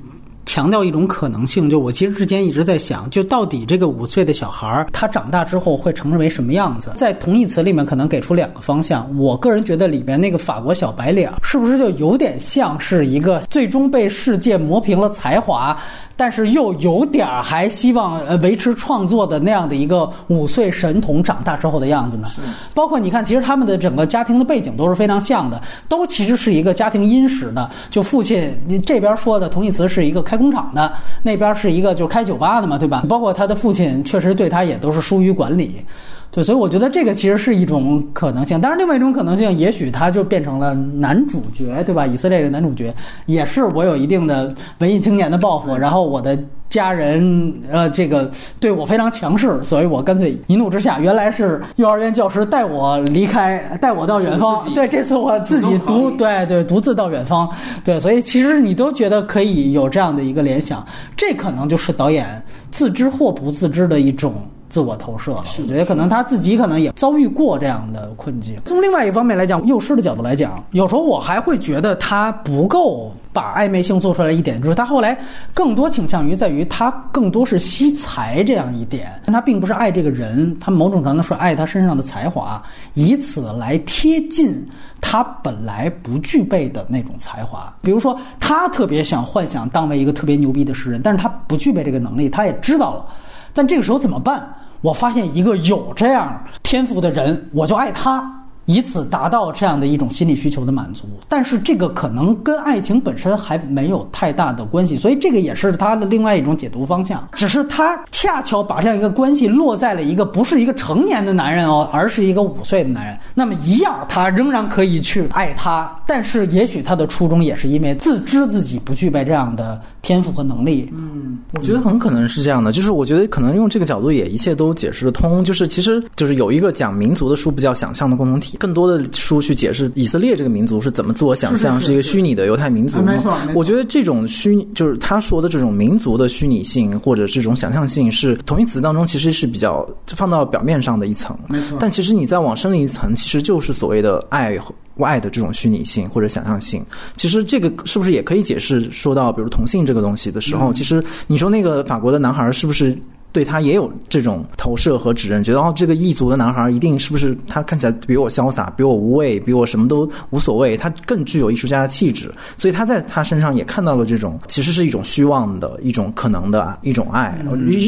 [0.45, 6.91] 强调一种可能性，就我其实之前一直在想，就到底这个五岁的小孩儿他长大之后会成为什么样子？
[6.95, 9.09] 在同义词里面可能给出两个方向。
[9.17, 15.77] 我个人觉得里边那个法国小白脸是不是就有点像是一个最终被世界磨平了才华？
[16.15, 22.27] 但是又有点儿还希望呃维持创作的那样的一个五岁神童长大之后的样子呢？
[22.75, 25.59] 包括你看，其实他们的整个家庭的背景都是非常像的，
[25.89, 27.67] 都其实是一个家庭殷实的。
[27.89, 30.91] 就父亲你这边说的同义词是一个开工厂的，
[31.21, 33.03] 那边是一个就开酒吧的嘛，对吧？
[33.07, 35.85] 包括他的父亲确实对他也都是疏于管理。
[36.31, 42.07] 对，所以我觉得这个其实是一种可能性，但是，另外一种可能性，也许他就变成了男主角，对吧？
[42.07, 42.91] 以色列的男主角
[43.27, 46.35] 也是我有一定的文艺青年的抱负，然后我的
[46.73, 48.27] 家人呃，这个
[48.59, 57.47] 对我非常强势，所以我干脆一怒之下，原来是幼儿园教师带我离开，带我到远方，对，这次我自己独对对独自到远方，
[57.83, 60.83] 对，所以其实你都觉得可以有这样的一个联想，
[61.15, 64.33] 这可能就是导演自知或不自知的一种。
[64.73, 68.59] 自我投射了，我觉得可能他自己可能也遭遇过这样的困境。
[68.65, 75.15] 从另外一方面来讲，幼师的角度来讲，有时候我还会觉得他不够把暧昧性做出来一点，就是他后来
[75.53, 82.59] 更多倾向于在于他更多是惜才这样一点，但他并不是爱这个人，他某种程度是爱他身上的才华，
[82.95, 84.59] 以此来贴近
[84.99, 87.71] 他本来不具备的那种才华。
[87.83, 93.05] 比如说，他特别想幻想当为一个特别牛逼的诗人，但是他不具备这个能力，他也知道了，
[93.53, 94.51] 但这个时候怎么办？
[94.83, 98.42] 我发现一个有这样天赋的人，我就爱他。
[98.65, 107.27] 以此达到这样的一种心理需求的满足，但是这个可能跟爱情本身还没有太大的关系，所以这个也是他的另外一种解读方向。
[107.33, 113.17] 只是他恰巧把这样一个关系落在了一个不是一个成年的男人哦，而是一个五岁的男人。
[113.33, 120.89] 那么一样，他仍然可以去爱他，但是也许他的初衷也是因为自知自己不具备这样的天赋和能力。
[120.93, 125.43] 嗯，我觉得很可能是这样的，就是我觉得可能用这个角度也一切都解释得通。
[125.43, 128.52] 就是其实就是有一个讲民族的书，不叫《想象的共同体》。
[128.59, 133.01] 更多的书去解释以色列这个民族是怎么自我想象，是一个虚拟的犹太民族。
[133.01, 141.37] 没错，我觉得这种虚，就是他说的这种民族的虚拟性或者这种想象性，是同义词当中其实是比较放到表面上的一层。
[141.47, 144.57] 没错，但其实你再往深的一层，其实就是所谓的爱
[144.97, 146.85] 外的这种虚拟性或者想象性。
[147.15, 152.95] 其实这个是不是也可以解释说到，比如同性这个东西的时候，其实你说那个法国的男孩是不是？
[153.33, 167.35] 对他也有这种投射和指认，觉得哦，这个异族的男孩一定是不是他看起来比我潇洒，比我无畏，比我什么都无所谓，他更具有艺术家的气质，所以他在他身上也看到了这种其实是一种虚妄的一种可能的一种爱，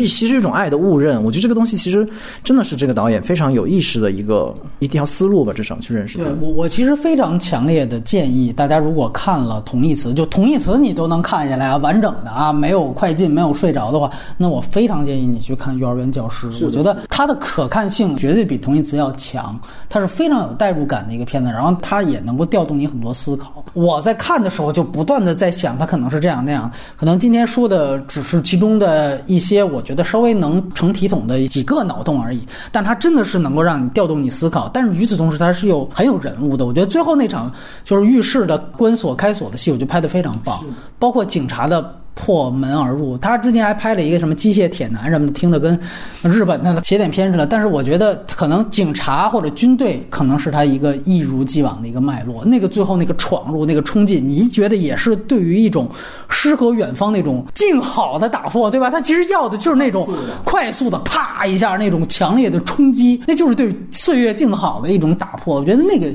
[0.09, 1.23] 其实一种爱的误认。
[1.23, 2.07] 我觉得这个东西其实
[2.43, 6.17] 真的是这个导演非常有意识的一个一条思路吧，至少去认识。
[6.17, 15.34] 对我，我其实非常强烈的建议大家，如果看了同义词，就同义词你都能看下来啊，完整的啊，没有快进，没有睡着的话，那我非常建议你。
[15.35, 19.59] 你去看幼儿园教师，我觉得它的可看性绝对比同义词要强，
[19.89, 23.65] 它是非常有代入感的一个片子，然后它也能够调动你很多思考。
[23.73, 34.69] 我在看的时候就不断的在想，它可能是这样那样，可能今天说的只是其中的一些，我觉得稍微能成体统的几个脑洞而已，但它真的是能够让你调动你思考。
[34.73, 36.65] 但是与此同时，它是有很有人物的。
[36.65, 37.51] 我觉得最后那场
[37.83, 40.63] 就是浴室的关锁开锁的戏，我觉得拍的非常棒，
[40.97, 41.99] 包括警察的。
[42.15, 43.15] 破门而入。
[43.19, 45.79] 他之前还拍了一个什么机械铁男什么的，听的跟
[46.23, 47.45] 日本的邪典片似的。
[47.45, 52.43] 但是我觉得可能警察或者军队可能是他一个一如既往的一个脉络。
[52.45, 55.87] 那个最后那个闯入那个冲进，你觉得也是对于一种
[56.29, 58.89] 诗和远方那种静好的打破，对吧？
[58.89, 60.07] 他其实要的就是那种
[60.43, 65.55] 快速的啪一下那种强烈的冲击，那就是对岁月静好的一种打破。
[65.55, 66.11] 我觉得那个。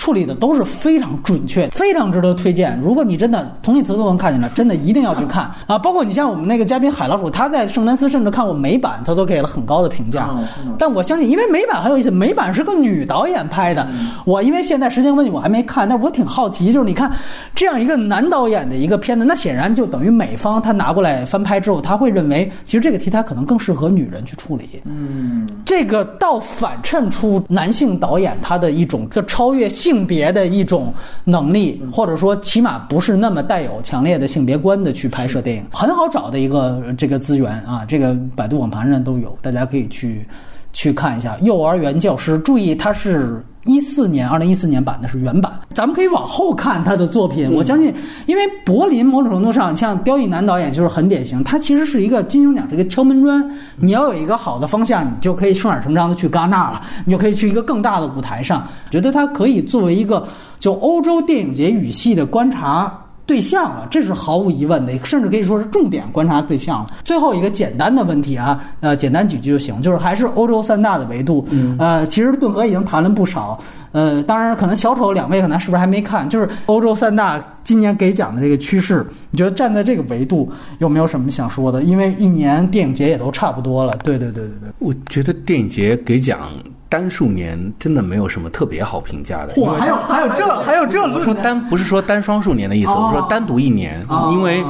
[0.00, 2.80] 处理的都是非常准确，非常值得推荐。
[2.82, 5.78] 如果你真的同义词都能看见了，真的一定要去看啊！
[5.78, 10.34] 包括你像我们那个嘉宾海老鼠，他在圣丹斯甚至看过美版，他都给了很高的评价。
[10.78, 13.86] 但我相信，因为美版很有意思，美版是个女导演拍的。
[14.24, 17.12] 我因为现在时间问题，我还没看，但我挺好奇，就是你看
[17.54, 24.80] 这样一个男导演的一个片子，那显然就等于美方他拿过来翻拍之后，他会认为其实这个题材可能更适合女人去处理。
[24.86, 29.89] 嗯，这个倒反衬出男性导演他的一种就超越性。
[29.90, 30.94] 性别的一种
[31.24, 40.24] 能力，或者说起码不是那么带有强烈的性别观的去拍摄电影，很好找的一个这个资源啊，这个百度网盘上都有，大家可以去
[40.72, 41.36] 去看一下。
[41.42, 43.44] 幼儿园教师，注意他是。
[43.64, 47.50] 一四年，二零一四年版的是原版，咱们可以往后看他的作品。
[47.52, 47.92] 我相信，
[48.26, 53.50] 因为柏林某种程度上，像刁亦男导演就是很典型，他其实是一个金熊奖是一个敲门砖。
[53.76, 58.66] 你要有一个好的方向，你就可以顺理成章的去戛纳了，你就可以去一个更大的舞台上。
[58.90, 60.26] 觉得他可以作为一个
[60.58, 62.98] 就欧洲电影节语系的观察。
[63.30, 66.90] 对象了，这是毫无疑问的，甚至可以说是重点观察对象了。
[67.04, 71.46] 最后一个简单的问题啊，呃，简单几句就行，就是还是欧洲三大的维度。
[71.78, 73.56] 呃，其实顿河已经谈了不少。
[73.92, 76.28] 呃，当然可能小丑两位可能是不是还没看？
[76.28, 81.82] 就是欧洲三大今年给奖的这个趋势，你觉得站在这个维度有没有什么想说的？
[81.82, 83.96] 因为一年电影节也都差不多了。
[84.04, 86.50] 对对对对对，我觉得电影节给奖。
[86.88, 89.54] 单数年真的没有什么特别好评价的。
[89.54, 94.60] 嚯，还有还有这还有这，我说单不是说单双数年的意思，我说单独一年，因为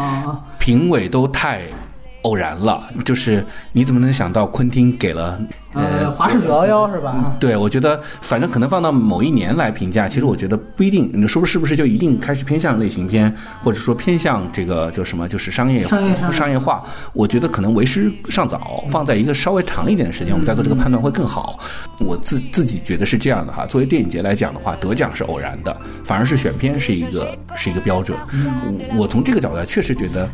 [0.59, 1.63] 评委都太
[2.23, 2.83] 偶然了。
[3.05, 5.41] 就是你怎么能想到昆汀给了？
[5.73, 7.37] 呃，华氏九幺幺是吧？
[7.39, 11.09] 对，我觉得反正可能放到某一年来评价，其实我觉得不一定。
[11.15, 13.33] 你说是不是就一定开始偏向类型片，
[13.63, 15.85] 或者说偏向这个叫什么，就是商业
[16.33, 16.83] 商业化？
[17.13, 21.57] 我觉得可能为时尚早，放在一个稍微长一点的时间，我们再做这个判断会更好。
[22.01, 23.65] 我自自己觉得是这样的哈。
[23.65, 28.19] 作为电影节来讲的话，得奖是偶然的，反而是选片是一个是一个标准。
[28.97, 30.29] 我从这个角度确实觉得，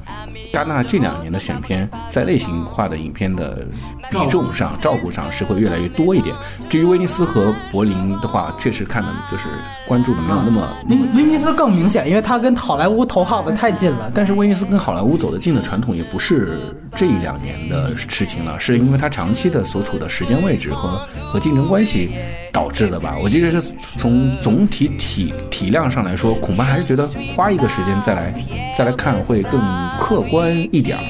[0.54, 1.75] 戛纳这两年的选片
[2.08, 3.66] 在类型化的影片的
[4.10, 5.26] 比重上、照顾上。
[5.30, 6.36] 是会越来越多一点。
[6.68, 9.44] 至于威尼斯和柏林的话，确实看的就是
[9.88, 10.76] 关注的没有那么。
[10.88, 14.10] 威威尼斯更明显，因为它跟好莱坞头号的太近了。
[14.14, 16.60] 但是威尼斯跟好莱坞走得近的传统也不是
[16.94, 22.10] 这一两年的事情了，是因为它长期的所处的时间位置和和竞争关系
[22.52, 23.16] 导致的吧？
[23.22, 23.60] 我觉得是
[23.96, 28.34] 从总体体体量上来说，恐怕还是觉得花一个时间再来
[28.76, 29.60] 再来看会更
[29.98, 31.02] 客观一点儿。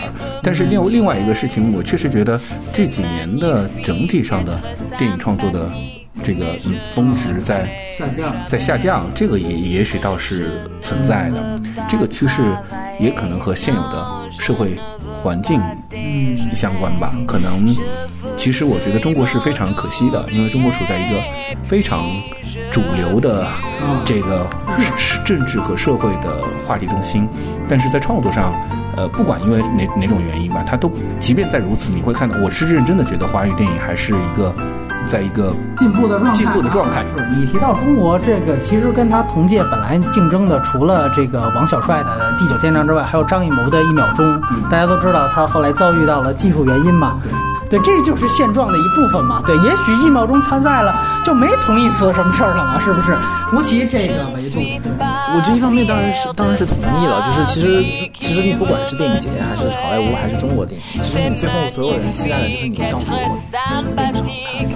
[0.43, 2.40] 但是另另外一个事情，我确实觉得
[2.72, 3.96] 这几年的整。
[3.96, 4.60] 整体上的
[4.98, 5.72] 电影创作的
[6.22, 6.58] 这个
[6.94, 7.66] 峰值在
[7.96, 11.58] 下降，在下降，这个也也许倒是存在的。
[11.88, 12.54] 这个趋势
[13.00, 14.06] 也可能和现有的
[14.38, 14.78] 社会
[15.22, 15.58] 环境
[16.54, 17.14] 相关吧。
[17.26, 17.74] 可能，
[18.36, 21.18] 其实我觉得中国是非常可惜的，因为中国处在一个
[21.64, 22.04] 非常
[22.70, 23.48] 主流的
[24.04, 24.46] 这个
[25.24, 27.26] 政治和社会的话题中心，
[27.66, 28.52] 但是在创作上。
[28.97, 30.90] 呃，不管因为哪哪种原因吧，它都
[31.20, 34.55] 即便再如此，你会看到，我是认真的觉得华语电影还是一个，
[35.06, 36.36] 在一个进步的状态。
[36.36, 37.02] 进步的状态。
[37.02, 44.24] 是你提到中国这个，其实跟他同届本来竞争的，除了这个王小帅的《地久天长》之外，还有张艺谋的《一秒钟》。
[44.70, 47.20] 大家都知道，他后来遭遇到了技术原因嘛。
[47.68, 49.43] 对这就是现状的一部分嘛。
[49.47, 50.94] 对也许一秒钟参赛了
[51.24, 53.16] 就没同义词什么事儿了嘛是不是？
[53.52, 54.80] 无其这个维度对。
[55.34, 57.84] 我这一方面当然是当然是同意了就是其实
[58.18, 63.16] 其实你不管是电影节还是好莱坞还是中国电影其实你最后所有人期待的就是你告诉我
[63.74, 64.30] 什么并不是好